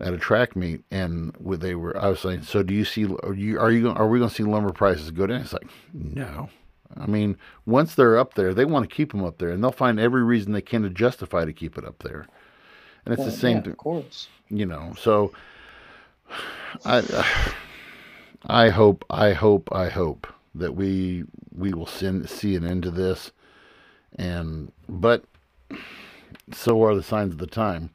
at 0.00 0.14
a 0.14 0.18
track 0.18 0.56
meet, 0.56 0.82
and 0.90 1.34
they 1.40 1.74
were. 1.74 1.96
I 1.96 2.08
was 2.08 2.20
saying, 2.20 2.42
so 2.42 2.62
do 2.62 2.74
you 2.74 2.84
see? 2.84 3.06
Are 3.22 3.34
you 3.34 3.58
are 3.60 3.70
you 3.70 3.90
are 3.90 4.08
we 4.08 4.18
going 4.18 4.30
to 4.30 4.34
see 4.34 4.42
lumber 4.42 4.72
prices 4.72 5.10
go 5.10 5.26
down? 5.26 5.40
It's 5.40 5.52
like 5.52 5.68
no. 5.92 6.48
I 6.96 7.06
mean, 7.06 7.36
once 7.66 7.94
they're 7.94 8.18
up 8.18 8.34
there, 8.34 8.52
they 8.52 8.64
want 8.64 8.88
to 8.88 8.94
keep 8.94 9.12
them 9.12 9.24
up 9.24 9.38
there, 9.38 9.50
and 9.50 9.62
they'll 9.62 9.70
find 9.70 10.00
every 10.00 10.24
reason 10.24 10.52
they 10.52 10.60
can 10.60 10.82
to 10.82 10.90
justify 10.90 11.44
to 11.44 11.52
keep 11.52 11.78
it 11.78 11.84
up 11.84 12.02
there. 12.02 12.26
And 13.04 13.12
it's 13.12 13.20
well, 13.20 13.30
the 13.30 13.36
same 13.36 13.56
yeah, 13.58 13.62
thing 13.62 13.72
of 13.72 13.78
course. 13.78 14.28
you 14.48 14.66
know 14.66 14.94
so 14.98 15.32
i 16.84 17.48
i 18.46 18.68
hope 18.68 19.04
i 19.10 19.32
hope 19.32 19.68
i 19.72 19.88
hope 19.88 20.26
that 20.54 20.74
we 20.74 21.24
we 21.56 21.72
will 21.72 21.86
send, 21.86 22.28
see 22.28 22.56
an 22.56 22.64
end 22.64 22.82
to 22.82 22.90
this 22.90 23.32
and 24.16 24.72
but 24.88 25.24
so 26.52 26.82
are 26.82 26.94
the 26.94 27.02
signs 27.02 27.32
of 27.32 27.38
the 27.38 27.46
time 27.46 27.90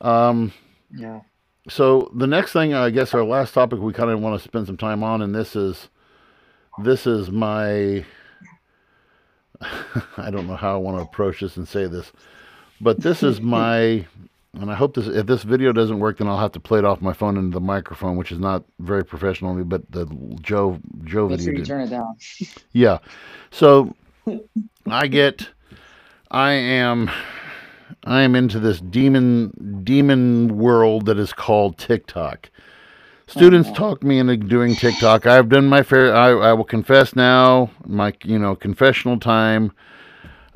um 0.00 0.52
Yeah. 0.94 1.20
so 1.68 2.10
the 2.14 2.26
next 2.26 2.52
thing 2.52 2.74
i 2.74 2.90
guess 2.90 3.14
our 3.14 3.24
last 3.24 3.54
topic 3.54 3.80
we 3.80 3.92
kind 3.92 4.10
of 4.10 4.20
want 4.20 4.40
to 4.40 4.46
spend 4.46 4.66
some 4.66 4.76
time 4.76 5.02
on 5.02 5.22
and 5.22 5.34
this 5.34 5.56
is 5.56 5.88
this 6.82 7.06
is 7.06 7.30
my 7.30 8.04
i 10.16 10.30
don't 10.30 10.46
know 10.46 10.56
how 10.56 10.74
i 10.74 10.78
want 10.78 10.98
to 10.98 11.02
approach 11.02 11.40
this 11.40 11.56
and 11.56 11.66
say 11.68 11.86
this 11.86 12.12
but 12.80 13.00
this 13.00 13.22
is 13.22 13.40
my 13.58 14.06
and 14.54 14.70
I 14.70 14.74
hope 14.74 14.94
this 14.94 15.06
if 15.06 15.26
this 15.26 15.44
video 15.44 15.72
doesn't 15.72 15.98
work, 15.98 16.18
then 16.18 16.28
I'll 16.28 16.38
have 16.38 16.52
to 16.52 16.60
play 16.60 16.78
it 16.78 16.84
off 16.84 17.00
my 17.00 17.14
phone 17.14 17.38
into 17.38 17.54
the 17.54 17.60
microphone, 17.60 18.16
which 18.16 18.30
is 18.30 18.38
not 18.38 18.64
very 18.80 19.04
professional 19.04 19.52
of 19.52 19.56
me. 19.56 19.62
But 19.62 19.90
the 19.90 20.04
Joe 20.42 20.78
Joe 21.04 21.28
Make 21.28 21.40
sure 21.40 21.46
video 21.46 21.52
you 21.52 21.56
did. 21.58 21.66
turn 21.66 21.80
it 21.80 21.88
down. 21.88 22.16
Yeah. 22.72 22.98
So 23.50 23.94
I 24.86 25.06
get 25.06 25.48
I 26.30 26.52
am 26.52 27.10
I 28.04 28.22
am 28.22 28.34
into 28.34 28.58
this 28.58 28.80
demon 28.80 29.80
demon 29.84 30.58
world 30.58 31.06
that 31.06 31.18
is 31.18 31.32
called 31.32 31.78
TikTok. 31.78 32.50
Students 33.26 33.70
Oh. 33.70 33.74
talk 33.74 34.02
me 34.02 34.18
into 34.18 34.36
doing 34.36 34.74
TikTok. 34.74 35.26
I've 35.26 35.48
done 35.48 35.68
my 35.68 35.82
fair 35.82 36.14
I, 36.14 36.30
I 36.30 36.52
will 36.52 36.64
confess 36.64 37.14
now, 37.16 37.70
my 37.86 38.12
you 38.24 38.38
know, 38.38 38.54
confessional 38.56 39.18
time. 39.18 39.72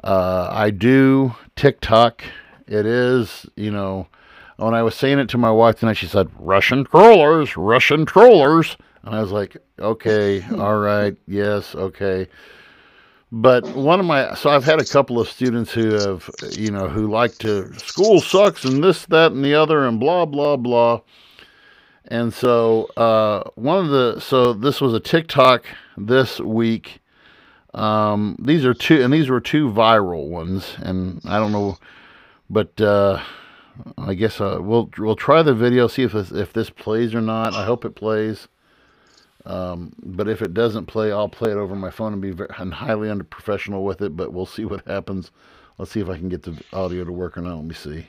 Uh, 0.02 0.48
I 0.50 0.70
do 0.70 1.34
TikTok. 1.54 2.22
It 2.66 2.84
is, 2.84 3.46
you 3.56 3.70
know, 3.70 4.08
when 4.56 4.74
I 4.74 4.82
was 4.82 4.94
saying 4.94 5.18
it 5.20 5.28
to 5.30 5.38
my 5.38 5.50
wife 5.50 5.78
tonight, 5.78 5.94
she 5.98 6.06
said, 6.06 6.28
Russian 6.38 6.84
trollers, 6.84 7.56
Russian 7.56 8.04
trollers. 8.06 8.76
And 9.04 9.14
I 9.14 9.20
was 9.20 9.30
like, 9.30 9.56
okay, 9.78 10.44
all 10.58 10.76
right, 10.78 11.16
yes, 11.28 11.74
okay. 11.74 12.26
But 13.32 13.66
one 13.74 13.98
of 13.98 14.06
my, 14.06 14.34
so 14.34 14.50
I've 14.50 14.64
had 14.64 14.80
a 14.80 14.84
couple 14.84 15.20
of 15.20 15.28
students 15.28 15.72
who 15.72 15.94
have, 15.94 16.30
you 16.52 16.70
know, 16.70 16.88
who 16.88 17.10
like 17.10 17.36
to, 17.38 17.72
school 17.78 18.20
sucks 18.20 18.64
and 18.64 18.82
this, 18.82 19.04
that, 19.06 19.32
and 19.32 19.44
the 19.44 19.54
other, 19.54 19.84
and 19.84 19.98
blah, 19.98 20.26
blah, 20.26 20.56
blah. 20.56 21.00
And 22.06 22.32
so 22.32 22.84
uh, 22.96 23.42
one 23.56 23.84
of 23.84 23.90
the, 23.90 24.20
so 24.20 24.52
this 24.52 24.80
was 24.80 24.94
a 24.94 25.00
TikTok 25.00 25.64
this 25.96 26.38
week. 26.38 27.00
Um, 27.74 28.36
these 28.38 28.64
are 28.64 28.74
two, 28.74 29.02
and 29.02 29.12
these 29.12 29.28
were 29.28 29.40
two 29.40 29.70
viral 29.70 30.28
ones. 30.28 30.76
And 30.78 31.20
I 31.24 31.38
don't 31.38 31.52
know, 31.52 31.78
but 32.48 32.80
uh, 32.80 33.20
I 33.98 34.14
guess 34.14 34.40
uh, 34.40 34.58
we'll 34.60 34.88
we'll 34.96 35.16
try 35.16 35.42
the 35.42 35.52
video, 35.52 35.88
see 35.88 36.04
if 36.04 36.12
this, 36.12 36.30
if 36.30 36.52
this 36.52 36.70
plays 36.70 37.14
or 37.14 37.20
not. 37.20 37.54
I 37.54 37.64
hope 37.66 37.84
it 37.84 37.96
plays. 37.96 38.48
Um, 39.46 39.92
but 40.02 40.28
if 40.28 40.42
it 40.42 40.54
doesn't 40.54 40.86
play, 40.86 41.12
I'll 41.12 41.28
play 41.28 41.52
it 41.52 41.56
over 41.56 41.76
my 41.76 41.90
phone 41.90 42.12
and 42.12 42.20
be 42.20 42.32
very, 42.32 42.50
and 42.58 42.74
highly 42.74 43.08
unprofessional 43.08 43.84
with 43.84 44.02
it. 44.02 44.16
But 44.16 44.32
we'll 44.32 44.46
see 44.56 44.64
what 44.64 44.86
happens. 44.86 45.30
Let's 45.78 45.92
see 45.92 46.00
if 46.00 46.08
I 46.08 46.18
can 46.18 46.28
get 46.28 46.42
the 46.42 46.60
audio 46.72 47.04
to 47.04 47.12
work 47.12 47.38
or 47.38 47.42
not. 47.42 47.56
Let 47.56 47.64
me 47.64 47.74
see. 47.74 48.06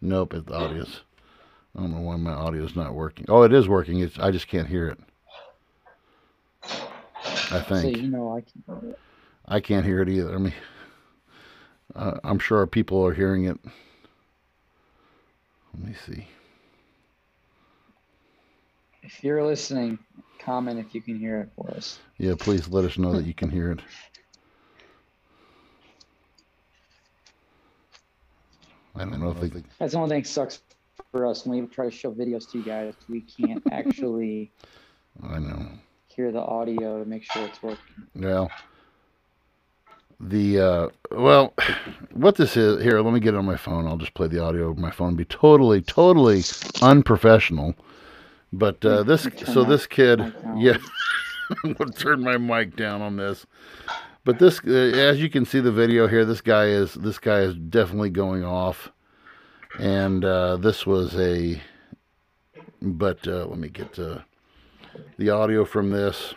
Nope, 0.00 0.34
it, 0.34 0.46
the 0.46 0.54
audio's. 0.54 1.02
I 1.76 1.80
don't 1.80 1.92
know 1.92 2.00
why 2.00 2.16
my 2.16 2.32
audio's 2.32 2.74
not 2.74 2.94
working. 2.94 3.26
Oh, 3.28 3.42
it 3.42 3.52
is 3.52 3.68
working. 3.68 4.00
It's 4.00 4.18
I 4.18 4.30
just 4.30 4.48
can't 4.48 4.68
hear 4.68 4.88
it. 4.88 4.98
I 7.50 7.60
think. 7.60 7.96
So 7.96 8.00
you 8.00 8.08
know 8.08 8.36
I 8.36 8.40
can. 8.40 8.94
I 9.46 9.60
can't 9.60 9.84
hear 9.84 10.00
it 10.00 10.08
either. 10.08 10.34
I 10.34 10.38
mean, 10.38 10.54
uh, 11.94 12.18
I'm 12.24 12.38
sure 12.38 12.66
people 12.66 13.04
are 13.06 13.14
hearing 13.14 13.44
it. 13.44 13.58
Let 15.74 15.88
me 15.88 15.94
see. 16.06 16.26
If 19.02 19.22
you're 19.24 19.44
listening, 19.44 19.98
comment 20.38 20.78
if 20.78 20.94
you 20.94 21.02
can 21.02 21.18
hear 21.18 21.40
it 21.40 21.50
for 21.56 21.70
us. 21.72 21.98
Yeah, 22.18 22.34
please 22.38 22.68
let 22.68 22.84
us 22.84 22.98
know 22.98 23.12
that 23.14 23.26
you 23.26 23.34
can 23.34 23.50
hear 23.50 23.72
it. 23.72 23.80
I 28.94 29.00
don't 29.00 29.20
know 29.20 29.30
if 29.30 29.40
they. 29.40 29.62
That's 29.78 29.92
the 29.92 29.98
only 29.98 30.10
thing 30.10 30.22
that 30.22 30.28
sucks 30.28 30.60
for 31.10 31.26
us 31.26 31.46
when 31.46 31.60
we 31.60 31.66
try 31.66 31.86
to 31.86 31.90
show 31.90 32.12
videos 32.12 32.50
to 32.52 32.58
you 32.58 32.64
guys. 32.64 32.94
We 33.08 33.22
can't 33.22 33.62
actually 33.72 34.52
I 35.22 35.38
know. 35.38 35.66
hear 36.06 36.30
the 36.30 36.40
audio 36.40 37.02
to 37.02 37.08
make 37.08 37.24
sure 37.24 37.44
it's 37.44 37.62
working. 37.62 37.78
Well, 38.14 38.50
the 40.20 40.60
uh, 40.60 40.88
well, 41.10 41.54
what 42.12 42.36
this 42.36 42.56
is 42.56 42.82
here. 42.82 43.00
Let 43.00 43.14
me 43.14 43.20
get 43.20 43.34
it 43.34 43.38
on 43.38 43.46
my 43.46 43.56
phone. 43.56 43.86
I'll 43.86 43.96
just 43.96 44.14
play 44.14 44.28
the 44.28 44.42
audio 44.42 44.68
of 44.70 44.78
my 44.78 44.90
phone. 44.90 45.16
Be 45.16 45.24
totally, 45.24 45.80
totally 45.80 46.42
unprofessional. 46.82 47.74
But 48.52 48.84
uh, 48.84 49.02
this, 49.02 49.26
so 49.46 49.64
this 49.64 49.86
kid, 49.86 50.20
yeah, 50.56 50.76
I'm 51.64 51.72
gonna 51.72 51.92
turn 51.92 52.22
my 52.22 52.36
mic 52.36 52.76
down 52.76 53.00
on 53.00 53.16
this. 53.16 53.46
But 54.24 54.38
this, 54.38 54.60
uh, 54.64 54.70
as 54.70 55.20
you 55.20 55.30
can 55.30 55.44
see 55.44 55.60
the 55.60 55.72
video 55.72 56.06
here, 56.06 56.24
this 56.24 56.40
guy 56.40 56.66
is 56.66 56.94
this 56.94 57.18
guy 57.18 57.40
is 57.40 57.54
definitely 57.56 58.10
going 58.10 58.44
off, 58.44 58.92
and 59.78 60.24
uh, 60.24 60.56
this 60.58 60.86
was 60.86 61.18
a. 61.18 61.60
But 62.80 63.26
uh, 63.26 63.46
let 63.46 63.58
me 63.58 63.68
get 63.68 63.94
to 63.94 64.24
the 65.18 65.30
audio 65.30 65.64
from 65.64 65.90
this. 65.90 66.34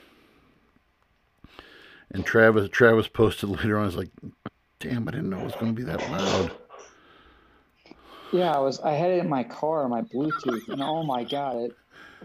And 2.12 2.26
Travis 2.26 2.70
Travis 2.70 3.08
posted 3.08 3.50
later 3.58 3.78
on. 3.78 3.84
I 3.84 3.86
was 3.88 3.98
like, 3.98 4.12
"Damn, 4.80 5.08
I 5.08 5.12
didn't 5.12 5.30
know 5.30 5.42
it 5.42 5.46
was 5.46 5.56
going 5.56 5.76
to 5.76 5.80
be 5.80 5.84
that 5.84 6.00
loud." 6.10 6.52
Yeah, 8.32 8.52
I 8.52 8.60
was. 8.60 8.80
I 8.80 8.94
had 8.94 9.12
it 9.12 9.20
in 9.20 9.30
my 9.30 9.44
car, 9.44 9.88
my 9.88 10.02
Bluetooth, 10.02 10.68
and 10.70 10.82
oh 10.82 11.04
my 11.04 11.24
god, 11.24 11.58
it 11.58 11.76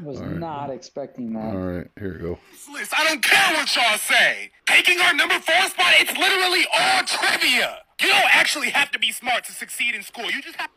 was 0.03 0.19
All 0.21 0.27
right. 0.27 0.37
not 0.37 0.71
expecting 0.71 1.33
that. 1.35 1.55
All 1.55 1.57
right, 1.59 1.87
here 1.99 2.15
we 2.15 2.19
go. 2.21 2.39
useless. 2.53 2.91
I 2.97 3.05
don't 3.09 3.23
care 3.23 3.55
what 3.55 3.75
y'all 3.75 3.99
say. 3.99 4.51
Taking 4.67 5.01
our 5.01 5.13
number 5.15 5.39
four 5.39 5.63
spot, 5.69 5.93
it's 5.99 6.17
literally 6.17 6.65
all 6.79 7.03
trivia. 7.05 7.79
You 8.01 8.09
don't 8.09 8.35
actually 8.35 8.71
have 8.71 8.91
to 8.93 8.99
be 8.99 9.13
smart 9.13 9.45
to 9.45 9.53
succeed 9.53 9.95
in 9.95 10.03
school. 10.03 10.31
You 10.31 10.41
just 10.43 10.57
have 10.57 10.71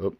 Oh, 0.00 0.14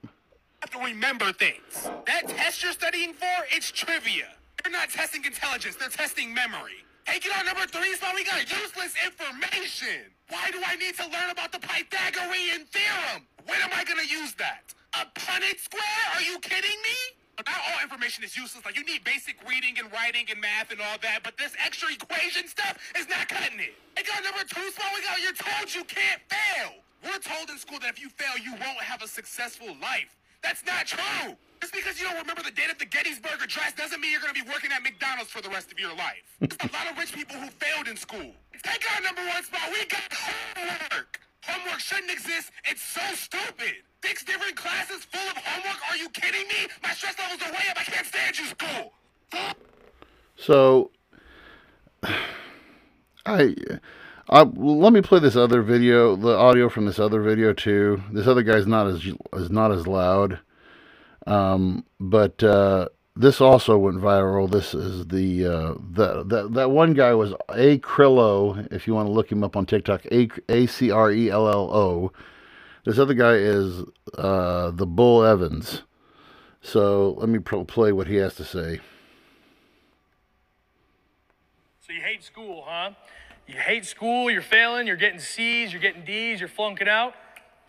have 0.61 0.71
to 0.71 0.79
remember 0.79 1.33
things. 1.33 1.89
That 2.07 2.29
test 2.29 2.63
you're 2.63 2.73
studying 2.73 3.13
for, 3.13 3.27
it's 3.51 3.71
trivia. 3.71 4.29
They're 4.63 4.73
not 4.73 4.89
testing 4.89 5.25
intelligence, 5.25 5.77
they're 5.77 5.89
testing 5.91 6.33
memory. 6.33 6.81
Taking 7.07 7.33
our 7.33 7.45
number 7.45 7.67
three 7.67 7.93
spot, 7.95 8.15
we 8.15 8.25
got 8.25 8.41
useless 8.49 8.95
information. 9.05 10.09
Why 10.31 10.51
do 10.51 10.59
I 10.65 10.77
need 10.77 10.97
to 10.97 11.03
learn 11.03 11.29
about 11.31 11.53
the 11.53 11.59
Pythagorean 11.59 12.65
theorem? 12.73 13.27
When 13.47 13.61
am 13.61 13.71
I 13.75 13.85
gonna 13.85 14.09
use 14.09 14.33
that? 14.35 14.73
A 14.95 15.05
Punnett 15.19 15.59
square? 15.61 15.83
Are 16.15 16.23
you 16.23 16.39
kidding 16.39 16.79
me? 16.83 17.19
Not 17.39 17.61
all 17.71 17.83
information 17.83 18.23
is 18.23 18.37
useless. 18.37 18.65
Like 18.65 18.77
you 18.77 18.85
need 18.85 19.03
basic 19.05 19.37
reading 19.49 19.75
and 19.79 19.91
writing 19.93 20.27
and 20.31 20.41
math 20.41 20.71
and 20.71 20.81
all 20.81 20.97
that, 21.03 21.21
but 21.23 21.37
this 21.37 21.53
extra 21.59 21.93
equation 21.93 22.47
stuff 22.47 22.79
is 22.99 23.09
not 23.09 23.29
cutting 23.29 23.59
it. 23.59 23.75
Take 23.97 24.09
our 24.15 24.23
number 24.23 24.47
two 24.47 24.71
spot, 24.71 24.91
we 24.95 25.03
got 25.03 25.21
you're 25.21 25.35
told 25.35 25.75
you 25.75 25.85
can't 25.85 26.23
fail. 26.31 26.79
We're 27.03 27.21
told 27.21 27.51
in 27.51 27.59
school 27.59 27.79
that 27.81 27.91
if 27.91 28.01
you 28.01 28.09
fail, 28.09 28.39
you 28.41 28.53
won't 28.53 28.81
have 28.81 29.03
a 29.03 29.09
successful 29.09 29.69
life. 29.83 30.17
That's 30.43 30.65
not 30.65 30.87
true. 30.87 31.37
Just 31.61 31.73
because 31.73 31.99
you 32.01 32.07
don't 32.07 32.21
remember 32.21 32.43
the 32.43 32.53
date 32.53 32.71
of 32.71 32.79
the 32.79 32.85
Gettysburg 32.85 33.41
Address 33.43 33.73
doesn't 33.73 34.01
mean 34.01 34.13
you're 34.13 34.21
to 34.21 34.33
be 34.33 34.45
working 34.49 34.73
at 34.73 34.83
McDonald's 34.83 35.31
for 35.31 35.41
the 35.41 35.49
rest 35.49 35.73
of 35.73 35.79
your 35.79 35.95
life. 35.97 36.25
There's 36.41 36.61
a 36.61 36.73
lot 36.73 36.91
of 36.91 36.99
rich 36.99 37.13
people 37.15 37.37
who 37.37 37.49
failed 37.49 37.89
in 37.89 37.97
school. 37.97 38.33
Take 38.63 38.85
our 38.95 39.01
number 39.01 39.23
one 39.29 39.45
spot. 39.45 39.69
We 39.73 39.85
got 39.87 40.05
homework. 40.13 41.21
Homework 41.45 41.81
shouldn't 41.81 42.11
exist. 42.11 42.53
It's 42.65 42.83
so 42.83 43.01
stupid. 43.15 43.85
Six 44.07 44.23
different 44.23 44.55
classes 44.55 45.03
full 45.05 45.31
of 45.31 45.37
homework. 45.39 45.79
Are 45.91 45.97
you 45.97 46.11
kidding 46.11 46.47
me? 46.47 46.69
My 46.83 46.91
stress 46.91 47.19
levels 47.19 47.41
are 47.41 47.51
way 47.53 47.65
up. 47.71 47.79
I 47.81 47.85
can't 47.85 48.07
stand 48.07 48.37
school. 48.37 48.93
so 50.37 50.91
I, 53.25 53.55
I 54.29 54.43
let 54.43 54.93
me 54.93 55.01
play 55.01 55.21
this 55.21 55.37
other 55.37 55.63
video, 55.63 56.17
the 56.17 56.37
audio 56.37 56.69
from 56.69 56.85
this 56.85 56.99
other 56.99 57.23
video 57.23 57.55
too. 57.55 58.03
This 58.13 58.27
other 58.27 58.43
guy's 58.43 58.67
not 58.67 58.89
as 58.89 59.07
is 59.33 59.51
not 59.51 59.73
as 59.73 59.87
loud, 59.87 60.39
um, 61.27 61.87
but 61.99 62.43
uh, 62.43 62.89
this 63.17 63.41
also 63.41 63.79
went 63.79 63.97
viral. 63.97 64.51
This 64.51 64.75
is 64.75 65.07
the 65.07 65.47
uh, 65.47 65.75
the 65.79 66.25
that 66.25 66.53
that 66.53 66.71
one 66.71 66.93
guy 66.93 67.15
was 67.15 67.33
a 67.55 67.79
Crillo. 67.79 68.71
If 68.71 68.87
you 68.87 68.93
want 68.95 69.09
to 69.09 69.13
look 69.13 69.33
him 69.33 69.43
up 69.43 69.57
on 69.57 69.65
TikTok, 69.65 70.05
a 70.13 70.29
a 70.51 70.67
c 70.67 70.91
r 70.91 71.11
e 71.11 71.31
l 71.31 71.49
l 71.49 71.71
o. 71.73 72.13
This 72.85 72.99
other 72.99 73.15
guy 73.15 73.35
is 73.35 73.83
uh, 74.17 74.71
the 74.71 74.87
Bull 74.87 75.25
Evans. 75.25 75.83
So 76.61 77.15
let 77.19 77.29
me 77.29 77.39
pro- 77.39 77.65
play 77.65 77.93
what 77.93 78.07
he 78.07 78.17
has 78.17 78.35
to 78.35 78.45
say. 78.45 78.81
So 81.87 81.93
you 81.93 82.03
hate 82.03 82.23
school, 82.23 82.65
huh? 82.67 82.91
You 83.47 83.57
hate 83.57 83.85
school, 83.85 84.31
you're 84.31 84.43
failing, 84.43 84.87
you're 84.87 84.97
getting 84.97 85.19
C's, 85.19 85.73
you're 85.73 85.83
getting 85.83 86.05
D's, 86.05 86.41
you're 86.41 86.49
flunking 86.49 86.89
out. 86.89 87.15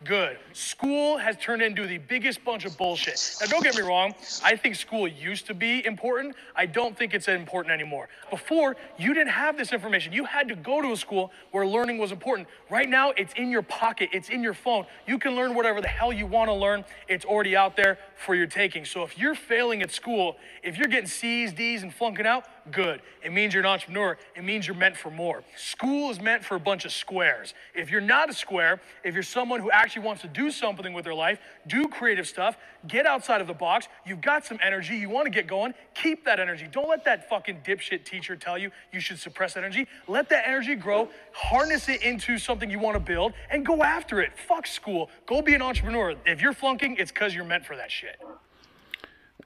Good. 0.06 0.38
School 0.54 1.18
has 1.18 1.36
turned 1.38 1.64
into 1.64 1.88
the 1.88 1.98
biggest 1.98 2.46
bunch 2.46 2.64
of 2.64 2.78
bullshit. 2.78 3.38
Now, 3.42 3.48
don't 3.48 3.64
get 3.64 3.76
me 3.76 3.82
wrong, 3.82 4.14
I 4.44 4.56
think 4.56 4.76
school 4.76 5.08
used 5.08 5.48
to 5.48 5.56
be 5.56 5.84
important. 5.84 6.36
I 6.56 6.68
don't 6.68 6.96
think 6.96 7.16
it's 7.16 7.28
important 7.28 7.74
anymore. 7.74 8.08
Before, 8.30 8.76
you 9.00 9.16
didn't 9.16 9.32
have 9.32 9.58
this 9.58 9.74
information. 9.74 10.14
You 10.14 10.26
had 10.26 10.48
to 10.50 10.56
go 10.56 10.80
to 10.80 10.92
a 10.92 10.98
school 10.98 11.32
where 11.50 11.66
learning 11.66 11.98
was 11.98 12.12
important. 12.12 12.48
Right 12.70 12.88
now, 12.88 13.12
it's 13.18 13.34
in 13.34 13.50
your 13.50 13.64
pocket, 13.64 14.10
it's 14.14 14.30
in 14.30 14.44
your 14.44 14.54
phone. 14.54 14.86
You 15.08 15.18
can 15.18 15.36
learn 15.36 15.56
whatever 15.56 15.82
the 15.82 15.88
hell 15.88 16.14
you 16.14 16.28
want 16.28 16.50
to 16.50 16.54
learn, 16.54 16.86
it's 17.08 17.26
already 17.26 17.56
out 17.56 17.76
there 17.76 17.98
for 18.16 18.36
your 18.36 18.48
taking. 18.48 18.86
So 18.86 19.02
if 19.02 19.18
you're 19.18 19.34
failing 19.34 19.82
at 19.82 19.92
school, 19.92 20.38
if 20.62 20.78
you're 20.78 20.88
getting 20.88 21.10
C's, 21.10 21.52
D's, 21.52 21.82
and 21.82 21.92
flunking 21.92 22.28
out, 22.28 22.46
good. 22.72 23.02
It 23.24 23.32
means 23.32 23.54
you're 23.54 23.64
an 23.64 23.70
entrepreneur. 23.70 24.18
It 24.36 24.44
means 24.44 24.68
you're 24.68 24.76
meant 24.76 24.98
for 24.98 25.10
more. 25.10 25.44
School 25.56 26.10
is 26.12 26.20
meant 26.20 26.44
for 26.44 26.56
a 26.56 26.60
bunch 26.60 26.86
of 26.86 26.92
squares. 26.92 27.54
If 27.74 27.90
you're 27.90 28.02
not 28.02 28.30
a 28.30 28.34
square, 28.34 28.80
if 29.04 29.14
you're 29.14 29.24
someone 29.24 29.60
who 29.60 29.72
actually 29.72 30.04
wants 30.04 30.22
to 30.24 30.28
do 30.28 30.52
something 30.52 30.94
with 30.94 31.06
their 31.06 31.14
life, 31.14 31.40
do 31.68 31.88
creative 31.88 32.28
stuff, 32.28 32.58
get 32.88 33.06
outside 33.06 33.42
of 33.42 33.48
the 33.48 33.54
box, 33.54 33.88
you've 34.06 34.22
got 34.22 34.46
some 34.46 34.60
energy, 34.62 34.96
you 34.96 35.10
want 35.10 35.26
to 35.26 35.32
get 35.32 35.48
going, 35.48 35.74
keep 35.94 36.26
that 36.26 36.40
energy. 36.40 36.68
Don't 36.72 36.90
let 36.90 37.06
that 37.06 37.30
fucking 37.30 37.62
dipshit 37.66 38.06
teacher 38.06 38.36
tell 38.36 38.58
you 38.58 38.72
you 38.92 39.00
should 39.00 39.20
suppress 39.20 39.58
energy. 39.58 39.88
Let 40.08 40.30
that 40.30 40.48
energy 40.48 40.76
grow, 40.76 41.10
harness 41.34 41.90
it 41.90 42.02
into 42.02 42.38
something 42.38 42.70
you 42.70 42.80
want 42.80 42.96
to 42.96 43.00
build, 43.00 43.34
and 43.50 43.66
go 43.66 43.84
after 43.84 44.22
it. 44.22 44.32
Fuck 44.48 44.68
school. 44.68 45.10
Go 45.26 45.42
be 45.42 45.54
an 45.54 45.62
entrepreneur. 45.62 46.16
If 46.26 46.42
you're 46.42 46.54
flunking, 46.54 46.98
it's 46.98 47.12
because 47.12 47.34
you're 47.34 47.46
meant 47.46 47.66
for 47.66 47.76
that 47.76 47.92
shit. 47.92 48.20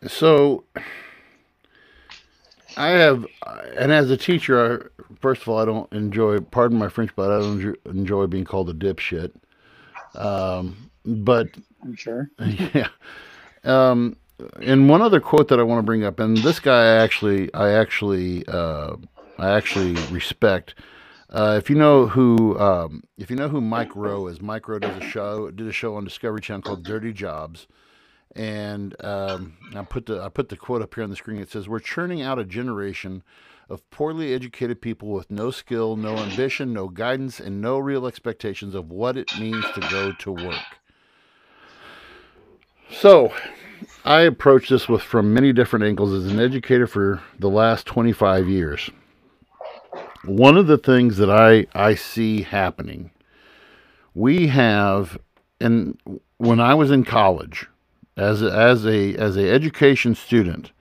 So 0.07 0.63
I 2.77 2.89
have, 2.89 3.25
and 3.77 3.91
as 3.91 4.09
a 4.09 4.17
teacher, 4.17 4.91
I, 4.99 5.03
first 5.19 5.41
of 5.41 5.49
all, 5.49 5.59
I 5.59 5.65
don't 5.65 5.91
enjoy. 5.91 6.39
Pardon 6.39 6.77
my 6.77 6.89
French, 6.89 7.11
but 7.15 7.31
I 7.31 7.39
don't 7.39 7.77
enjoy, 7.85 8.27
being 8.27 8.45
called 8.45 8.69
a 8.69 8.73
dipshit. 8.73 9.31
Um, 10.15 10.91
but 11.05 11.47
I'm 11.83 11.95
sure. 11.95 12.29
yeah. 12.39 12.89
Um, 13.63 14.17
and 14.61 14.87
one 14.87 15.01
other 15.01 15.19
quote 15.19 15.49
that 15.49 15.59
I 15.59 15.63
want 15.63 15.79
to 15.79 15.83
bring 15.83 16.03
up, 16.03 16.19
and 16.19 16.37
this 16.37 16.59
guy 16.59 16.81
I 16.81 17.03
actually, 17.03 17.53
I 17.53 17.71
actually, 17.71 18.47
uh, 18.47 18.95
I 19.37 19.51
actually 19.51 19.93
respect. 20.11 20.75
Uh, 21.29 21.55
if 21.57 21.69
you 21.69 21.75
know 21.75 22.07
who, 22.07 22.57
um, 22.57 23.03
if 23.17 23.29
you 23.29 23.35
know 23.35 23.49
who 23.49 23.61
Mike 23.61 23.95
Rowe 23.95 24.27
is, 24.27 24.41
Mike 24.41 24.67
Rowe 24.67 24.79
does 24.79 24.97
a 24.97 25.05
show, 25.05 25.51
did 25.51 25.67
a 25.67 25.71
show 25.71 25.95
on 25.95 26.03
Discovery 26.03 26.41
Channel 26.41 26.63
called 26.63 26.83
Dirty 26.83 27.13
Jobs, 27.13 27.67
and 28.35 28.95
um, 29.03 29.57
I 29.75 29.83
put 29.83 30.05
the 30.05 30.21
I 30.21 30.29
put 30.29 30.49
the 30.49 30.57
quote 30.57 30.81
up 30.81 30.95
here 30.95 31.03
on 31.03 31.09
the 31.09 31.15
screen. 31.15 31.39
It 31.39 31.51
says, 31.51 31.67
"We're 31.67 31.79
churning 31.79 32.21
out 32.21 32.39
a 32.39 32.45
generation 32.45 33.23
of 33.69 33.87
poorly 33.91 34.33
educated 34.33 34.81
people 34.81 35.09
with 35.09 35.29
no 35.29 35.51
skill, 35.51 35.95
no 35.95 36.17
ambition, 36.17 36.73
no 36.73 36.87
guidance, 36.87 37.39
and 37.39 37.61
no 37.61 37.77
real 37.77 38.07
expectations 38.07 38.73
of 38.75 38.89
what 38.89 39.17
it 39.17 39.29
means 39.39 39.65
to 39.73 39.81
go 39.81 40.11
to 40.11 40.31
work." 40.31 40.79
So, 42.91 43.31
I 44.03 44.21
approach 44.21 44.69
this 44.69 44.89
with 44.89 45.01
from 45.01 45.33
many 45.33 45.53
different 45.53 45.85
angles 45.85 46.13
as 46.13 46.31
an 46.31 46.39
educator 46.39 46.87
for 46.87 47.21
the 47.37 47.49
last 47.49 47.85
25 47.85 48.47
years. 48.47 48.89
One 50.25 50.57
of 50.57 50.67
the 50.67 50.77
things 50.77 51.17
that 51.17 51.29
I, 51.29 51.67
I 51.73 51.95
see 51.95 52.41
happening, 52.41 53.11
we 54.13 54.47
have, 54.47 55.17
and 55.61 55.97
when 56.37 56.59
I 56.59 56.73
was 56.73 56.91
in 56.91 57.05
college, 57.05 57.68
as 58.19 58.41
a, 58.41 58.51
as 58.51 58.85
a 58.85 59.15
as 59.15 59.37
a 59.37 59.49
education 59.49 60.13
student, 60.13 60.71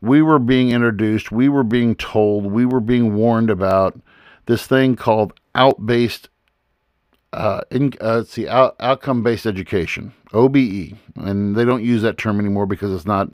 we 0.00 0.20
were 0.22 0.38
being 0.38 0.70
introduced, 0.70 1.32
we 1.32 1.48
were 1.48 1.64
being 1.64 1.94
told, 1.94 2.46
we 2.46 2.66
were 2.66 2.80
being 2.80 3.14
warned 3.14 3.50
about 3.50 3.98
this 4.46 4.66
thing 4.66 4.96
called 4.96 5.32
out-based 5.54 6.28
uh, 7.32 7.62
in, 7.70 7.92
uh, 8.00 8.20
it's 8.20 8.34
the 8.34 8.48
out, 8.48 8.76
outcome-based 8.78 9.46
education, 9.46 10.12
OBE, 10.34 10.94
and 11.16 11.56
they 11.56 11.64
don't 11.64 11.82
use 11.82 12.02
that 12.02 12.18
term 12.18 12.38
anymore 12.38 12.66
because 12.66 12.92
it's 12.92 13.06
not 13.06 13.30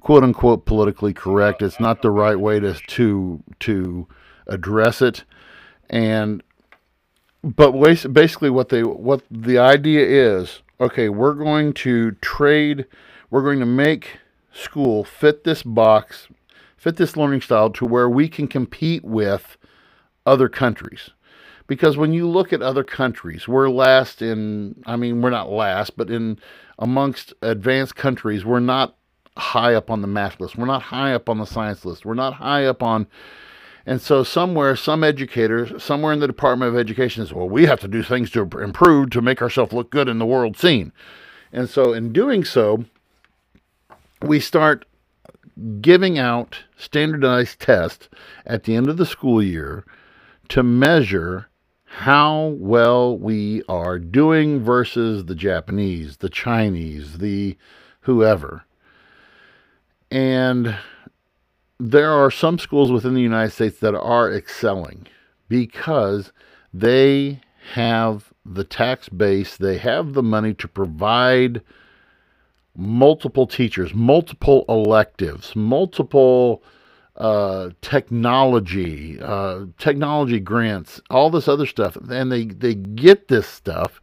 quote 0.00 0.24
unquote 0.24 0.66
politically 0.66 1.14
correct. 1.14 1.62
It's 1.62 1.78
not 1.78 2.02
the 2.02 2.10
right 2.10 2.38
way 2.38 2.58
to 2.58 2.74
to 2.74 3.42
to 3.60 4.08
address 4.48 5.00
it, 5.00 5.22
and 5.88 6.42
but 7.44 7.72
basically 8.12 8.50
what 8.50 8.70
they 8.70 8.82
what 8.82 9.22
the 9.30 9.58
idea 9.58 10.04
is 10.04 10.62
okay 10.80 11.08
we're 11.08 11.34
going 11.34 11.72
to 11.72 12.12
trade 12.20 12.86
we're 13.30 13.42
going 13.42 13.60
to 13.60 13.66
make 13.66 14.18
school 14.52 15.04
fit 15.04 15.44
this 15.44 15.62
box 15.62 16.28
fit 16.76 16.96
this 16.96 17.16
learning 17.16 17.40
style 17.40 17.70
to 17.70 17.84
where 17.84 18.08
we 18.08 18.28
can 18.28 18.46
compete 18.46 19.04
with 19.04 19.56
other 20.24 20.48
countries. 20.48 21.10
Because 21.66 21.96
when 21.96 22.12
you 22.12 22.28
look 22.28 22.52
at 22.52 22.62
other 22.62 22.84
countries 22.84 23.48
we're 23.48 23.68
last 23.68 24.22
in 24.22 24.82
i 24.86 24.94
mean 24.94 25.20
we're 25.20 25.30
not 25.30 25.50
last 25.50 25.96
but 25.96 26.10
in 26.10 26.38
amongst 26.78 27.34
advanced 27.42 27.96
countries 27.96 28.44
we're 28.44 28.60
not 28.60 28.96
high 29.36 29.74
up 29.74 29.90
on 29.90 30.00
the 30.00 30.06
math 30.06 30.40
list. 30.40 30.56
We're 30.56 30.66
not 30.66 30.82
high 30.82 31.12
up 31.12 31.28
on 31.28 31.38
the 31.38 31.44
science 31.44 31.84
list. 31.84 32.04
We're 32.04 32.14
not 32.14 32.34
high 32.34 32.64
up 32.64 32.82
on 32.82 33.06
and 33.86 34.02
so 34.02 34.24
somewhere, 34.24 34.74
some 34.74 35.04
educators, 35.04 35.80
somewhere 35.82 36.12
in 36.12 36.18
the 36.18 36.26
Department 36.26 36.74
of 36.74 36.78
Education 36.78 37.24
says, 37.24 37.32
well, 37.32 37.48
we 37.48 37.66
have 37.66 37.78
to 37.80 37.88
do 37.88 38.02
things 38.02 38.30
to 38.32 38.42
improve 38.42 39.10
to 39.10 39.22
make 39.22 39.40
ourselves 39.40 39.72
look 39.72 39.90
good 39.90 40.08
in 40.08 40.18
the 40.18 40.26
world 40.26 40.56
scene. 40.56 40.92
And 41.52 41.70
so 41.70 41.92
in 41.92 42.12
doing 42.12 42.44
so, 42.44 42.84
we 44.20 44.40
start 44.40 44.84
giving 45.80 46.18
out 46.18 46.64
standardized 46.76 47.60
tests 47.60 48.08
at 48.44 48.64
the 48.64 48.74
end 48.74 48.88
of 48.88 48.96
the 48.96 49.06
school 49.06 49.40
year 49.40 49.84
to 50.48 50.64
measure 50.64 51.48
how 51.84 52.56
well 52.58 53.16
we 53.16 53.62
are 53.68 54.00
doing 54.00 54.62
versus 54.62 55.26
the 55.26 55.34
Japanese, 55.36 56.16
the 56.16 56.28
Chinese, 56.28 57.18
the 57.18 57.56
whoever. 58.00 58.64
And 60.10 60.76
there 61.78 62.10
are 62.10 62.30
some 62.30 62.58
schools 62.58 62.90
within 62.90 63.14
the 63.14 63.20
United 63.20 63.50
States 63.50 63.78
that 63.80 63.94
are 63.94 64.32
excelling 64.32 65.06
because 65.48 66.32
they 66.72 67.40
have 67.72 68.32
the 68.44 68.64
tax 68.64 69.08
base, 69.08 69.56
they 69.56 69.78
have 69.78 70.14
the 70.14 70.22
money 70.22 70.54
to 70.54 70.68
provide 70.68 71.60
multiple 72.76 73.46
teachers, 73.46 73.94
multiple 73.94 74.64
electives, 74.68 75.56
multiple 75.56 76.62
uh, 77.16 77.70
technology, 77.80 79.18
uh, 79.20 79.64
technology 79.78 80.38
grants, 80.38 81.00
all 81.10 81.30
this 81.30 81.48
other 81.48 81.66
stuff, 81.66 81.96
and 81.96 82.30
they 82.30 82.44
they 82.44 82.74
get 82.74 83.28
this 83.28 83.46
stuff 83.46 84.00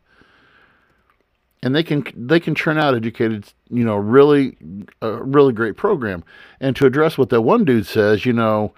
and 1.63 1.73
they 1.73 1.81
can 1.81 2.03
they 2.15 2.41
can 2.41 2.53
churn 2.53 2.77
out 2.77 2.93
educated 2.93 3.45
you 3.69 3.85
know 3.85 3.95
really 3.95 4.57
a 5.01 5.23
really 5.23 5.53
great 5.53 5.77
program. 5.77 6.23
And 6.59 6.75
to 6.75 6.85
address 6.85 7.17
what 7.17 7.29
that 7.29 7.41
one 7.41 7.63
dude 7.63 7.87
says 7.87 8.25
you 8.25 8.33
know 8.33 8.73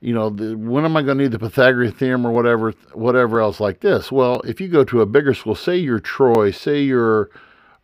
you 0.00 0.14
know 0.14 0.30
the, 0.30 0.56
when 0.56 0.84
am 0.84 0.96
i 0.96 1.02
going 1.02 1.18
to 1.18 1.24
need 1.24 1.32
the 1.32 1.38
pythagorean 1.38 1.92
theorem 1.92 2.26
or 2.26 2.32
whatever 2.32 2.72
whatever 2.94 3.40
else 3.40 3.60
like 3.60 3.80
this? 3.80 4.10
Well 4.10 4.40
if 4.40 4.60
you 4.60 4.68
go 4.68 4.82
to 4.84 5.02
a 5.02 5.06
bigger 5.06 5.34
school 5.34 5.54
say 5.54 5.76
you're 5.76 6.00
troy 6.00 6.50
say 6.50 6.82
you're 6.82 7.30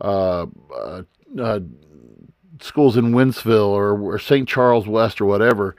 uh, 0.00 0.46
uh, 0.74 1.02
uh, 1.38 1.60
schools 2.60 2.96
in 2.96 3.12
Wentzville 3.12 3.68
or, 3.68 4.00
or 4.00 4.18
st 4.18 4.48
charles 4.48 4.88
west 4.88 5.20
or 5.20 5.26
whatever 5.26 5.76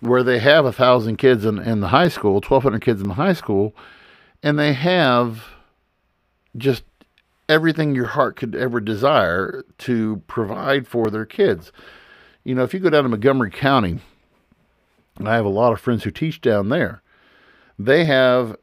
where 0.00 0.22
they 0.22 0.40
have 0.40 0.66
a 0.66 0.72
thousand 0.72 1.16
kids 1.16 1.44
in, 1.44 1.58
in 1.58 1.80
the 1.80 1.88
high 1.88 2.08
school 2.08 2.34
1200 2.34 2.82
kids 2.82 3.00
in 3.00 3.08
the 3.08 3.14
high 3.14 3.32
school 3.32 3.74
and 4.42 4.58
they 4.58 4.72
have 4.72 5.44
just 6.56 6.82
everything 7.48 7.94
your 7.94 8.06
heart 8.06 8.36
could 8.36 8.54
ever 8.54 8.80
desire 8.80 9.64
to 9.78 10.22
provide 10.26 10.86
for 10.86 11.10
their 11.10 11.26
kids. 11.26 11.72
You 12.44 12.54
know, 12.54 12.64
if 12.64 12.74
you 12.74 12.80
go 12.80 12.90
down 12.90 13.04
to 13.04 13.08
Montgomery 13.08 13.50
County, 13.50 14.00
I 15.24 15.34
have 15.34 15.44
a 15.44 15.50
lot 15.50 15.72
of 15.72 15.80
friends 15.80 16.04
who 16.04 16.10
teach 16.10 16.40
down 16.40 16.68
there. 16.68 17.02
They 17.78 18.04
have 18.04 18.56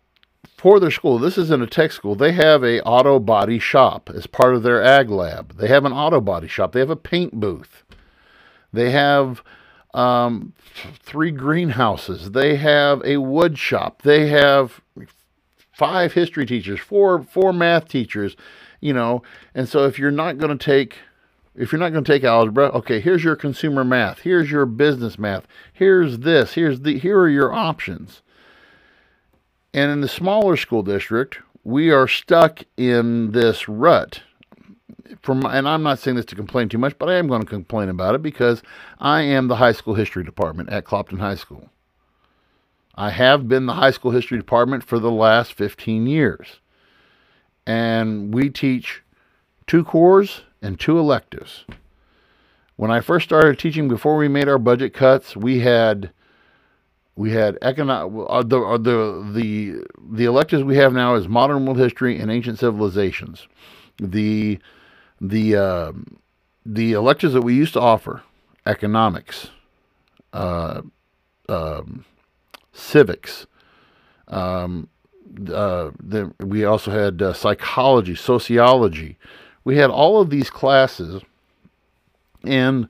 for 0.57 0.79
their 0.79 0.91
school, 0.91 1.19
this 1.19 1.37
is 1.37 1.51
in 1.51 1.61
a 1.61 1.67
tech 1.67 1.91
school, 1.91 2.15
they 2.15 2.31
have 2.31 2.63
a 2.63 2.81
auto 2.83 3.19
body 3.19 3.59
shop 3.59 4.09
as 4.13 4.27
part 4.27 4.55
of 4.55 4.63
their 4.63 4.81
ag 4.81 5.09
lab. 5.09 5.57
They 5.57 5.67
have 5.67 5.83
an 5.83 5.91
auto 5.91 6.21
body 6.21 6.47
shop. 6.47 6.71
They 6.71 6.79
have 6.79 6.89
a 6.89 6.95
paint 6.95 7.37
booth. 7.37 7.83
They 8.71 8.91
have 8.91 9.43
um, 9.93 10.53
three 11.01 11.31
greenhouses. 11.31 12.31
They 12.31 12.55
have 12.55 13.01
a 13.03 13.17
wood 13.17 13.57
shop. 13.57 14.03
They 14.03 14.27
have 14.27 14.79
five 15.73 16.13
history 16.13 16.45
teachers, 16.45 16.79
four 16.79 17.23
four 17.23 17.51
math 17.51 17.89
teachers, 17.89 18.37
you 18.83 18.93
know. 18.93 19.23
And 19.55 19.67
so 19.67 19.85
if 19.85 19.97
you're 19.97 20.11
not 20.11 20.37
going 20.37 20.55
to 20.55 20.63
take 20.63 20.97
if 21.55 21.71
you're 21.71 21.79
not 21.79 21.91
going 21.91 22.03
to 22.03 22.11
take 22.11 22.23
algebra, 22.23 22.69
okay, 22.69 22.99
here's 22.99 23.23
your 23.23 23.35
consumer 23.35 23.83
math, 23.83 24.19
here's 24.19 24.49
your 24.49 24.65
business 24.65 25.19
math, 25.19 25.45
here's 25.71 26.19
this, 26.19 26.53
here's 26.53 26.81
the 26.81 26.97
here 26.97 27.19
are 27.19 27.29
your 27.29 27.53
options. 27.53 28.21
And 29.73 29.91
in 29.91 30.01
the 30.01 30.07
smaller 30.07 30.57
school 30.57 30.83
district, 30.83 31.39
we 31.63 31.91
are 31.91 32.07
stuck 32.07 32.63
in 32.75 33.31
this 33.31 33.67
rut. 33.69 34.21
From 35.21 35.45
and 35.45 35.67
I'm 35.67 35.83
not 35.83 35.99
saying 35.99 36.17
this 36.17 36.25
to 36.25 36.35
complain 36.35 36.69
too 36.69 36.77
much, 36.77 36.97
but 36.97 37.07
I 37.07 37.15
am 37.15 37.27
going 37.27 37.41
to 37.41 37.47
complain 37.47 37.87
about 37.87 38.15
it 38.15 38.21
because 38.21 38.61
I 38.99 39.21
am 39.21 39.47
the 39.47 39.57
high 39.57 39.71
school 39.71 39.93
history 39.93 40.23
department 40.23 40.69
at 40.69 40.85
Clopton 40.85 41.19
High 41.19 41.35
School. 41.35 41.69
I 42.95 43.11
have 43.11 43.47
been 43.47 43.65
the 43.65 43.73
high 43.73 43.91
school 43.91 44.11
history 44.11 44.37
department 44.37 44.83
for 44.83 44.99
the 44.99 45.11
last 45.11 45.53
15 45.53 46.07
years 46.07 46.59
and 47.65 48.33
we 48.33 48.49
teach 48.49 49.01
two 49.67 49.83
cores 49.83 50.41
and 50.61 50.79
two 50.79 50.97
electives. 50.97 51.65
When 52.75 52.91
I 52.91 53.01
first 53.01 53.25
started 53.25 53.59
teaching, 53.59 53.87
before 53.87 54.17
we 54.17 54.27
made 54.27 54.47
our 54.47 54.57
budget 54.57 54.93
cuts, 54.93 55.35
we 55.35 55.59
had 55.59 56.11
we 57.15 57.31
had 57.31 57.57
economic 57.61 58.27
uh, 58.27 58.43
the, 58.43 58.59
uh, 58.59 58.77
the 58.77 59.31
the 59.33 59.85
the 60.11 60.25
electives 60.25 60.63
we 60.63 60.77
have 60.77 60.93
now 60.93 61.15
is 61.15 61.27
modern 61.27 61.65
world 61.65 61.77
history 61.77 62.19
and 62.19 62.31
ancient 62.31 62.59
civilizations. 62.59 63.47
The 63.99 64.59
the 65.21 65.55
uh, 65.55 65.91
the 66.65 66.93
electives 66.93 67.33
that 67.33 67.43
we 67.43 67.53
used 67.53 67.73
to 67.73 67.81
offer 67.81 68.23
economics, 68.65 69.49
uh, 70.31 70.81
um, 71.47 72.05
civics, 72.71 73.45
um, 74.27 74.89
uh, 75.49 75.91
we 76.39 76.65
also 76.65 76.91
had 76.91 77.21
uh, 77.21 77.33
psychology, 77.33 78.15
sociology. 78.15 79.17
We 79.63 79.77
had 79.77 79.89
all 79.89 80.21
of 80.21 80.29
these 80.29 80.49
classes, 80.49 81.21
and 82.43 82.87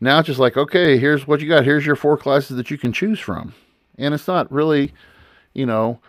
now 0.00 0.18
it's 0.18 0.26
just 0.26 0.40
like, 0.40 0.56
okay, 0.56 0.98
here's 0.98 1.26
what 1.26 1.40
you 1.40 1.48
got. 1.48 1.64
Here's 1.64 1.86
your 1.86 1.96
four 1.96 2.16
classes 2.16 2.56
that 2.56 2.70
you 2.70 2.78
can 2.78 2.92
choose 2.92 3.20
from, 3.20 3.54
and 3.98 4.14
it's 4.14 4.28
not 4.28 4.50
really, 4.50 4.92
you 5.52 5.66
know. 5.66 6.00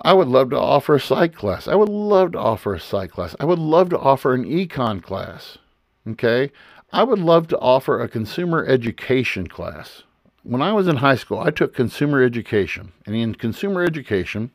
I 0.00 0.12
would 0.12 0.28
love 0.28 0.50
to 0.50 0.58
offer 0.58 0.94
a 0.94 1.00
psych 1.00 1.34
class. 1.34 1.66
I 1.66 1.74
would 1.74 1.88
love 1.88 2.32
to 2.32 2.38
offer 2.38 2.72
a 2.72 2.78
psych 2.78 3.10
class. 3.10 3.34
I 3.40 3.44
would 3.44 3.58
love 3.58 3.90
to 3.90 3.98
offer 3.98 4.32
an 4.32 4.44
econ 4.44 5.02
class. 5.02 5.58
Okay. 6.06 6.52
I 6.92 7.02
would 7.02 7.18
love 7.18 7.48
to 7.48 7.58
offer 7.58 8.00
a 8.00 8.08
consumer 8.08 8.64
education 8.64 9.48
class 9.48 10.04
when 10.48 10.62
I 10.62 10.72
was 10.72 10.88
in 10.88 10.96
high 10.96 11.16
school, 11.16 11.38
I 11.38 11.50
took 11.50 11.74
consumer 11.74 12.22
education. 12.22 12.92
And 13.06 13.14
in 13.14 13.34
consumer 13.34 13.84
education, 13.84 14.50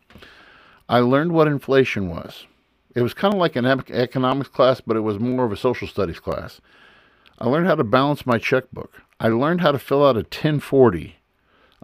I 0.90 1.00
learned 1.00 1.32
what 1.32 1.48
inflation 1.48 2.10
was. 2.10 2.46
It 2.96 3.02
was 3.02 3.14
kind 3.14 3.34
of 3.34 3.40
like 3.40 3.56
an 3.56 3.66
economics 3.66 4.50
class, 4.50 4.82
but 4.82 4.98
it 4.98 5.02
was 5.02 5.20
more 5.20 5.46
of 5.46 5.52
a 5.52 5.58
social 5.58 5.88
studies 5.88 6.20
class. 6.20 6.62
I 7.40 7.48
learned 7.48 7.68
how 7.68 7.76
to 7.76 7.84
balance 7.84 8.26
my 8.26 8.38
checkbook. 8.38 9.02
I 9.20 9.30
learned 9.30 9.62
how 9.62 9.72
to 9.72 9.80
fill 9.80 10.06
out 10.06 10.16
a 10.16 10.20
1040 10.20 11.18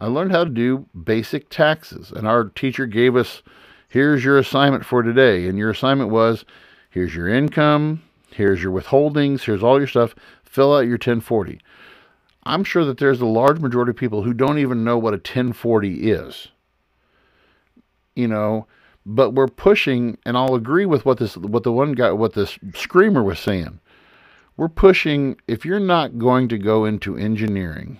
I 0.01 0.07
learned 0.07 0.31
how 0.31 0.45
to 0.45 0.49
do 0.49 0.85
basic 1.03 1.49
taxes. 1.49 2.11
And 2.11 2.25
our 2.25 2.45
teacher 2.45 2.85
gave 2.85 3.17
us 3.17 3.43
here's 3.89 4.23
your 4.23 4.37
assignment 4.37 4.85
for 4.85 5.03
today. 5.03 5.47
And 5.47 5.57
your 5.57 5.69
assignment 5.69 6.09
was 6.09 6.45
here's 6.89 7.13
your 7.13 7.27
income, 7.27 8.01
here's 8.31 8.63
your 8.63 8.71
withholdings, 8.71 9.41
here's 9.41 9.61
all 9.61 9.77
your 9.77 9.87
stuff. 9.87 10.15
Fill 10.43 10.73
out 10.73 10.85
your 10.85 10.93
1040. 10.93 11.59
I'm 12.49 12.63
sure 12.63 12.83
that 12.85 12.97
there's 12.97 13.21
a 13.21 13.27
large 13.27 13.59
majority 13.59 13.91
of 13.91 13.95
people 13.95 14.23
who 14.23 14.33
don't 14.33 14.57
even 14.57 14.83
know 14.83 14.97
what 14.97 15.13
a 15.13 15.17
1040 15.17 16.09
is. 16.09 16.47
You 18.15 18.27
know, 18.27 18.65
but 19.05 19.31
we're 19.31 19.47
pushing, 19.47 20.17
and 20.25 20.35
I'll 20.35 20.55
agree 20.55 20.85
with 20.85 21.05
what 21.05 21.19
this, 21.19 21.37
what 21.37 21.63
the 21.63 21.71
one 21.71 21.93
guy, 21.93 22.11
what 22.11 22.33
this 22.33 22.57
screamer 22.73 23.23
was 23.23 23.39
saying. 23.39 23.79
We're 24.57 24.67
pushing. 24.67 25.39
If 25.47 25.63
you're 25.63 25.79
not 25.79 26.17
going 26.17 26.49
to 26.49 26.57
go 26.57 26.85
into 26.85 27.15
engineering, 27.15 27.99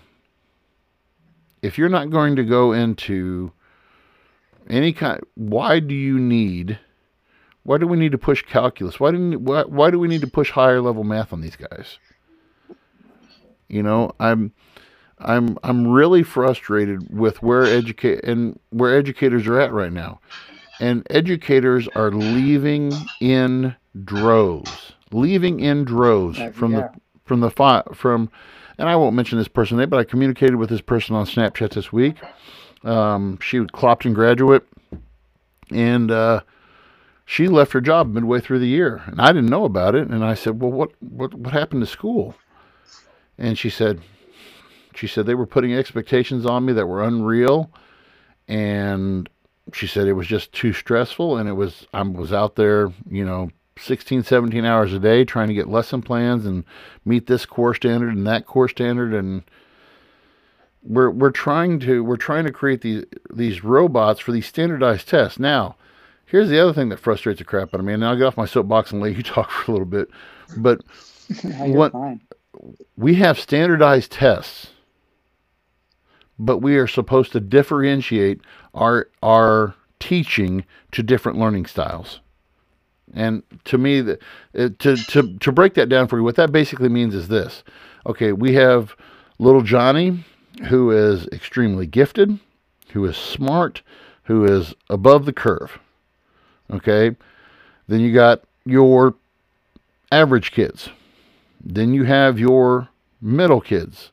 if 1.62 1.78
you're 1.78 1.88
not 1.88 2.10
going 2.10 2.36
to 2.36 2.44
go 2.44 2.74
into 2.74 3.52
any 4.68 4.92
kind, 4.94 5.22
why 5.36 5.80
do 5.80 5.96
you 5.96 6.20
need? 6.20 6.80
Why 7.64 7.78
do 7.78 7.88
we 7.88 7.98
need 7.98 8.14
to 8.14 8.18
push 8.18 8.44
calculus? 8.44 9.00
Why 9.00 9.12
do 9.12 9.38
why, 9.38 9.62
why 9.64 9.92
do 9.92 10.00
we 10.00 10.08
need 10.08 10.22
to 10.22 10.28
push 10.28 10.52
higher 10.52 10.82
level 10.82 11.04
math 11.04 11.32
on 11.32 11.42
these 11.42 11.56
guys? 11.56 12.00
You 13.70 13.84
know, 13.84 14.12
I'm 14.20 14.52
I'm 15.20 15.58
I'm 15.64 15.88
really 15.88 16.24
frustrated 16.24 17.16
with 17.16 17.42
where 17.42 17.64
educate 17.64 18.24
and 18.24 18.60
where 18.72 18.98
educators 18.98 19.48
are 19.48 19.60
at 19.60 19.72
right 19.72 19.94
now. 19.94 20.20
And 20.82 21.06
educators 21.10 21.88
are 21.90 22.12
leaving 22.12 22.94
in 23.20 23.76
droves. 24.06 24.94
Leaving 25.12 25.60
in 25.60 25.84
droves 25.84 26.40
from 26.54 26.72
the 26.72 26.92
from 27.26 27.42
the 27.42 27.52
fi- 27.52 27.84
from 27.94 28.30
and 28.78 28.88
I 28.88 28.96
won't 28.96 29.16
mention 29.16 29.38
this 29.38 29.50
person 29.50 29.78
name, 29.78 29.90
but 29.90 30.00
I 30.00 30.06
communicated 30.06 30.56
with 30.56 30.70
this 30.70 30.82
person 30.82 31.16
on 31.16 31.26
Snapchat 31.26 31.72
this 31.72 31.92
week. 31.92 32.16
Um, 32.84 33.38
she 33.42 33.60
was 33.60 33.70
Clopton 33.72 34.14
graduate, 34.14 34.66
and 35.70 36.10
uh, 36.10 36.42
she 37.26 37.50
left 37.50 37.74
her 37.74 37.82
job 37.82 38.14
midway 38.14 38.40
through 38.40 38.60
the 38.60 38.68
year, 38.68 39.04
and 39.06 39.20
I 39.20 39.28
didn't 39.28 39.50
know 39.50 39.66
about 39.66 39.96
it. 39.96 40.08
And 40.08 40.24
I 40.24 40.34
said, 40.34 40.62
"Well, 40.62 40.72
what 40.72 40.92
what 41.02 41.34
what 41.34 41.54
happened 41.54 41.82
to 41.82 41.88
school?" 41.88 42.36
And 43.40 43.58
she 43.58 43.72
said, 43.72 44.02
she 44.94 45.08
said 45.08 45.26
they 45.26 45.34
were 45.34 45.48
putting 45.48 45.74
expectations 45.74 46.46
on 46.46 46.66
me 46.66 46.74
that 46.74 46.86
were 46.86 47.04
unreal, 47.04 47.72
and 48.48 49.28
she 49.74 49.88
said 49.88 50.08
it 50.08 50.14
was 50.14 50.28
just 50.28 50.52
too 50.52 50.74
stressful, 50.74 51.38
and 51.38 51.50
it 51.50 51.54
was 51.54 51.88
I 51.94 52.02
was 52.04 52.34
out 52.34 52.56
there, 52.56 52.92
you 53.10 53.26
know, 53.26 53.50
16, 53.80 54.24
17 54.24 54.66
hours 54.66 54.94
a 54.94 55.00
day 55.00 55.24
trying 55.24 55.48
to 55.48 55.54
get 55.54 55.70
lesson 55.70 56.02
plans 56.02 56.46
and 56.46 56.66
meet 57.06 57.28
this 57.28 57.46
core 57.46 57.74
standard 57.74 58.14
and 58.14 58.28
that 58.28 58.46
core 58.46 58.68
standard 58.68 59.14
and 59.14 59.44
we're 60.84 61.10
we're 61.10 61.32
trying 61.32 61.80
to 61.80 62.04
we're 62.04 62.18
trying 62.18 62.46
to 62.46 62.52
create 62.52 62.82
these 62.82 63.06
these 63.34 63.64
robots 63.64 64.20
for 64.20 64.32
these 64.32 64.46
standardized 64.46 65.08
tests. 65.08 65.40
Now, 65.40 65.76
here's 66.26 66.50
the 66.50 66.60
other 66.60 66.74
thing 66.74 66.90
that 66.90 67.00
frustrates 67.00 67.40
the 67.40 67.46
crap 67.46 67.74
out 67.74 67.80
of 67.80 67.86
me. 67.86 67.94
And 67.94 68.06
I'll 68.06 68.18
get 68.18 68.26
off 68.26 68.38
my 68.38 68.46
soapbox 68.46 68.92
and 68.92 69.02
let 69.02 69.16
you 69.16 69.24
talk 69.24 69.52
for 69.52 69.72
a 69.72 69.74
little 69.74 69.86
bit. 69.86 70.10
But 70.58 70.82
You're 71.44 71.76
what 71.76 71.92
fine. 71.92 72.22
We 72.98 73.16
have 73.16 73.40
standardized 73.40 74.12
tests, 74.12 74.72
but 76.38 76.60
we 76.60 76.78
are 76.78 76.88
supposed 76.88 77.32
to 77.34 77.40
differentiate 77.40 78.42
our 78.74 79.10
our 79.22 79.76
teaching 80.00 80.66
to 80.92 81.04
different 81.04 81.38
learning 81.38 81.66
styles. 81.66 82.20
And 83.14 83.44
to 83.66 83.78
me, 83.78 84.02
the, 84.02 84.20
uh, 84.58 84.70
to 84.80 84.96
to 84.96 85.38
to 85.38 85.52
break 85.52 85.74
that 85.76 85.90
down 85.90 86.08
for 86.08 86.18
you, 86.18 86.24
what 86.24 86.36
that 86.36 86.52
basically 86.52 86.90
means 86.90 87.16
is 87.16 87.28
this: 87.28 87.64
okay, 88.06 88.32
we 88.32 88.54
have 88.54 88.96
little 89.40 89.62
Johnny, 89.62 90.26
who 90.70 90.92
is 90.92 91.28
extremely 91.28 91.88
gifted, 91.88 92.40
who 92.92 93.06
is 93.06 93.18
smart, 93.18 93.82
who 94.24 94.46
is 94.46 94.76
above 94.90 95.26
the 95.26 95.34
curve. 95.34 95.80
Okay, 96.72 97.16
then 97.88 98.00
you 98.00 98.14
got 98.14 98.44
your 98.66 99.16
average 100.12 100.52
kids. 100.52 100.90
Then 101.62 101.94
you 101.94 102.06
have 102.06 102.40
your 102.40 102.90
middle 103.22 103.62
kids. 103.62 104.12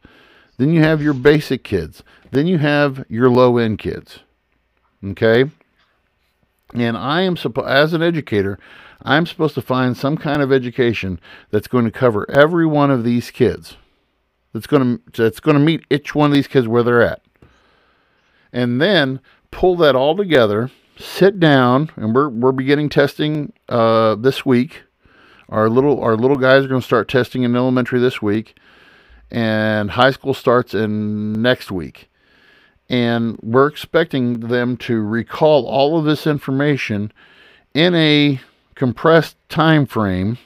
Then 0.59 0.71
you 0.71 0.83
have 0.83 1.03
your 1.03 1.15
basic 1.15 1.65
kids. 1.65 2.03
Then 2.31 2.47
you 2.47 2.59
have 2.59 3.05
your 3.09 3.31
low 3.31 3.59
end 3.59 3.79
kids. 3.79 4.21
Okay? 5.05 5.51
And 6.75 6.97
I 6.97 7.23
am 7.23 7.37
supposed, 7.37 7.69
as 7.69 7.93
an 7.93 8.03
educator, 8.03 8.59
I'm 9.03 9.27
supposed 9.27 9.55
to 9.55 9.63
find 9.63 9.97
some 9.97 10.17
kind 10.17 10.43
of 10.43 10.53
education 10.53 11.21
that's 11.51 11.69
going 11.69 11.85
to 11.85 11.91
cover 11.91 12.29
every 12.31 12.67
one 12.67 12.91
of 12.91 13.05
these 13.05 13.31
kids. 13.31 13.77
That's 14.53 14.67
going 14.67 14.99
to 15.13 15.23
that's 15.23 15.41
going 15.41 15.57
to 15.57 15.63
meet 15.63 15.85
each 15.91 16.15
one 16.15 16.31
of 16.31 16.35
these 16.35 16.49
kids 16.49 16.67
where 16.67 16.83
they're 16.83 17.03
at. 17.03 17.21
And 18.53 18.81
then 18.81 19.21
pull 19.51 19.77
that 19.77 19.95
all 19.95 20.17
together, 20.17 20.71
sit 20.97 21.39
down, 21.39 21.91
and 21.97 22.15
we're 22.15 22.31
we're 22.31 22.53
beginning 22.53 22.89
testing 22.89 23.53
uh, 23.69 24.15
this 24.15 24.47
week. 24.47 24.83
Our 25.49 25.69
little 25.69 26.01
our 26.03 26.17
little 26.17 26.37
guys 26.37 26.65
are 26.65 26.69
going 26.69 26.81
to 26.81 26.87
start 26.87 27.09
testing 27.09 27.43
in 27.43 27.55
elementary 27.55 28.01
this 28.01 28.21
week, 28.21 28.59
and 29.31 29.91
high 29.91 30.11
school 30.11 30.35
starts 30.35 30.75
in 30.75 31.33
next 31.41 31.71
week. 31.71 32.09
And 32.89 33.39
we're 33.43 33.67
expecting 33.67 34.41
them 34.41 34.77
to 34.79 35.01
recall 35.01 35.67
all 35.67 35.99
of 35.99 36.05
this 36.05 36.27
information 36.27 37.13
in 37.75 37.95
a 37.95 38.41
compressed 38.75 39.37
time 39.49 39.87
frame. 39.87 40.39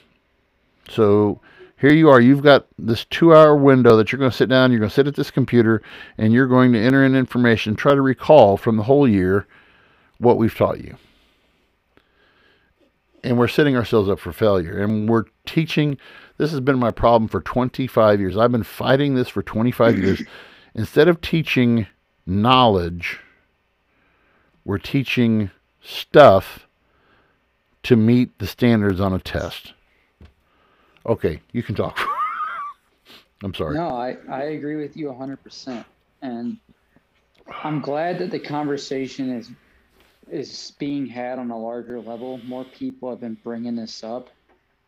So 0.89 1.39
here 1.77 1.93
you 1.93 2.09
are, 2.09 2.19
you've 2.21 2.43
got 2.43 2.67
this 2.77 3.05
two 3.05 3.33
hour 3.33 3.55
window 3.55 3.95
that 3.97 4.11
you're 4.11 4.19
going 4.19 4.31
to 4.31 4.37
sit 4.37 4.49
down, 4.49 4.71
you're 4.71 4.79
going 4.79 4.89
to 4.89 4.93
sit 4.93 5.07
at 5.07 5.15
this 5.15 5.31
computer, 5.31 5.81
and 6.17 6.33
you're 6.33 6.47
going 6.47 6.73
to 6.73 6.79
enter 6.79 7.03
in 7.03 7.15
information, 7.15 7.75
try 7.75 7.95
to 7.95 8.01
recall 8.01 8.57
from 8.57 8.77
the 8.77 8.83
whole 8.83 9.07
year 9.07 9.47
what 10.19 10.37
we've 10.37 10.55
taught 10.55 10.83
you. 10.83 10.95
And 13.23 13.37
we're 13.37 13.47
setting 13.47 13.75
ourselves 13.75 14.09
up 14.09 14.19
for 14.19 14.31
failure. 14.31 14.79
And 14.79 15.07
we're 15.07 15.25
teaching, 15.45 15.97
this 16.37 16.51
has 16.51 16.59
been 16.59 16.79
my 16.79 16.91
problem 16.91 17.27
for 17.27 17.41
25 17.41 18.19
years. 18.19 18.37
I've 18.37 18.51
been 18.51 18.63
fighting 18.63 19.15
this 19.15 19.29
for 19.29 19.43
25 19.43 19.99
years. 19.99 20.23
Instead 20.75 21.07
of 21.07 21.21
teaching 21.21 21.87
knowledge, 22.25 23.19
we're 24.65 24.77
teaching 24.77 25.51
stuff 25.81 26.67
to 27.83 27.95
meet 27.95 28.37
the 28.39 28.47
standards 28.47 28.99
on 28.99 29.13
a 29.13 29.19
test. 29.19 29.73
Okay, 31.05 31.41
you 31.51 31.63
can 31.63 31.75
talk. 31.75 31.99
I'm 33.43 33.53
sorry. 33.53 33.75
No, 33.75 33.89
I, 33.89 34.17
I 34.29 34.43
agree 34.43 34.75
with 34.75 34.95
you 34.95 35.07
100%. 35.07 35.83
And 36.21 36.57
I'm 37.63 37.81
glad 37.81 38.19
that 38.19 38.31
the 38.31 38.39
conversation 38.39 39.31
is 39.31 39.49
is 40.31 40.73
being 40.79 41.05
had 41.05 41.39
on 41.39 41.51
a 41.51 41.57
larger 41.57 41.99
level. 41.99 42.39
More 42.45 42.63
people 42.63 43.09
have 43.09 43.19
been 43.19 43.37
bringing 43.43 43.75
this 43.75 44.03
up. 44.03 44.29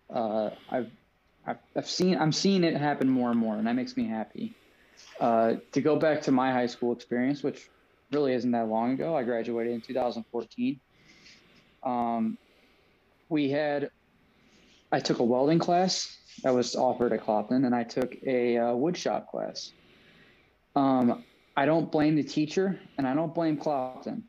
Uh, 0.10 0.52
I've, 0.70 0.90
I've 1.46 1.58
I've 1.76 1.90
seen 1.90 2.18
I'm 2.18 2.32
seeing 2.32 2.64
it 2.64 2.76
happen 2.76 3.10
more 3.10 3.30
and 3.30 3.40
more, 3.40 3.56
and 3.56 3.68
that 3.68 3.74
makes 3.74 3.98
me 3.98 4.08
happy. 4.08 4.56
Uh, 5.20 5.56
to 5.72 5.82
go 5.82 5.98
back 5.98 6.22
to 6.24 6.32
my 6.32 6.52
high 6.52 6.68
school 6.68 6.94
experience, 6.94 7.44
which 7.44 7.70
really 8.12 8.34
isn't 8.34 8.52
that 8.52 8.68
long 8.68 8.94
ago, 8.94 9.16
I 9.16 9.24
graduated 9.24 9.74
in 9.74 9.82
2014. 9.82 10.80
Um, 11.84 12.38
we 13.30 13.50
had 13.50 13.92
I 14.92 15.00
took 15.00 15.20
a 15.20 15.24
welding 15.24 15.60
class 15.60 16.18
that 16.44 16.54
was 16.54 16.76
offered 16.76 17.14
at 17.14 17.26
Clopton, 17.26 17.66
and 17.66 17.76
I 17.76 17.84
took 17.84 18.16
a 18.26 18.58
uh, 18.58 18.74
wood 18.74 18.96
shop 18.96 19.30
class. 19.30 19.72
Um, 20.76 21.24
I 21.56 21.66
don't 21.66 21.92
blame 21.92 22.16
the 22.16 22.24
teacher, 22.24 22.80
and 22.98 23.08
I 23.08 23.14
don't 23.14 23.34
blame 23.34 23.58
Clopton. 23.58 24.24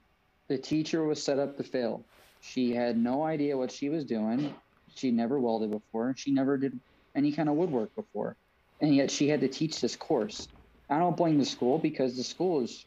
The 0.48 0.58
teacher 0.58 1.04
was 1.04 1.22
set 1.22 1.38
up 1.38 1.56
to 1.56 1.62
fail. 1.62 2.04
She 2.40 2.72
had 2.72 2.98
no 2.98 3.22
idea 3.22 3.56
what 3.56 3.72
she 3.72 3.88
was 3.88 4.04
doing. 4.04 4.54
She 4.94 5.10
never 5.10 5.40
welded 5.40 5.70
before. 5.70 6.14
She 6.16 6.30
never 6.30 6.58
did 6.58 6.78
any 7.14 7.32
kind 7.32 7.48
of 7.48 7.54
woodwork 7.54 7.94
before, 7.94 8.36
and 8.80 8.94
yet 8.94 9.10
she 9.10 9.28
had 9.28 9.40
to 9.40 9.48
teach 9.48 9.80
this 9.80 9.96
course. 9.96 10.48
I 10.90 10.98
don't 10.98 11.16
blame 11.16 11.38
the 11.38 11.46
school 11.46 11.78
because 11.78 12.16
the 12.16 12.24
school 12.24 12.60
is 12.60 12.84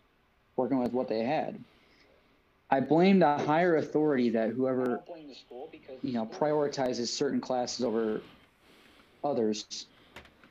working 0.55 0.79
with 0.79 0.93
what 0.93 1.07
they 1.07 1.23
had. 1.23 1.59
I 2.69 2.81
blame 2.81 3.19
the 3.19 3.37
higher 3.37 3.77
authority 3.77 4.31
that 4.31 4.49
whoever 4.49 5.01
you 6.01 6.13
know 6.13 6.25
prioritizes 6.25 7.07
certain 7.07 7.39
classes 7.39 7.85
over 7.85 8.21
others. 9.23 9.87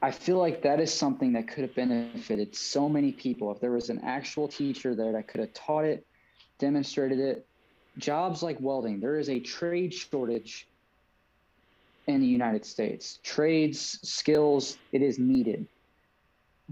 I 0.02 0.10
feel 0.10 0.38
like 0.38 0.62
that 0.62 0.80
is 0.80 0.92
something 0.92 1.34
that 1.34 1.48
could 1.48 1.62
have 1.62 1.74
benefited 1.74 2.54
so 2.54 2.88
many 2.88 3.12
people 3.12 3.52
if 3.52 3.60
there 3.60 3.72
was 3.72 3.90
an 3.90 4.00
actual 4.02 4.48
teacher 4.48 4.94
there 4.94 5.12
that 5.12 5.28
could 5.28 5.40
have 5.40 5.52
taught 5.54 5.84
it, 5.84 6.06
demonstrated 6.58 7.18
it. 7.18 7.46
Jobs 7.98 8.42
like 8.42 8.60
welding, 8.60 9.00
there 9.00 9.18
is 9.18 9.30
a 9.30 9.40
trade 9.40 9.92
shortage 9.92 10.66
in 12.06 12.20
the 12.20 12.26
United 12.26 12.64
States. 12.64 13.18
Trades, 13.22 13.98
skills, 14.02 14.78
it 14.92 15.02
is 15.02 15.18
needed. 15.18 15.66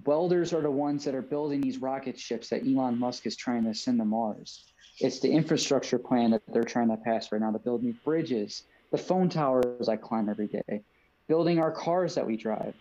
Welders 0.04 0.52
are 0.52 0.60
the 0.60 0.70
ones 0.70 1.04
that 1.04 1.14
are 1.14 1.22
building 1.22 1.60
these 1.60 1.78
rocket 1.78 2.18
ships 2.18 2.48
that 2.48 2.66
Elon 2.66 2.98
Musk 2.98 3.26
is 3.26 3.36
trying 3.36 3.64
to 3.64 3.74
send 3.74 3.98
to 3.98 4.04
Mars. 4.04 4.64
It's 5.00 5.20
the 5.20 5.30
infrastructure 5.30 5.98
plan 5.98 6.30
that 6.32 6.42
they're 6.52 6.62
trying 6.62 6.88
to 6.88 6.96
pass 6.96 7.32
right 7.32 7.40
now 7.40 7.52
to 7.52 7.58
build 7.58 7.82
new 7.82 7.94
bridges, 8.04 8.64
the 8.90 8.98
phone 8.98 9.28
towers 9.28 9.88
I 9.88 9.96
climb 9.96 10.28
every 10.28 10.46
day, 10.46 10.82
building 11.26 11.58
our 11.58 11.72
cars 11.72 12.14
that 12.14 12.26
we 12.26 12.36
drive. 12.36 12.74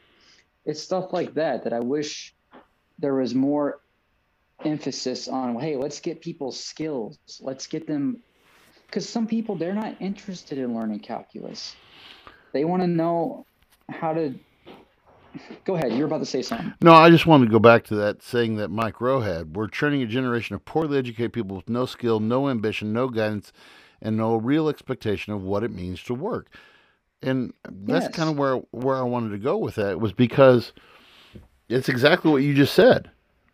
It's 0.66 0.82
stuff 0.82 1.14
like 1.14 1.34
that 1.36 1.64
that 1.64 1.74
I 1.74 1.80
wish 1.80 2.34
there 3.00 3.16
was 3.16 3.34
more 3.34 3.80
emphasis 4.66 5.28
on 5.28 5.60
hey 5.60 5.78
let's 5.78 6.00
get 6.02 6.22
people's 6.22 6.60
skills 6.60 7.18
let's 7.42 7.68
get 7.68 7.88
them 7.88 8.22
because 8.88 9.08
some 9.10 9.28
people 9.28 9.58
they're 9.58 9.76
not 9.76 9.96
interested 10.02 10.58
in 10.60 10.76
learning 10.76 11.00
calculus 11.00 11.78
they 12.54 12.66
want 12.66 12.82
to 12.82 12.88
know 12.88 13.46
how 13.92 14.14
to 14.14 14.36
go 15.66 15.76
ahead 15.76 15.94
you're 15.94 16.08
about 16.08 16.20
to 16.20 16.26
say 16.26 16.42
something 16.42 16.74
No, 16.82 16.94
I 16.94 17.10
just 17.10 17.26
wanted 17.26 17.48
to 17.48 17.52
go 17.52 17.60
back 17.60 17.86
to 17.86 17.96
that 17.96 18.24
saying 18.24 18.58
that 18.58 18.70
Mike 18.70 19.02
Rowe 19.02 19.22
had. 19.22 19.56
We're 19.56 19.68
training 19.68 20.04
a 20.04 20.08
generation 20.08 20.56
of 20.56 20.66
poorly 20.66 20.98
educated 21.00 21.34
people 21.34 21.58
with 21.58 21.70
no 21.70 21.86
skill, 21.88 22.20
no 22.20 22.50
ambition, 22.50 22.94
no 22.94 23.10
guidance, 23.10 23.52
and 24.02 24.18
no 24.18 24.36
real 24.38 24.70
expectation 24.70 25.34
of 25.34 25.42
what 25.44 25.64
it 25.64 25.72
means 25.72 26.04
to 26.04 26.14
work. 26.14 26.50
And 27.24 27.54
that's 27.64 28.08
Yes. 28.08 28.10
kind 28.10 28.30
of 28.30 28.38
where 28.38 28.58
where 28.72 28.98
I 28.98 29.04
wanted 29.04 29.32
to 29.32 29.40
go 29.40 29.58
with 29.58 29.76
that 29.76 30.00
was 30.00 30.14
because 30.14 30.74
it's 31.70 31.90
exactly 31.90 32.32
what 32.32 32.44
you 32.44 32.54
just 32.56 32.74
said. 32.76 33.12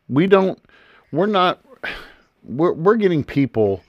We 0.09 0.27
don't 0.27 0.59
we're 1.11 1.25
not 1.25 1.59
we're 2.43 2.73
we're 2.73 2.95
getting 2.95 3.23
people 3.23 3.81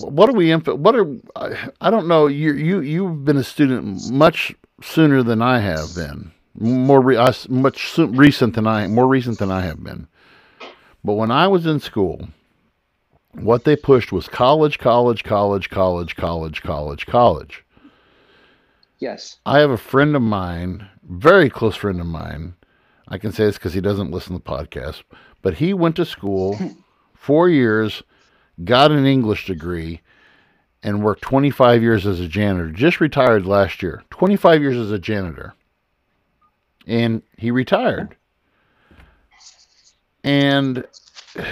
what 0.00 0.28
are 0.28 0.32
we 0.32 0.52
what 0.54 0.94
are 0.94 1.06
I, 1.36 1.70
I 1.80 1.90
don't 1.90 2.08
know 2.08 2.26
you 2.26 2.52
you 2.52 2.80
you've 2.80 3.24
been 3.24 3.36
a 3.36 3.44
student 3.44 4.10
much 4.10 4.54
sooner 4.82 5.22
than 5.22 5.42
I 5.42 5.58
have 5.58 5.94
been. 5.94 6.32
More 6.60 7.00
re, 7.00 7.16
much 7.48 7.90
so, 7.90 8.06
recent 8.06 8.54
than 8.54 8.66
I 8.66 8.86
more 8.86 9.06
recent 9.06 9.38
than 9.38 9.50
I 9.50 9.62
have 9.62 9.82
been. 9.82 10.08
But 11.04 11.14
when 11.14 11.30
I 11.30 11.46
was 11.48 11.66
in 11.66 11.80
school 11.80 12.28
what 13.32 13.64
they 13.64 13.76
pushed 13.76 14.10
was 14.10 14.28
college 14.28 14.78
college 14.78 15.22
college 15.22 15.70
college 15.70 16.16
college 16.16 16.62
college 16.62 17.06
college. 17.06 17.64
Yes. 18.98 19.38
I 19.46 19.60
have 19.60 19.70
a 19.70 19.76
friend 19.76 20.16
of 20.16 20.22
mine 20.22 20.88
very 21.08 21.48
close 21.48 21.76
friend 21.76 22.00
of 22.00 22.06
mine 22.06 22.54
I 23.08 23.18
can 23.18 23.32
say 23.32 23.44
this 23.46 23.56
because 23.56 23.74
he 23.74 23.80
doesn't 23.80 24.10
listen 24.10 24.36
to 24.36 24.42
the 24.42 24.50
podcast 24.50 25.02
but 25.42 25.54
he 25.54 25.72
went 25.74 25.96
to 25.96 26.04
school 26.04 26.58
four 27.14 27.48
years 27.48 28.02
got 28.64 28.90
an 28.92 29.06
English 29.06 29.46
degree 29.46 30.00
and 30.82 31.02
worked 31.02 31.22
25 31.22 31.82
years 31.82 32.06
as 32.06 32.20
a 32.20 32.28
janitor. 32.28 32.70
Just 32.70 33.00
retired 33.00 33.44
last 33.46 33.82
year. 33.82 34.02
25 34.10 34.62
years 34.62 34.76
as 34.76 34.92
a 34.92 34.98
janitor. 34.98 35.54
And 36.86 37.22
he 37.36 37.50
retired. 37.50 38.16
And 40.22 40.84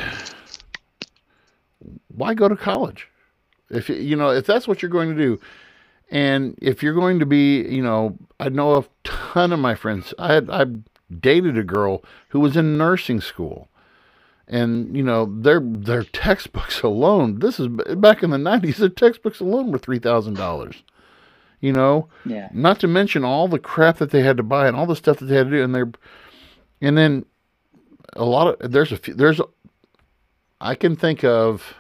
why 2.09 2.35
go 2.35 2.49
to 2.49 2.57
college? 2.57 3.09
If 3.71 3.89
you- 3.89 3.97
you 3.97 4.17
know, 4.17 4.31
if 4.31 4.47
that's 4.47 4.69
what 4.69 4.81
you're 4.83 4.91
going 4.91 5.11
to 5.11 5.21
do, 5.21 5.41
and 6.11 6.57
if 6.63 6.83
you're 6.83 6.95
going 6.95 7.19
to 7.19 7.27
be, 7.27 7.63
you 7.63 7.83
know, 7.83 8.17
I 8.39 8.49
know 8.49 8.77
a 8.77 8.85
ton 9.03 9.53
of 9.53 9.59
my 9.59 9.75
friends. 9.75 10.15
I 10.19 10.35
had 10.35 10.49
I 10.51 10.67
dated 11.21 11.57
a 11.57 11.63
girl 11.63 12.03
who 12.29 12.41
was 12.41 12.57
in 12.57 12.77
nursing 12.77 13.21
school. 13.21 13.69
And 14.49 14.97
you 14.97 15.03
know 15.03 15.25
their 15.27 15.61
their 15.61 16.05
textbooks 16.05 16.81
alone 16.83 17.41
this 17.41 17.59
is 17.59 17.67
back 17.67 18.23
in 18.23 18.31
the 18.31 18.37
90s 18.37 18.77
their 18.77 18.89
textbooks 18.89 19.41
alone 19.41 19.73
were 19.73 19.79
$3000 19.79 20.83
you 21.59 21.73
know? 21.73 22.07
Yeah. 22.25 22.51
Not 22.53 22.79
to 22.81 22.87
mention 22.87 23.25
all 23.25 23.49
the 23.49 23.59
crap 23.59 23.97
that 23.97 24.11
they 24.11 24.23
had 24.23 24.37
to 24.37 24.43
buy 24.43 24.69
and 24.69 24.77
all 24.77 24.87
the 24.87 24.95
stuff 24.95 25.19
that 25.19 25.25
they 25.25 25.37
had 25.37 25.47
to 25.47 25.57
do. 25.57 25.65
And 25.65 25.75
they're 25.75 25.91
and 26.81 26.97
then 26.97 27.25
a 28.15 28.25
lot 28.25 28.61
of 28.61 28.73
there's 28.73 28.93
a 28.93 28.97
few 28.97 29.15
there's 29.15 29.41
a, 29.41 29.45
i 30.61 30.75
can 30.75 30.97
think 30.97 31.25
of 31.25 31.75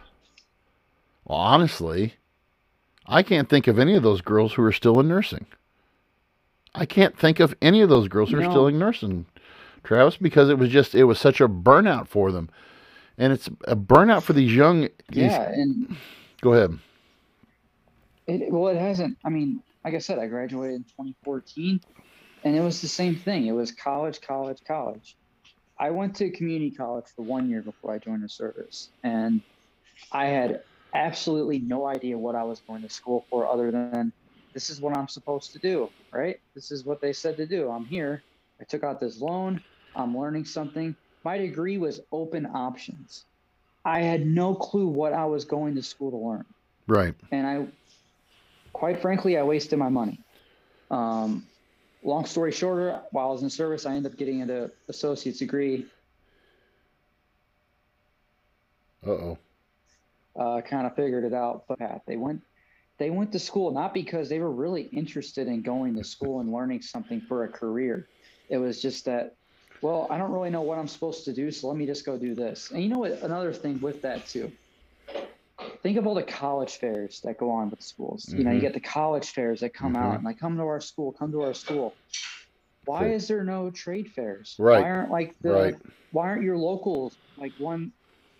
well 1.24 1.38
honestly 1.38 2.14
i 3.06 3.22
can't 3.22 3.48
think 3.48 3.66
of 3.66 3.78
any 3.78 3.94
of 3.94 4.02
those 4.02 4.20
girls 4.20 4.54
who 4.54 4.62
are 4.62 4.72
still 4.72 4.98
in 5.00 5.08
nursing 5.08 5.46
i 6.76 6.86
can't 6.86 7.18
think 7.18 7.40
of 7.40 7.54
any 7.60 7.80
of 7.82 7.88
those 7.88 8.08
girls 8.08 8.30
who 8.30 8.38
are 8.38 8.44
still 8.50 8.66
in 8.68 8.78
nursing 8.78 9.26
travis 9.82 10.16
because 10.16 10.48
it 10.48 10.58
was 10.58 10.68
just 10.70 10.94
it 10.94 11.04
was 11.04 11.18
such 11.18 11.40
a 11.40 11.48
burnout 11.48 12.06
for 12.08 12.30
them 12.32 12.48
and 13.18 13.32
it's 13.32 13.48
a 13.66 13.76
burnout 13.76 14.22
for 14.22 14.32
these 14.32 14.54
young 14.54 14.82
these- 15.10 15.30
yeah 15.32 15.50
and 15.52 15.96
go 16.40 16.52
ahead 16.52 16.78
It, 18.26 18.50
well, 18.52 18.66
it 18.68 18.76
hasn't. 18.78 19.16
I 19.24 19.28
mean, 19.30 19.62
like 19.84 19.94
I 19.94 19.98
said, 19.98 20.18
I 20.18 20.26
graduated 20.26 20.74
in 20.76 20.82
2014, 20.82 21.80
and 22.42 22.56
it 22.56 22.60
was 22.60 22.80
the 22.82 22.88
same 22.88 23.14
thing. 23.14 23.46
It 23.46 23.52
was 23.52 23.70
college, 23.70 24.20
college, 24.20 24.58
college. 24.66 25.16
I 25.78 25.90
went 25.90 26.16
to 26.16 26.30
community 26.30 26.72
college 26.72 27.04
for 27.14 27.22
one 27.22 27.48
year 27.48 27.62
before 27.62 27.92
I 27.94 27.98
joined 27.98 28.24
the 28.24 28.28
service, 28.28 28.88
and 29.04 29.40
I 30.10 30.26
had 30.26 30.62
absolutely 30.92 31.60
no 31.60 31.86
idea 31.86 32.18
what 32.18 32.34
I 32.34 32.42
was 32.42 32.60
going 32.66 32.82
to 32.82 32.88
school 32.90 33.24
for, 33.30 33.46
other 33.46 33.70
than 33.70 34.12
this 34.56 34.70
is 34.70 34.80
what 34.80 34.96
I'm 34.96 35.06
supposed 35.06 35.52
to 35.52 35.58
do, 35.58 35.90
right? 36.10 36.40
This 36.54 36.70
is 36.70 36.86
what 36.86 37.02
they 37.02 37.12
said 37.12 37.36
to 37.36 37.46
do. 37.46 37.70
I'm 37.70 37.84
here. 37.84 38.22
I 38.58 38.64
took 38.64 38.84
out 38.84 39.00
this 39.00 39.20
loan. 39.20 39.62
I'm 39.94 40.16
learning 40.16 40.46
something. 40.46 40.96
My 41.24 41.36
degree 41.36 41.76
was 41.76 42.00
open 42.10 42.46
options. 42.46 43.26
I 43.84 44.00
had 44.00 44.26
no 44.26 44.54
clue 44.54 44.86
what 44.86 45.12
I 45.12 45.26
was 45.26 45.44
going 45.44 45.74
to 45.74 45.82
school 45.82 46.10
to 46.10 46.16
learn 46.16 46.46
right 46.86 47.14
and 47.30 47.46
I, 47.46 47.66
quite 48.72 49.02
frankly, 49.02 49.36
I 49.36 49.42
wasted 49.42 49.78
my 49.78 49.90
money. 49.90 50.20
Um, 50.90 51.44
long 52.02 52.24
story 52.24 52.52
shorter, 52.52 53.02
while 53.10 53.28
I 53.28 53.32
was 53.32 53.42
in 53.42 53.50
service, 53.50 53.84
I 53.84 53.94
ended 53.94 54.12
up 54.12 54.18
getting 54.18 54.40
an 54.40 54.70
associate's 54.88 55.38
degree. 55.38 55.84
uh-oh 59.06 59.36
Uh, 60.34 60.62
kind 60.62 60.86
of 60.86 60.96
figured 60.96 61.24
it 61.24 61.34
out, 61.34 61.64
but 61.68 61.78
they 62.06 62.16
went, 62.16 62.40
they 62.98 63.10
went 63.10 63.32
to 63.32 63.38
school 63.38 63.70
not 63.72 63.92
because 63.92 64.28
they 64.28 64.38
were 64.38 64.50
really 64.50 64.82
interested 64.82 65.48
in 65.48 65.62
going 65.62 65.96
to 65.96 66.04
school 66.04 66.40
and 66.40 66.52
learning 66.52 66.82
something 66.82 67.20
for 67.28 67.44
a 67.44 67.48
career. 67.48 68.08
It 68.48 68.58
was 68.58 68.80
just 68.80 69.04
that, 69.04 69.32
well, 69.82 70.08
I 70.10 70.18
don't 70.18 70.30
really 70.30 70.50
know 70.50 70.62
what 70.62 70.78
I'm 70.78 70.88
supposed 70.88 71.24
to 71.26 71.34
do, 71.34 71.50
so 71.50 71.68
let 71.68 71.76
me 71.76 71.86
just 71.86 72.06
go 72.06 72.18
do 72.18 72.34
this. 72.34 72.70
And 72.70 72.82
you 72.82 72.88
know 72.88 72.98
what? 72.98 73.12
Another 73.22 73.52
thing 73.52 73.80
with 73.80 74.02
that 74.02 74.26
too. 74.26 74.52
think 75.82 75.98
of 75.98 76.06
all 76.06 76.14
the 76.14 76.22
college 76.22 76.76
fairs 76.76 77.20
that 77.24 77.38
go 77.38 77.50
on 77.50 77.70
with 77.70 77.80
schools. 77.80 78.32
You 78.36 78.44
know, 78.44 78.50
you 78.50 78.58
Mhm. 78.58 78.60
get 78.60 78.74
the 78.74 78.80
college 78.80 79.30
fairs 79.30 79.60
that 79.60 79.72
come 79.72 79.94
Mhm. 79.94 80.02
out 80.02 80.14
and 80.16 80.24
like, 80.24 80.38
come 80.38 80.56
to 80.56 80.62
our 80.62 80.80
school, 80.80 81.12
come 81.12 81.32
to 81.32 81.40
our 81.40 81.54
school. 81.54 81.98
Why 82.84 83.04
Cool. 83.04 83.12
is 83.12 83.28
there 83.28 83.44
no 83.44 83.70
trade 83.70 84.12
fairs? 84.12 84.56
Right. 84.58 84.80
Why 84.80 84.90
aren't 84.90 85.10
like 85.10 85.34
the 85.40 85.50
Right. 85.52 85.74
why 86.10 86.28
aren't 86.28 86.42
your 86.42 86.56
locals 86.58 87.18
like 87.36 87.52
one 87.56 87.92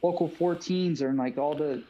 local 0.02 0.28
14s 0.28 1.02
or 1.02 1.12
like 1.14 1.38
all 1.38 1.54
the 1.54 1.84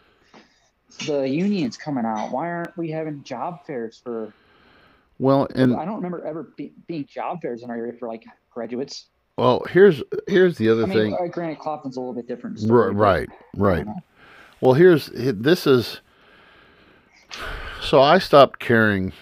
the 1.06 1.28
unions 1.28 1.76
coming 1.76 2.04
out? 2.04 2.30
Why 2.30 2.50
aren't 2.50 2.76
we 2.76 2.90
having 2.90 3.22
job 3.22 3.66
fairs 3.66 4.00
for 4.02 4.32
well 5.18 5.48
and 5.54 5.76
I 5.76 5.84
don't 5.84 5.96
remember 5.96 6.24
ever 6.24 6.52
be, 6.56 6.72
being 6.86 7.06
job 7.06 7.40
fairs 7.42 7.62
in 7.62 7.70
our 7.70 7.76
area 7.76 7.92
for 7.98 8.08
like 8.08 8.24
graduates. 8.50 9.06
well 9.36 9.64
here's 9.70 10.02
here's 10.26 10.58
the 10.58 10.68
other 10.68 10.84
I 10.86 10.92
thing 10.92 11.14
uh, 11.14 11.26
granted, 11.28 11.58
Clopton's 11.58 11.96
a 11.96 12.00
little 12.00 12.14
bit 12.14 12.28
different. 12.28 12.60
Story, 12.60 12.92
right 12.94 13.28
right. 13.54 13.86
Well, 14.60 14.74
here's 14.74 15.10
this 15.12 15.66
is 15.66 16.00
so 17.82 18.00
I 18.00 18.18
stopped 18.18 18.58
caring, 18.58 19.12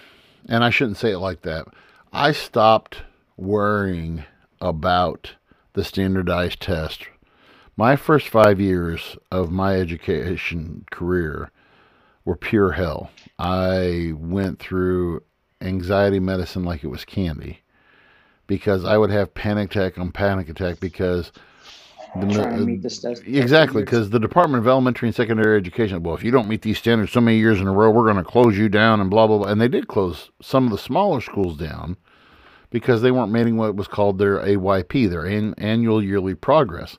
and 0.47 0.63
I 0.63 0.69
shouldn't 0.69 0.97
say 0.97 1.11
it 1.11 1.19
like 1.19 1.41
that. 1.41 1.65
I 2.13 2.31
stopped 2.31 3.03
worrying 3.37 4.23
about 4.61 5.35
the 5.73 5.83
standardized 5.83 6.61
test. 6.61 7.07
My 7.75 7.97
first 7.97 8.29
five 8.29 8.61
years 8.61 9.17
of 9.29 9.51
my 9.51 9.75
education 9.75 10.85
career 10.89 11.51
were 12.25 12.35
pure 12.35 12.71
hell. 12.71 13.11
I 13.39 14.13
went 14.15 14.59
through 14.59 15.23
anxiety 15.61 16.19
medicine 16.19 16.63
like 16.63 16.83
it 16.83 16.87
was 16.87 17.05
candy 17.05 17.61
because 18.47 18.83
I 18.83 18.97
would 18.97 19.11
have 19.11 19.33
panic 19.33 19.71
attack 19.71 19.97
on 19.97 20.11
panic 20.11 20.49
attack 20.49 20.79
because 20.79 21.31
the, 22.19 22.27
Trying 22.27 22.57
to 22.59 22.65
meet 22.65 22.81
this 22.81 22.99
test- 22.99 23.23
exactly 23.25 23.83
because 23.83 24.09
the 24.09 24.19
Department 24.19 24.63
of 24.63 24.67
Elementary 24.69 25.09
and 25.09 25.15
Secondary 25.15 25.57
Education. 25.57 26.01
Well, 26.01 26.15
if 26.15 26.23
you 26.23 26.31
don't 26.31 26.47
meet 26.47 26.61
these 26.61 26.77
standards 26.77 27.11
so 27.11 27.19
many 27.19 27.37
years 27.37 27.59
in 27.59 27.67
a 27.67 27.73
row, 27.73 27.91
we're 27.91 28.05
going 28.05 28.15
to 28.15 28.23
close 28.23 28.57
you 28.57 28.69
down 28.69 29.01
and 29.01 29.09
blah 29.09 29.27
blah 29.27 29.39
blah. 29.39 29.47
And 29.47 29.59
they 29.59 29.67
did 29.67 29.89
close 29.89 30.31
some 30.41 30.63
of 30.65 30.71
the 30.71 30.77
smaller 30.77 31.19
schools 31.19 31.57
down 31.57 31.97
because 32.69 33.01
they 33.01 33.11
weren't 33.11 33.33
meeting 33.33 33.57
what 33.57 33.75
was 33.75 33.89
called 33.89 34.17
their 34.17 34.39
AYP, 34.39 35.09
their 35.09 35.25
an, 35.25 35.55
annual 35.57 36.01
yearly 36.01 36.35
progress. 36.35 36.97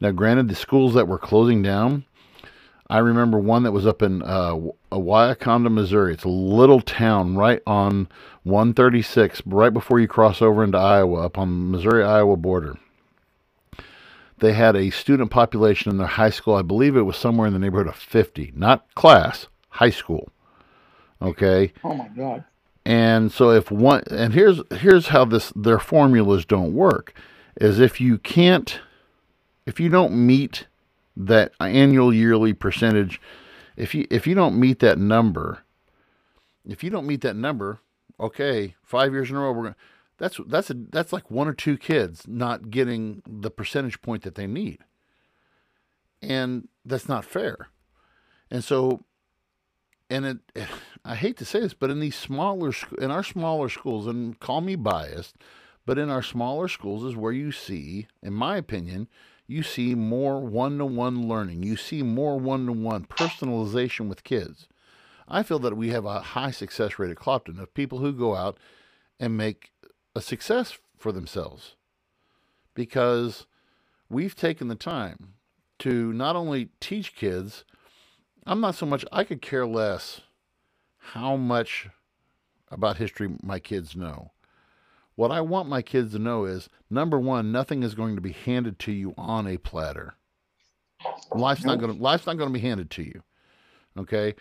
Now, 0.00 0.12
granted, 0.12 0.48
the 0.48 0.54
schools 0.54 0.94
that 0.94 1.08
were 1.08 1.18
closing 1.18 1.62
down, 1.62 2.04
I 2.92 2.98
remember 2.98 3.38
one 3.38 3.62
that 3.62 3.72
was 3.72 3.86
up 3.86 4.02
in 4.02 4.22
uh, 4.22 4.56
Wyaconda, 4.90 5.72
Missouri. 5.72 6.12
It's 6.12 6.24
a 6.24 6.28
little 6.28 6.80
town 6.80 7.36
right 7.36 7.62
on 7.66 8.08
136, 8.42 9.42
right 9.46 9.72
before 9.72 9.98
you 9.98 10.08
cross 10.08 10.42
over 10.42 10.62
into 10.62 10.78
Iowa, 10.78 11.24
up 11.24 11.38
on 11.38 11.48
the 11.48 11.76
Missouri-Iowa 11.78 12.36
border 12.36 12.78
they 14.42 14.52
had 14.52 14.74
a 14.74 14.90
student 14.90 15.30
population 15.30 15.90
in 15.90 15.98
their 15.98 16.06
high 16.06 16.28
school. 16.28 16.56
I 16.56 16.62
believe 16.62 16.96
it 16.96 17.02
was 17.02 17.16
somewhere 17.16 17.46
in 17.46 17.52
the 17.52 17.60
neighborhood 17.60 17.86
of 17.86 17.94
50, 17.94 18.52
not 18.56 18.92
class, 18.96 19.46
high 19.68 19.90
school. 19.90 20.30
Okay. 21.22 21.72
Oh 21.84 21.94
my 21.94 22.08
god. 22.08 22.44
And 22.84 23.30
so 23.30 23.52
if 23.52 23.70
one 23.70 24.02
and 24.10 24.34
here's 24.34 24.60
here's 24.72 25.08
how 25.08 25.24
this 25.24 25.52
their 25.54 25.78
formulas 25.78 26.44
don't 26.44 26.74
work 26.74 27.14
is 27.60 27.78
if 27.78 28.00
you 28.00 28.18
can't 28.18 28.80
if 29.64 29.78
you 29.78 29.88
don't 29.88 30.12
meet 30.14 30.66
that 31.16 31.52
annual 31.60 32.12
yearly 32.12 32.52
percentage 32.52 33.20
if 33.76 33.94
you 33.94 34.06
if 34.10 34.26
you 34.26 34.34
don't 34.34 34.58
meet 34.58 34.78
that 34.80 34.98
number 34.98 35.62
if 36.66 36.82
you 36.82 36.90
don't 36.90 37.06
meet 37.06 37.20
that 37.20 37.36
number 37.36 37.80
okay 38.18 38.74
5 38.82 39.12
years 39.12 39.30
in 39.30 39.36
a 39.36 39.40
row 39.40 39.52
we're 39.52 39.62
going 39.62 39.74
that's 40.22 40.38
that's 40.46 40.70
a 40.70 40.74
that's 40.74 41.12
like 41.12 41.32
one 41.32 41.48
or 41.48 41.52
two 41.52 41.76
kids 41.76 42.28
not 42.28 42.70
getting 42.70 43.22
the 43.26 43.50
percentage 43.50 44.00
point 44.02 44.22
that 44.22 44.36
they 44.36 44.46
need. 44.46 44.78
And 46.22 46.68
that's 46.84 47.08
not 47.08 47.24
fair. 47.24 47.70
And 48.48 48.62
so 48.62 49.04
and 50.08 50.24
it 50.26 50.38
i 51.04 51.16
hate 51.16 51.36
to 51.38 51.44
say 51.44 51.58
this 51.58 51.74
but 51.74 51.90
in 51.90 51.98
these 51.98 52.14
smaller 52.14 52.72
in 52.98 53.10
our 53.10 53.24
smaller 53.24 53.68
schools 53.68 54.06
and 54.06 54.38
call 54.38 54.60
me 54.60 54.76
biased 54.76 55.34
but 55.84 55.98
in 55.98 56.08
our 56.08 56.22
smaller 56.22 56.68
schools 56.68 57.02
is 57.02 57.16
where 57.16 57.32
you 57.32 57.50
see 57.50 58.06
in 58.22 58.32
my 58.32 58.56
opinion 58.56 59.08
you 59.46 59.62
see 59.62 59.94
more 59.94 60.40
one-to-one 60.40 61.28
learning 61.28 61.62
you 61.62 61.76
see 61.76 62.02
more 62.02 62.38
one-to-one 62.38 63.04
personalization 63.04 64.08
with 64.08 64.24
kids 64.24 64.68
i 65.28 65.42
feel 65.42 65.58
that 65.58 65.76
we 65.76 65.88
have 65.90 66.04
a 66.04 66.20
high 66.20 66.50
success 66.50 66.98
rate 66.98 67.10
at 67.10 67.16
clopton 67.16 67.58
of 67.60 67.74
people 67.74 67.98
who 67.98 68.12
go 68.12 68.34
out 68.34 68.58
and 69.18 69.36
make 69.36 69.72
a 70.14 70.20
success 70.20 70.78
for 70.98 71.12
themselves 71.12 71.74
because 72.74 73.46
we've 74.08 74.36
taken 74.36 74.68
the 74.68 74.74
time 74.74 75.34
to 75.80 76.12
not 76.12 76.36
only 76.36 76.68
teach 76.80 77.16
kids, 77.16 77.64
I'm 78.46 78.60
not 78.60 78.76
so 78.76 78.86
much, 78.86 79.04
I 79.10 79.24
could 79.24 79.42
care 79.42 79.66
less 79.66 80.20
how 80.98 81.36
much 81.36 81.88
about 82.70 82.98
history 82.98 83.30
my 83.42 83.58
kids 83.58 83.96
know. 83.96 84.30
What 85.14 85.30
I 85.30 85.40
want 85.40 85.68
my 85.68 85.82
kids 85.82 86.12
to 86.12 86.18
know 86.18 86.44
is 86.44 86.68
number 86.90 87.18
one, 87.18 87.52
nothing 87.52 87.82
is 87.82 87.94
going 87.94 88.14
to 88.16 88.22
be 88.22 88.32
handed 88.32 88.78
to 88.80 88.92
you 88.92 89.14
on 89.18 89.46
a 89.46 89.58
platter. 89.58 90.14
Life's 91.34 91.64
not 91.64 91.78
going 91.78 91.94
to 91.94 92.02
life's 92.02 92.26
not 92.26 92.38
going 92.38 92.48
to 92.48 92.58
be 92.58 92.66
handed 92.66 92.90
to 92.90 93.02
you. 93.02 93.22
Okay? 93.98 94.34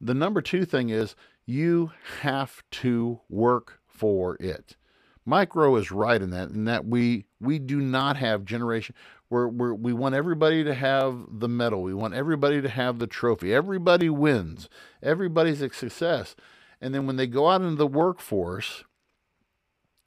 The 0.00 0.14
number 0.14 0.40
2 0.40 0.64
thing 0.64 0.90
is 0.90 1.16
you 1.46 1.92
have 2.20 2.62
to 2.70 3.20
work 3.28 3.80
for 3.86 4.36
it. 4.36 4.76
Mike 5.24 5.54
Rowe 5.54 5.76
is 5.76 5.92
right 5.92 6.20
in 6.20 6.30
that, 6.30 6.50
in 6.50 6.64
that 6.64 6.84
we 6.84 7.26
we 7.40 7.58
do 7.58 7.80
not 7.80 8.16
have 8.16 8.44
generation. 8.44 8.94
We're, 9.30 9.48
we 9.48 9.94
want 9.94 10.14
everybody 10.14 10.62
to 10.62 10.74
have 10.74 11.24
the 11.30 11.48
medal. 11.48 11.82
We 11.82 11.94
want 11.94 12.12
everybody 12.12 12.60
to 12.60 12.68
have 12.68 12.98
the 12.98 13.06
trophy. 13.06 13.54
Everybody 13.54 14.10
wins. 14.10 14.68
Everybody's 15.02 15.62
a 15.62 15.72
success. 15.72 16.36
And 16.82 16.94
then 16.94 17.06
when 17.06 17.16
they 17.16 17.26
go 17.26 17.48
out 17.48 17.62
into 17.62 17.76
the 17.76 17.86
workforce, 17.86 18.84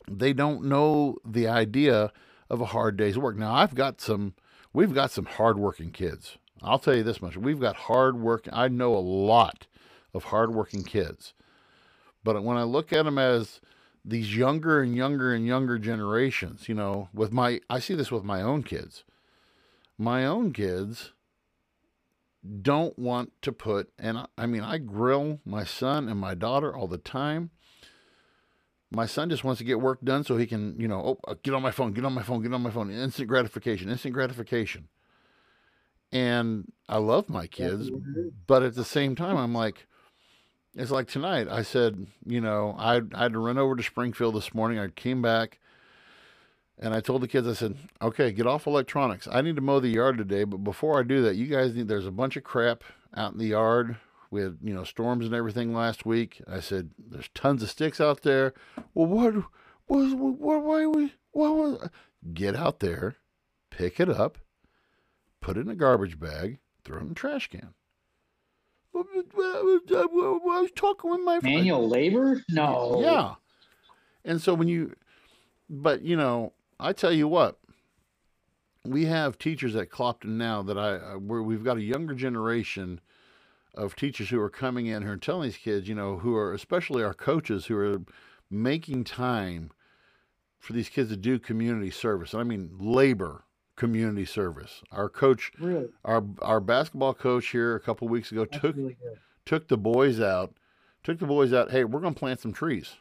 they 0.09 0.33
don't 0.33 0.65
know 0.65 1.17
the 1.25 1.47
idea 1.47 2.11
of 2.49 2.61
a 2.61 2.65
hard 2.65 2.97
day's 2.97 3.17
work. 3.17 3.35
Now 3.37 3.53
I've 3.53 3.75
got 3.75 4.01
some, 4.01 4.33
we've 4.73 4.93
got 4.93 5.11
some 5.11 5.25
hardworking 5.25 5.91
kids. 5.91 6.37
I'll 6.61 6.79
tell 6.79 6.95
you 6.95 7.03
this 7.03 7.21
much: 7.21 7.37
we've 7.37 7.59
got 7.59 7.75
hard 7.75 8.19
work. 8.19 8.47
I 8.51 8.67
know 8.67 8.95
a 8.95 8.99
lot 8.99 9.67
of 10.13 10.25
hardworking 10.25 10.83
kids, 10.83 11.33
but 12.23 12.41
when 12.43 12.57
I 12.57 12.63
look 12.63 12.93
at 12.93 13.05
them 13.05 13.17
as 13.17 13.59
these 14.03 14.35
younger 14.35 14.81
and 14.81 14.95
younger 14.95 15.33
and 15.33 15.45
younger 15.45 15.79
generations, 15.79 16.69
you 16.69 16.75
know, 16.75 17.09
with 17.13 17.31
my, 17.31 17.59
I 17.69 17.79
see 17.79 17.95
this 17.95 18.11
with 18.11 18.23
my 18.23 18.41
own 18.41 18.63
kids. 18.63 19.03
My 19.97 20.25
own 20.25 20.53
kids 20.53 21.13
don't 22.61 22.97
want 22.99 23.31
to 23.41 23.51
put, 23.51 23.91
and 23.97 24.17
I, 24.17 24.25
I 24.37 24.45
mean, 24.45 24.61
I 24.61 24.77
grill 24.77 25.39
my 25.45 25.63
son 25.63 26.07
and 26.07 26.19
my 26.19 26.35
daughter 26.35 26.75
all 26.75 26.87
the 26.87 26.99
time. 26.99 27.49
My 28.95 29.05
son 29.05 29.29
just 29.29 29.43
wants 29.43 29.59
to 29.59 29.65
get 29.65 29.81
work 29.81 30.01
done 30.03 30.23
so 30.23 30.37
he 30.37 30.47
can, 30.47 30.79
you 30.79 30.87
know, 30.87 31.01
oh, 31.01 31.19
uh, 31.31 31.35
get 31.43 31.53
on 31.53 31.61
my 31.61 31.71
phone, 31.71 31.93
get 31.93 32.05
on 32.05 32.13
my 32.13 32.23
phone, 32.23 32.41
get 32.41 32.53
on 32.53 32.61
my 32.61 32.71
phone. 32.71 32.89
Instant 32.91 33.27
gratification, 33.27 33.89
instant 33.89 34.13
gratification. 34.13 34.87
And 36.11 36.71
I 36.87 36.97
love 36.97 37.29
my 37.29 37.47
kids, 37.47 37.91
but 38.47 38.63
at 38.63 38.75
the 38.75 38.85
same 38.85 39.15
time, 39.15 39.37
I'm 39.37 39.53
like, 39.53 39.85
it's 40.75 40.91
like 40.91 41.07
tonight. 41.07 41.47
I 41.49 41.61
said, 41.61 42.07
you 42.25 42.39
know, 42.39 42.75
I, 42.77 43.01
I 43.13 43.23
had 43.23 43.33
to 43.33 43.39
run 43.39 43.57
over 43.57 43.75
to 43.75 43.83
Springfield 43.83 44.35
this 44.35 44.53
morning. 44.53 44.79
I 44.79 44.87
came 44.87 45.21
back 45.21 45.59
and 46.79 46.93
I 46.93 46.99
told 47.01 47.21
the 47.21 47.27
kids, 47.27 47.47
I 47.47 47.53
said, 47.53 47.75
okay, 48.01 48.31
get 48.31 48.47
off 48.47 48.67
electronics. 48.67 49.27
I 49.31 49.41
need 49.41 49.55
to 49.55 49.61
mow 49.61 49.79
the 49.79 49.89
yard 49.89 50.17
today, 50.17 50.43
but 50.43 50.57
before 50.63 50.99
I 50.99 51.03
do 51.03 51.21
that, 51.23 51.35
you 51.35 51.47
guys 51.47 51.75
need, 51.75 51.87
there's 51.87 52.05
a 52.05 52.11
bunch 52.11 52.37
of 52.37 52.43
crap 52.43 52.83
out 53.15 53.33
in 53.33 53.39
the 53.39 53.47
yard. 53.47 53.97
We 54.31 54.41
had, 54.41 54.57
you 54.61 54.73
know, 54.73 54.83
storms 54.83 55.25
and 55.25 55.35
everything 55.35 55.73
last 55.73 56.05
week. 56.05 56.41
I 56.47 56.59
said, 56.59 56.91
there's 56.97 57.29
tons 57.33 57.63
of 57.63 57.69
sticks 57.69 58.01
out 58.01 58.21
there. 58.21 58.53
Well, 58.93 59.07
what 59.07 59.33
was, 59.87 60.13
what, 60.13 60.63
why 60.63 60.85
we, 60.87 61.13
what 61.31 61.55
was, 61.55 61.89
get 62.33 62.55
out 62.55 62.79
there, 62.79 63.17
pick 63.69 63.99
it 63.99 64.09
up, 64.09 64.37
put 65.41 65.57
it 65.57 65.61
in 65.61 65.69
a 65.69 65.75
garbage 65.75 66.19
bag, 66.19 66.59
throw 66.83 66.97
it 66.97 67.01
in 67.01 67.09
the 67.09 67.15
trash 67.15 67.49
can. 67.49 67.73
I 68.95 69.01
was 69.01 70.71
talking 70.75 71.11
with 71.11 71.21
my 71.21 71.39
manual 71.41 71.87
labor. 71.87 72.41
No. 72.49 73.01
Yeah. 73.01 73.35
And 74.23 74.41
so 74.41 74.53
when 74.53 74.67
you, 74.67 74.95
but 75.69 76.01
you 76.01 76.15
know, 76.15 76.53
I 76.79 76.93
tell 76.93 77.11
you 77.11 77.27
what, 77.27 77.59
we 78.85 79.05
have 79.05 79.37
teachers 79.37 79.75
at 79.75 79.89
Clopton 79.89 80.37
now 80.37 80.61
that 80.63 80.77
I 80.77 81.15
where 81.15 81.43
we've 81.43 81.63
got 81.63 81.77
a 81.77 81.81
younger 81.81 82.13
generation 82.13 83.01
of 83.75 83.95
teachers 83.95 84.29
who 84.29 84.39
are 84.39 84.49
coming 84.49 84.85
in 84.87 85.03
here 85.03 85.13
and 85.13 85.21
telling 85.21 85.43
these 85.49 85.57
kids, 85.57 85.87
you 85.87 85.95
know, 85.95 86.17
who 86.17 86.35
are 86.35 86.53
especially 86.53 87.03
our 87.03 87.13
coaches 87.13 87.65
who 87.65 87.77
are 87.77 88.01
making 88.49 89.03
time 89.03 89.71
for 90.59 90.73
these 90.73 90.89
kids 90.89 91.09
to 91.09 91.17
do 91.17 91.37
community 91.39 91.91
service. 91.91 92.33
And 92.33 92.41
I 92.41 92.43
mean 92.43 92.71
labor 92.79 93.43
community 93.75 94.25
service. 94.25 94.81
Our 94.91 95.09
coach, 95.09 95.51
Really? 95.59 95.89
our 96.03 96.23
our 96.41 96.59
basketball 96.59 97.13
coach 97.13 97.47
here 97.47 97.75
a 97.75 97.79
couple 97.79 98.07
weeks 98.07 98.31
ago 98.31 98.45
That's 98.45 98.61
took 98.61 98.75
really 98.75 98.95
took 99.45 99.67
the 99.67 99.77
boys 99.77 100.19
out, 100.19 100.53
took 101.03 101.19
the 101.19 101.25
boys 101.27 101.53
out. 101.53 101.71
Hey, 101.71 101.83
we're 101.83 101.99
gonna 101.99 102.15
plant 102.15 102.39
some 102.39 102.53
trees. 102.53 102.95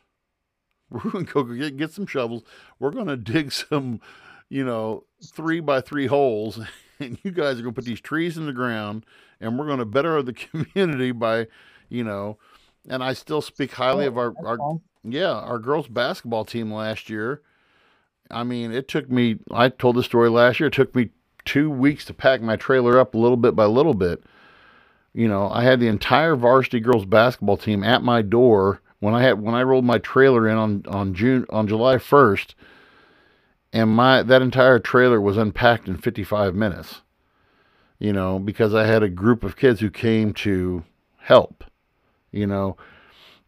We're 0.91 1.11
gonna 1.11 1.25
go 1.25 1.43
get 1.45 1.77
get 1.77 1.93
some 1.93 2.07
shovels. 2.07 2.43
We're 2.79 2.91
gonna 2.91 3.16
dig 3.35 3.51
some, 3.53 4.01
you 4.49 4.64
know, 4.64 5.05
three 5.25 5.61
by 5.61 5.81
three 5.81 6.07
holes, 6.07 6.61
and 7.07 7.18
you 7.22 7.30
guys 7.30 7.59
are 7.59 7.62
gonna 7.62 7.72
put 7.72 7.84
these 7.84 8.00
trees 8.00 8.36
in 8.36 8.46
the 8.46 8.52
ground, 8.52 9.05
and 9.40 9.59
we're 9.59 9.66
gonna 9.66 9.84
better 9.84 10.22
the 10.22 10.32
community 10.74 11.12
by, 11.12 11.46
you 11.88 12.05
know. 12.05 12.38
And 12.88 13.02
I 13.02 13.14
still 13.14 13.40
speak 13.40 13.72
highly 13.72 14.07
of 14.07 14.18
our 14.18 14.34
our 14.44 14.59
yeah, 15.05 15.32
our 15.32 15.59
girls 15.59 15.88
basketball 15.88 16.44
team 16.44 16.72
last 16.72 17.09
year. 17.11 17.42
I 18.30 18.42
mean, 18.42 18.72
it 18.72 18.88
took 18.88 19.11
me, 19.11 19.38
I 19.50 19.68
told 19.68 19.96
the 19.96 20.02
story 20.02 20.30
last 20.30 20.59
year, 20.59 20.68
it 20.68 20.72
took 20.72 20.94
me 20.94 21.11
two 21.44 21.70
weeks 21.70 22.07
to 22.07 22.14
pack 22.14 22.40
my 22.40 22.57
trailer 22.57 22.98
up 22.98 23.14
little 23.14 23.36
bit 23.36 23.55
by 23.55 23.66
little 23.66 23.94
bit. 23.94 24.24
You 25.12 25.28
know, 25.28 25.48
I 25.50 25.62
had 25.62 25.78
the 25.78 25.88
entire 25.88 26.34
varsity 26.34 26.80
girls 26.80 27.05
basketball 27.05 27.59
team 27.59 27.84
at 27.84 28.02
my 28.02 28.22
door 28.22 28.80
when 29.00 29.14
I 29.14 29.22
had 29.22 29.40
when 29.40 29.55
I 29.55 29.62
rolled 29.62 29.84
my 29.84 29.98
trailer 29.98 30.48
in 30.48 30.57
on 30.57 30.84
on 30.88 31.14
June 31.14 31.46
on 31.50 31.68
July 31.68 31.96
1st 31.96 32.55
and 33.75 33.91
my 33.91 34.22
that 34.22 34.41
entire 34.41 34.79
trailer 34.79 35.20
was 35.20 35.37
unpacked 35.37 35.89
in 35.89 35.99
55 35.99 36.55
minutes. 36.55 37.03
You 37.99 38.12
know, 38.12 38.39
because 38.39 38.75
I 38.75 38.87
had 38.87 39.03
a 39.03 39.09
group 39.09 39.45
of 39.45 39.57
kids 39.57 39.81
who 39.81 39.91
came 39.91 40.33
to 40.35 40.85
help. 41.18 41.64
You 42.31 42.47
know, 42.47 42.77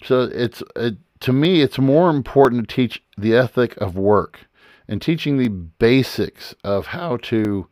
so 0.02 0.22
it's 0.22 0.62
it, 0.74 0.96
to 1.20 1.32
me 1.32 1.62
it's 1.62 1.78
more 1.78 2.10
important 2.10 2.68
to 2.68 2.74
teach 2.74 3.02
the 3.16 3.34
ethic 3.34 3.76
of 3.78 3.96
work 3.96 4.48
and 4.88 5.00
teaching 5.00 5.38
the 5.38 5.48
basics 5.48 6.54
of 6.64 6.86
how 6.86 7.16
to 7.18 7.68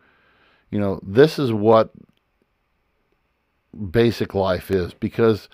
you 0.71 0.79
know 0.79 1.01
this 1.03 1.39
is 1.39 1.53
what 1.53 1.91
basic 3.91 4.35
life 4.35 4.71
is 4.71 4.95
because 4.95 5.49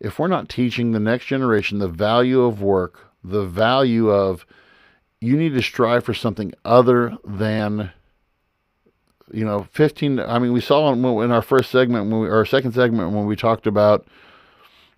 if 0.00 0.18
we're 0.18 0.26
not 0.26 0.48
teaching 0.48 0.92
the 0.92 1.00
next 1.00 1.26
generation 1.26 1.78
the 1.78 1.88
value 1.88 2.42
of 2.42 2.62
work 2.62 3.10
the 3.22 3.44
value 3.44 4.10
of 4.10 4.46
you 5.20 5.36
need 5.36 5.54
to 5.54 5.62
strive 5.62 6.04
for 6.04 6.14
something 6.14 6.52
other 6.64 7.16
than 7.24 7.92
you 9.32 9.44
know 9.44 9.66
15 9.72 10.18
i 10.20 10.38
mean 10.38 10.52
we 10.52 10.60
saw 10.60 10.92
in, 10.92 11.30
our 11.30 11.42
first 11.42 11.70
segment 11.70 12.10
when 12.10 12.20
we, 12.20 12.28
our 12.28 12.44
second 12.44 12.72
segment 12.72 13.12
when 13.12 13.26
we 13.26 13.36
talked 13.36 13.66
about 13.66 14.06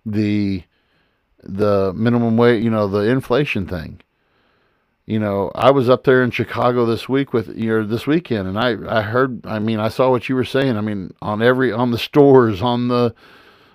the 0.05 0.63
the 1.43 1.93
minimum 1.93 2.37
wage, 2.37 2.63
you 2.63 2.69
know, 2.69 2.87
the 2.87 2.99
inflation 3.01 3.67
thing. 3.67 3.99
You 5.05 5.19
know, 5.19 5.51
I 5.53 5.71
was 5.71 5.89
up 5.89 6.05
there 6.05 6.23
in 6.23 6.31
Chicago 6.31 6.85
this 6.85 7.09
week 7.09 7.33
with 7.33 7.55
you 7.57 7.69
know, 7.69 7.85
this 7.85 8.07
weekend 8.07 8.47
and 8.47 8.57
I 8.57 8.99
I 8.99 9.01
heard 9.01 9.45
I 9.45 9.59
mean, 9.59 9.79
I 9.79 9.89
saw 9.89 10.09
what 10.09 10.29
you 10.29 10.35
were 10.35 10.45
saying. 10.45 10.77
I 10.77 10.81
mean, 10.81 11.13
on 11.21 11.41
every 11.41 11.71
on 11.73 11.91
the 11.91 11.97
stores, 11.97 12.61
on 12.61 12.87
the 12.87 13.13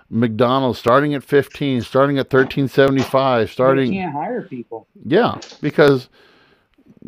McDonald's 0.09 0.79
starting 0.79 1.13
at 1.13 1.23
15, 1.23 1.83
starting 1.83 2.17
at 2.17 2.33
1375, 2.33 3.51
starting 3.51 3.93
You 3.93 3.93
starting 3.93 3.93
can't 3.93 4.13
hire 4.13 4.41
people. 4.41 4.87
yeah, 5.05 5.37
because 5.61 6.09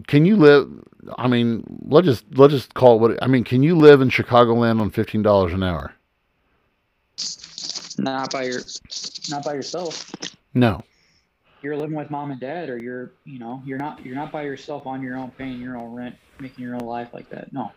can 0.08 0.26
you 0.26 0.36
live 0.36 0.70
I 1.18 1.28
mean, 1.28 1.64
let's 1.88 2.06
just 2.06 2.26
let's 2.34 2.54
just 2.54 2.74
call 2.74 2.96
it 2.96 3.00
what 3.00 3.24
I 3.24 3.28
mean, 3.28 3.44
can 3.44 3.64
you 3.64 3.76
live 3.76 4.02
in 4.02 4.10
Chicagoland 4.10 4.82
on 4.82 4.92
$15 4.92 5.54
an 5.54 5.64
hour? 5.64 5.94
Not 7.98 8.32
by 8.32 8.44
your, 8.44 8.62
not 9.30 9.44
by 9.44 9.54
yourself. 9.54 10.12
No. 10.54 10.82
You're 11.62 11.76
living 11.76 11.96
with 11.96 12.10
mom 12.10 12.32
and 12.32 12.40
dad, 12.40 12.70
or 12.70 12.78
you're, 12.82 13.12
you 13.26 13.38
know, 13.38 13.62
you're 13.66 13.78
not, 13.78 14.04
you're 14.04 14.16
not 14.16 14.32
by 14.32 14.44
yourself 14.44 14.88
on 14.88 15.02
your 15.02 15.18
own, 15.18 15.32
paying 15.38 15.60
your 15.60 15.78
own 15.78 15.94
rent, 15.94 16.16
making 16.40 16.64
your 16.64 16.74
own 16.74 16.82
life 16.82 17.10
like 17.14 17.30
that. 17.30 17.54
No. 17.54 17.72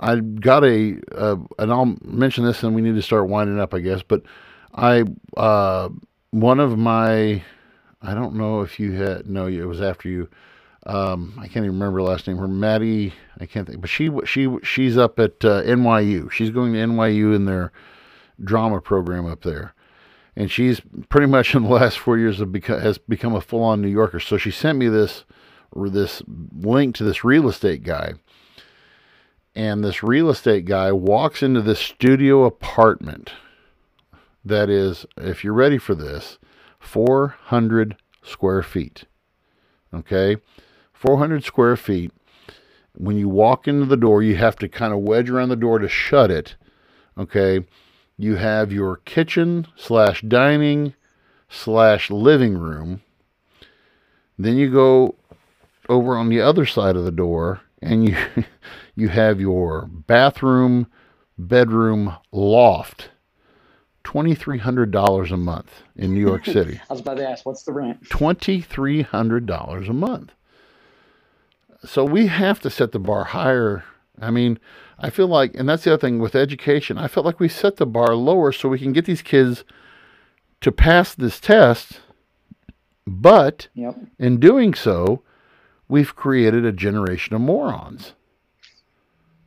I 0.00 0.20
got 0.20 0.64
a, 0.64 0.98
uh, 1.14 1.36
and 1.58 1.72
I'll 1.72 1.96
mention 2.02 2.44
this, 2.44 2.62
and 2.62 2.74
we 2.74 2.80
need 2.80 2.94
to 2.94 3.02
start 3.02 3.28
winding 3.28 3.60
up, 3.60 3.74
I 3.74 3.80
guess. 3.80 4.02
But 4.02 4.22
I, 4.74 5.04
uh, 5.36 5.90
one 6.30 6.60
of 6.60 6.78
my 6.78 7.42
I 8.00 8.14
don't 8.14 8.34
know 8.34 8.60
if 8.60 8.78
you 8.78 8.92
had 8.92 9.28
no, 9.28 9.48
it 9.48 9.66
was 9.66 9.82
after 9.82 10.08
you. 10.08 10.28
Um, 10.88 11.34
I 11.36 11.42
can't 11.42 11.66
even 11.66 11.78
remember 11.78 11.98
her 11.98 12.02
last 12.02 12.26
name. 12.26 12.38
Her 12.38 12.48
Maddie, 12.48 13.12
I 13.38 13.46
can't 13.46 13.66
think, 13.68 13.80
but 13.80 13.90
she 13.90 14.10
she 14.24 14.48
she's 14.62 14.96
up 14.96 15.18
at 15.18 15.44
uh, 15.44 15.62
NYU. 15.62 16.30
She's 16.30 16.50
going 16.50 16.72
to 16.72 16.78
NYU 16.78 17.36
in 17.36 17.44
their 17.44 17.72
drama 18.42 18.80
program 18.80 19.26
up 19.26 19.42
there, 19.42 19.74
and 20.34 20.50
she's 20.50 20.80
pretty 21.10 21.26
much 21.26 21.54
in 21.54 21.64
the 21.64 21.68
last 21.68 21.98
four 21.98 22.16
years 22.16 22.38
have 22.38 22.54
has 22.64 22.96
become 22.96 23.34
a 23.34 23.40
full 23.42 23.62
on 23.62 23.82
New 23.82 23.88
Yorker. 23.88 24.18
So 24.18 24.38
she 24.38 24.50
sent 24.50 24.78
me 24.78 24.88
this 24.88 25.24
this 25.76 26.22
link 26.26 26.94
to 26.96 27.04
this 27.04 27.22
real 27.22 27.48
estate 27.50 27.82
guy, 27.82 28.14
and 29.54 29.84
this 29.84 30.02
real 30.02 30.30
estate 30.30 30.64
guy 30.64 30.90
walks 30.90 31.42
into 31.42 31.60
this 31.60 31.78
studio 31.78 32.44
apartment 32.44 33.32
that 34.44 34.70
is, 34.70 35.06
if 35.16 35.44
you're 35.44 35.52
ready 35.52 35.78
for 35.78 35.94
this, 35.94 36.38
400 36.80 37.96
square 38.22 38.62
feet. 38.62 39.04
Okay, 39.92 40.36
400 40.98 41.44
square 41.44 41.76
feet. 41.76 42.10
When 42.96 43.16
you 43.16 43.28
walk 43.28 43.68
into 43.68 43.86
the 43.86 43.96
door, 43.96 44.20
you 44.20 44.34
have 44.36 44.56
to 44.56 44.68
kind 44.68 44.92
of 44.92 44.98
wedge 44.98 45.30
around 45.30 45.50
the 45.50 45.56
door 45.56 45.78
to 45.78 45.88
shut 45.88 46.30
it. 46.30 46.56
Okay, 47.16 47.64
you 48.16 48.34
have 48.34 48.72
your 48.72 48.96
kitchen 48.96 49.68
slash 49.76 50.22
dining 50.22 50.94
slash 51.48 52.10
living 52.10 52.58
room. 52.58 53.02
Then 54.36 54.56
you 54.56 54.72
go 54.72 55.14
over 55.88 56.16
on 56.16 56.28
the 56.28 56.40
other 56.40 56.66
side 56.66 56.96
of 56.96 57.04
the 57.04 57.12
door 57.12 57.60
and 57.80 58.08
you 58.08 58.16
you 58.96 59.08
have 59.08 59.40
your 59.40 59.86
bathroom, 59.86 60.88
bedroom, 61.38 62.16
loft. 62.32 63.10
$2300 64.02 65.30
a 65.30 65.36
month 65.36 65.82
in 65.94 66.14
New 66.14 66.20
York 66.20 66.44
City. 66.46 66.80
I 66.88 66.92
was 66.92 67.02
about 67.02 67.18
to 67.18 67.28
ask, 67.28 67.44
what's 67.44 67.62
the 67.62 67.72
rent? 67.72 68.02
$2300 68.08 69.88
a 69.88 69.92
month. 69.92 70.32
So 71.84 72.04
we 72.04 72.26
have 72.26 72.60
to 72.60 72.70
set 72.70 72.92
the 72.92 72.98
bar 72.98 73.24
higher. 73.24 73.84
I 74.20 74.30
mean, 74.30 74.58
I 74.98 75.10
feel 75.10 75.28
like 75.28 75.54
and 75.54 75.68
that's 75.68 75.84
the 75.84 75.92
other 75.94 76.00
thing 76.00 76.18
with 76.18 76.34
education. 76.34 76.98
I 76.98 77.08
felt 77.08 77.24
like 77.26 77.38
we 77.40 77.48
set 77.48 77.76
the 77.76 77.86
bar 77.86 78.14
lower 78.14 78.50
so 78.52 78.68
we 78.68 78.78
can 78.78 78.92
get 78.92 79.04
these 79.04 79.22
kids 79.22 79.64
to 80.60 80.72
pass 80.72 81.14
this 81.14 81.38
test, 81.38 82.00
but 83.06 83.68
Yep. 83.74 83.96
in 84.18 84.40
doing 84.40 84.74
so, 84.74 85.22
we've 85.88 86.16
created 86.16 86.64
a 86.64 86.72
generation 86.72 87.34
of 87.36 87.40
morons. 87.40 88.12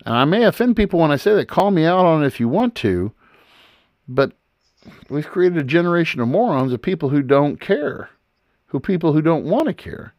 And 0.05 0.15
I 0.15 0.25
may 0.25 0.45
offend 0.45 0.77
people 0.77 0.99
when 0.99 1.11
I 1.11 1.17
say 1.17 1.35
that. 1.35 1.47
Call 1.49 1.69
me 1.69 1.85
out 1.85 2.05
on 2.05 2.23
it 2.23 2.27
if 2.27 2.39
you 2.39 2.47
want 2.47 2.75
to. 2.75 3.11
But 4.07 4.31
we've 5.09 5.27
created 5.27 5.57
a 5.59 5.63
generation 5.63 6.21
of 6.21 6.27
morons 6.27 6.73
of 6.73 6.81
people 6.81 7.09
who 7.09 7.21
don't 7.21 7.59
care, 7.59 8.09
who 8.67 8.79
people 8.79 9.13
who 9.13 9.21
don't 9.21 9.45
want 9.45 9.65
to 9.67 9.73
care. 9.73 10.13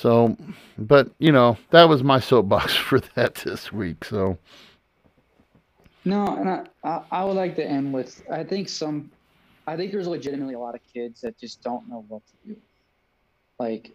So, 0.00 0.36
but 0.78 1.10
you 1.18 1.32
know, 1.32 1.56
that 1.70 1.88
was 1.88 2.04
my 2.04 2.20
soapbox 2.20 2.74
for 2.76 3.00
that 3.14 3.34
this 3.36 3.72
week. 3.72 4.04
So, 4.04 4.38
No, 6.04 6.36
and 6.36 6.48
I, 6.84 7.02
I, 7.10 7.24
would 7.24 7.36
like 7.36 7.56
to 7.56 7.66
end 7.66 7.92
with 7.92 8.22
I 8.30 8.44
think 8.44 8.68
some, 8.68 9.10
I 9.66 9.76
think 9.76 9.90
there's 9.90 10.06
legitimately 10.06 10.54
a 10.54 10.58
lot 10.58 10.76
of 10.76 10.80
kids 10.92 11.20
that 11.22 11.36
just 11.36 11.62
don't 11.62 11.88
know 11.88 12.04
what 12.08 12.22
to 12.26 12.48
do. 12.48 12.56
Like, 13.58 13.90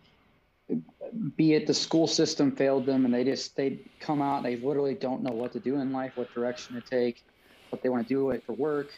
be 1.38 1.54
it 1.54 1.68
the 1.68 1.74
school 1.74 2.08
system 2.08 2.52
failed 2.52 2.86
them 2.86 3.06
and 3.06 3.14
they 3.14 3.24
just 3.24 3.56
they 3.56 3.80
come 4.00 4.22
out 4.22 4.44
they 4.44 4.56
literally 4.56 4.96
don't 4.96 5.22
know 5.22 5.32
what 5.32 5.54
to 5.54 5.60
do 5.60 5.76
in 5.76 5.94
life, 5.94 6.14
what 6.16 6.34
direction 6.34 6.76
to 6.76 6.82
take, 6.82 7.24
what 7.70 7.82
they 7.82 7.90
want 7.90 8.06
to 8.06 8.14
do 8.14 8.32
it 8.32 8.44
for 8.46 8.54
work, 8.54 8.90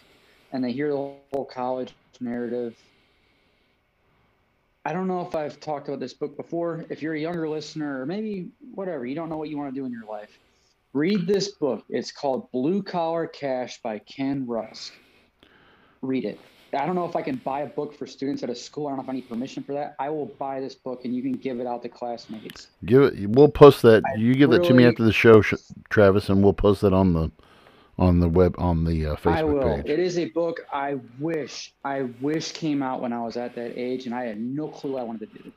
and 0.51 0.63
they 0.63 0.71
hear 0.71 0.89
the 0.89 0.95
whole 0.95 1.45
college 1.45 1.93
narrative. 2.19 2.75
I 4.87 4.93
don't 4.93 5.07
know 5.07 5.21
if 5.21 5.35
I've 5.35 5.59
talked 5.59 5.87
about 5.87 5.99
this 5.99 6.13
book 6.13 6.37
before. 6.37 6.85
If 6.89 7.01
you're 7.01 7.15
a 7.15 7.19
younger 7.19 7.49
listener, 7.49 8.01
or 8.01 8.05
maybe 8.05 8.49
whatever, 8.75 9.03
you 9.05 9.15
don't 9.15 9.29
know 9.29 9.37
what 9.37 9.49
you 9.49 9.57
want 9.57 9.73
to 9.73 9.79
do 9.79 9.83
in 9.85 9.91
your 9.91 10.05
life, 10.05 10.37
read 10.93 11.25
this 11.25 11.49
book. 11.49 11.83
It's 11.89 12.11
called 12.11 12.51
Blue 12.51 12.83
Collar 12.83 13.25
Cash 13.25 13.81
by 13.81 13.97
Ken 13.99 14.45
Rusk. 14.45 14.93
Read 16.03 16.23
it. 16.23 16.39
I 16.71 16.85
don't 16.85 16.93
know 16.93 17.05
if 17.05 17.15
I 17.15 17.23
can 17.23 17.37
buy 17.37 17.61
a 17.61 17.67
book 17.67 17.97
for 17.97 18.05
students 18.05 18.43
at 18.43 18.49
a 18.51 18.55
school. 18.55 18.87
I 18.87 18.91
don't 18.91 18.97
know 18.97 19.03
if 19.03 19.09
I 19.09 19.13
need 19.13 19.29
permission 19.29 19.63
for 19.63 19.73
that. 19.73 19.95
I 19.97 20.09
will 20.09 20.25
buy 20.25 20.59
this 20.59 20.75
book 20.75 21.05
and 21.05 21.15
you 21.15 21.23
can 21.23 21.31
give 21.31 21.59
it 21.59 21.65
out 21.65 21.81
to 21.83 21.89
classmates. 21.89 22.67
give 22.85 23.01
it. 23.01 23.29
We'll 23.29 23.47
post 23.47 23.81
that. 23.83 24.03
You 24.17 24.35
give 24.35 24.51
it 24.51 24.63
to 24.65 24.73
me 24.73 24.85
after 24.85 25.03
the 25.03 25.13
show, 25.13 25.41
Travis, 25.89 26.29
and 26.29 26.43
we'll 26.43 26.53
post 26.53 26.81
that 26.81 26.93
on 26.93 27.13
the 27.13 27.31
on 27.97 28.19
the 28.19 28.27
web 28.27 28.55
on 28.57 28.83
the 28.83 29.07
uh, 29.07 29.13
I 29.13 29.15
Facebook 29.15 29.53
will. 29.53 29.75
page. 29.77 29.85
It 29.87 29.99
is 29.99 30.17
a 30.17 30.25
book 30.25 30.61
I 30.71 30.97
wish 31.19 31.73
I 31.83 32.03
wish 32.21 32.51
came 32.51 32.83
out 32.83 33.01
when 33.01 33.13
I 33.13 33.21
was 33.21 33.37
at 33.37 33.55
that 33.55 33.77
age, 33.77 34.05
and 34.05 34.13
I 34.13 34.25
had 34.25 34.39
no 34.39 34.67
clue 34.67 34.93
what 34.93 35.01
I 35.01 35.03
wanted 35.03 35.33
to 35.33 35.43
do. 35.43 35.51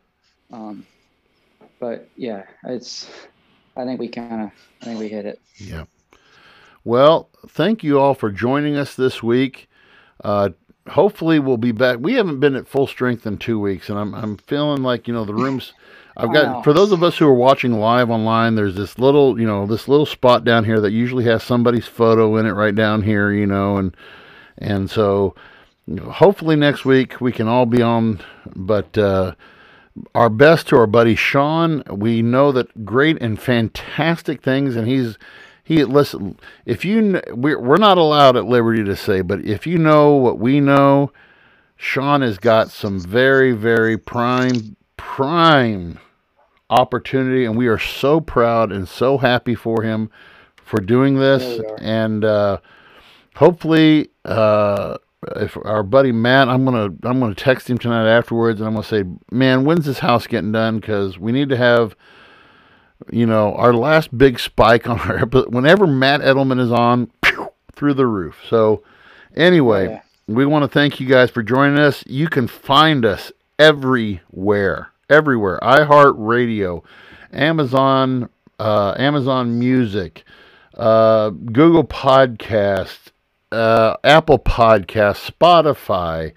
Um, 0.53 0.87
but 1.81 2.09
yeah, 2.17 2.45
it's. 2.65 3.09
I 3.77 3.85
think 3.85 4.01
we 4.01 4.09
kind 4.09 4.43
of. 4.43 4.51
I 4.83 4.85
think 4.87 4.99
we 4.99 5.09
hit 5.09 5.27
it. 5.27 5.41
Yeah. 5.57 5.85
Well, 6.85 7.29
thank 7.49 7.85
you 7.85 7.99
all 8.01 8.15
for 8.15 8.31
joining 8.31 8.77
us 8.77 8.95
this 8.95 9.23
week. 9.23 9.69
Uh, 10.25 10.51
hopefully, 10.89 11.39
we'll 11.39 11.57
be 11.57 11.73
back. 11.73 11.99
We 12.01 12.15
haven't 12.15 12.41
been 12.41 12.57
at 12.57 12.69
full 12.69 12.87
strength 12.87 13.27
in 13.27 13.39
two 13.39 13.59
weeks, 13.59 13.89
and 13.89 13.99
I'm 13.99 14.15
I'm 14.15 14.37
feeling 14.37 14.83
like 14.83 15.09
you 15.09 15.15
know 15.15 15.25
the 15.25 15.35
rooms. 15.35 15.73
I've 16.19 16.33
got 16.33 16.65
for 16.65 16.73
those 16.73 16.91
of 16.91 17.05
us 17.05 17.17
who 17.17 17.27
are 17.29 17.35
watching 17.35 17.73
live 17.75 18.11
online. 18.11 18.57
There's 18.57 18.75
this 18.75 18.99
little 18.99 19.41
you 19.41 19.47
know 19.47 19.67
this 19.67 19.87
little 19.87 20.07
spot 20.07 20.45
down 20.45 20.65
here 20.65 20.81
that 20.81 20.91
usually 20.91 21.25
has 21.25 21.45
somebody's 21.45 21.87
photo 21.87 22.37
in 22.37 22.47
it 22.47 22.53
right 22.53 22.75
down 22.75 23.03
here, 23.03 23.31
you 23.31 23.47
know, 23.47 23.77
and 23.77 23.97
and 24.59 24.91
so 24.91 25.37
you 25.87 25.95
know, 25.95 26.11
hopefully 26.11 26.57
next 26.57 26.85
week 26.85 27.21
we 27.21 27.31
can 27.31 27.47
all 27.47 27.67
be 27.67 27.83
on. 27.83 28.21
But 28.57 28.99
uh, 28.99 29.35
our 30.15 30.29
best 30.29 30.69
to 30.69 30.77
our 30.77 30.89
buddy 30.89 31.15
Sean. 31.15 31.85
We 31.89 32.21
know 32.21 32.51
that 32.51 32.85
great 32.85 33.23
and 33.23 33.41
fantastic 33.41 34.43
things, 34.43 34.75
and 34.75 34.89
he's 34.89 35.19
he 35.63 35.85
listen. 35.85 36.37
If 36.67 36.85
you 36.85 37.21
we're 37.33 37.61
we're 37.61 37.77
not 37.77 37.97
allowed 37.97 38.37
at 38.37 38.45
liberty 38.45 38.83
to 38.83 38.97
say, 38.97 39.21
but 39.21 39.45
if 39.45 39.69
you 39.69 39.79
know 39.79 40.15
what 40.15 40.41
we 40.41 40.59
know, 40.59 41.13
Sean 41.77 42.23
has 42.23 42.39
got 42.39 42.71
some 42.71 42.99
very 42.99 43.53
very 43.53 43.97
prime 43.97 44.77
prime 44.97 46.01
opportunity, 46.71 47.45
and 47.45 47.57
we 47.57 47.67
are 47.69 47.79
so 47.79 48.21
proud 48.21 48.73
and 48.73 48.89
so 48.89 49.19
happy 49.19 49.55
for 49.55 49.83
him 49.83 50.11
for 50.57 50.81
doing 50.81 51.19
this, 51.19 51.43
Yeah, 51.43 51.59
we 51.61 51.67
are. 51.67 51.79
and 51.81 52.25
uh, 52.25 52.59
hopefully. 53.37 54.11
Uh, 54.25 54.99
if 55.35 55.57
our 55.65 55.83
buddy 55.83 56.13
Matt, 56.13 56.49
I'm 56.49 56.65
gonna 56.65 56.95
I'm 57.03 57.19
gonna 57.19 57.35
text 57.35 57.69
him 57.69 57.77
tonight 57.77 58.07
afterwards, 58.09 58.61
and 58.61 58.69
I'm 58.69 58.75
gonna 58.75 58.85
say, 58.85 59.03
man, 59.33 59.65
when's 59.65 59.85
this 59.85 59.99
house 59.99 60.29
getting 60.29 60.53
done? 60.53 60.79
Because 60.79 61.19
we 61.19 61.33
need 61.33 61.49
to 61.49 61.57
have, 61.57 61.97
you 63.11 63.27
know, 63.27 63.53
our 63.57 63.75
last 63.75 64.17
big 64.17 64.39
spike 64.39 64.89
on 64.89 65.01
our 65.01 65.19
episode. 65.19 65.53
Whenever 65.53 65.89
Matt 65.89 66.21
Edelman 66.21 66.61
is 66.61 66.71
on, 66.71 67.11
pew, 67.23 67.49
through 67.73 67.95
the 67.95 68.07
roof. 68.07 68.39
So, 68.49 68.85
anyway, 69.35 69.89
Yeah. 69.89 70.01
we 70.29 70.47
want 70.47 70.63
to 70.63 70.69
thank 70.69 71.01
you 71.01 71.09
guys 71.09 71.31
for 71.31 71.43
joining 71.43 71.81
us. 71.81 72.05
You 72.07 72.29
can 72.29 72.47
find 72.47 73.05
us 73.05 73.33
everywhere, 73.59 74.93
everywhere. 75.09 75.59
iHeartRadio, 75.63 76.85
Amazon, 77.33 78.29
uh, 78.59 78.95
Amazon 78.99 79.59
Music, 79.59 80.25
uh, 80.77 81.31
Google 81.31 81.85
Podcast, 81.85 83.11
uh, 83.53 83.97
Apple 84.05 84.39
Podcast, 84.39 85.31
Spotify, 85.31 86.33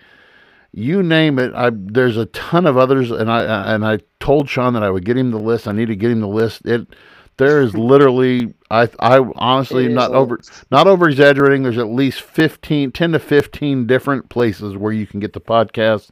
you 0.74 1.04
name 1.04 1.38
it. 1.38 1.54
I 1.54 1.72
there's 1.74 2.18
a 2.18 2.28
ton 2.28 2.66
of 2.66 2.78
others, 2.78 3.12
and 3.12 3.30
I 3.30 3.74
and 3.74 3.86
I 3.86 4.00
told 4.20 4.50
Sean 4.50 4.74
that 4.74 4.84
I 4.84 4.90
would 4.90 5.04
get 5.06 5.18
him 5.18 5.32
the 5.32 5.40
list. 5.40 5.68
I 5.68 5.74
need 5.74 5.88
to 5.88 5.96
get 5.96 6.12
him 6.12 6.22
the 6.22 6.28
list. 6.28 6.66
It 6.66 6.88
there 7.38 7.62
is 7.62 7.76
literally 7.78 8.54
I 8.70 8.88
I 9.00 9.20
honestly 9.36 9.90
not 9.90 10.12
over 10.12 10.40
not 10.72 10.88
over 10.88 11.10
exaggerating. 11.10 11.64
There's 11.64 11.78
at 11.78 11.88
least 11.88 12.22
15, 12.22 12.92
10 12.92 13.12
to 13.12 13.20
fifteen 13.20 13.86
different 13.86 14.30
places 14.30 14.78
where 14.78 14.94
you 14.94 15.06
can 15.06 15.20
get 15.20 15.34
the 15.34 15.42
podcast. 15.42 16.10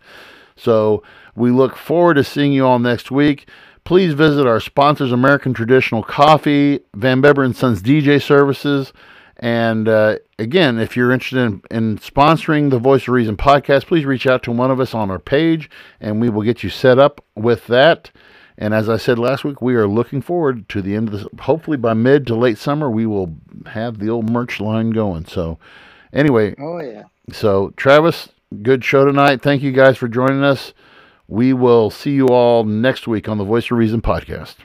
So 0.58 1.04
we 1.40 1.52
look 1.52 1.76
forward 1.78 2.16
to 2.16 2.24
seeing 2.24 2.52
you 2.54 2.66
all 2.66 2.80
next 2.80 3.10
week. 3.12 3.48
Please 3.86 4.14
visit 4.14 4.46
our 4.46 4.60
sponsors, 4.60 5.12
American 5.12 5.54
Traditional 5.54 6.04
Coffee, 6.04 6.82
Van 6.94 7.22
Beber 7.22 7.44
and 7.44 7.56
Sons 7.56 7.82
DJ 7.82 8.22
Services. 8.22 8.94
And 9.38 9.88
uh, 9.88 10.18
again, 10.38 10.78
if 10.78 10.98
you're 10.98 11.12
interested 11.14 11.40
in, 11.40 11.62
in 11.72 11.98
sponsoring 11.98 12.70
the 12.70 12.78
Voice 12.78 13.04
of 13.04 13.10
Reason 13.10 13.38
podcast, 13.38 13.86
please 13.88 14.04
reach 14.06 14.28
out 14.28 14.44
to 14.44 14.52
one 14.52 14.70
of 14.70 14.82
us 14.82 14.94
on 14.94 15.10
our 15.10 15.18
page 15.18 15.70
and 16.02 16.20
we 16.20 16.30
will 16.30 16.42
get 16.44 16.62
you 16.62 16.70
set 16.70 17.00
up 17.00 17.24
with 17.36 17.66
that. 17.68 18.12
And 18.58 18.74
as 18.74 18.90
I 18.90 18.98
said 18.98 19.18
last 19.18 19.46
week, 19.46 19.62
we 19.62 19.76
are 19.76 19.88
looking 19.88 20.22
forward 20.22 20.68
to 20.70 20.82
the 20.82 20.94
end 20.94 21.08
of 21.08 21.14
this. 21.14 21.28
Hopefully, 21.44 21.78
by 21.78 21.94
mid 21.94 22.28
to 22.28 22.36
late 22.36 22.58
summer, 22.58 22.92
we 22.92 23.06
will 23.06 23.34
have 23.68 24.00
the 24.00 24.10
old 24.10 24.30
merch 24.30 24.60
line 24.60 24.90
going. 24.90 25.26
So, 25.26 25.58
anyway, 26.12 26.56
Oh 26.60 26.82
yeah. 26.82 27.04
so, 27.32 27.72
Travis, 27.78 28.28
good 28.62 28.84
show 28.84 29.06
tonight. 29.06 29.42
Thank 29.42 29.62
you 29.64 29.72
guys 29.72 29.96
for 29.98 30.10
joining 30.10 30.44
us. 30.44 30.74
We 31.30 31.54
will 31.54 31.92
see 31.92 32.14
you 32.14 32.26
all 32.30 32.64
next 32.64 33.08
week 33.08 33.30
on 33.30 33.38
the 33.38 33.44
Voice 33.44 33.66
of 33.66 33.78
Reason 33.78 34.02
podcast. 34.02 34.56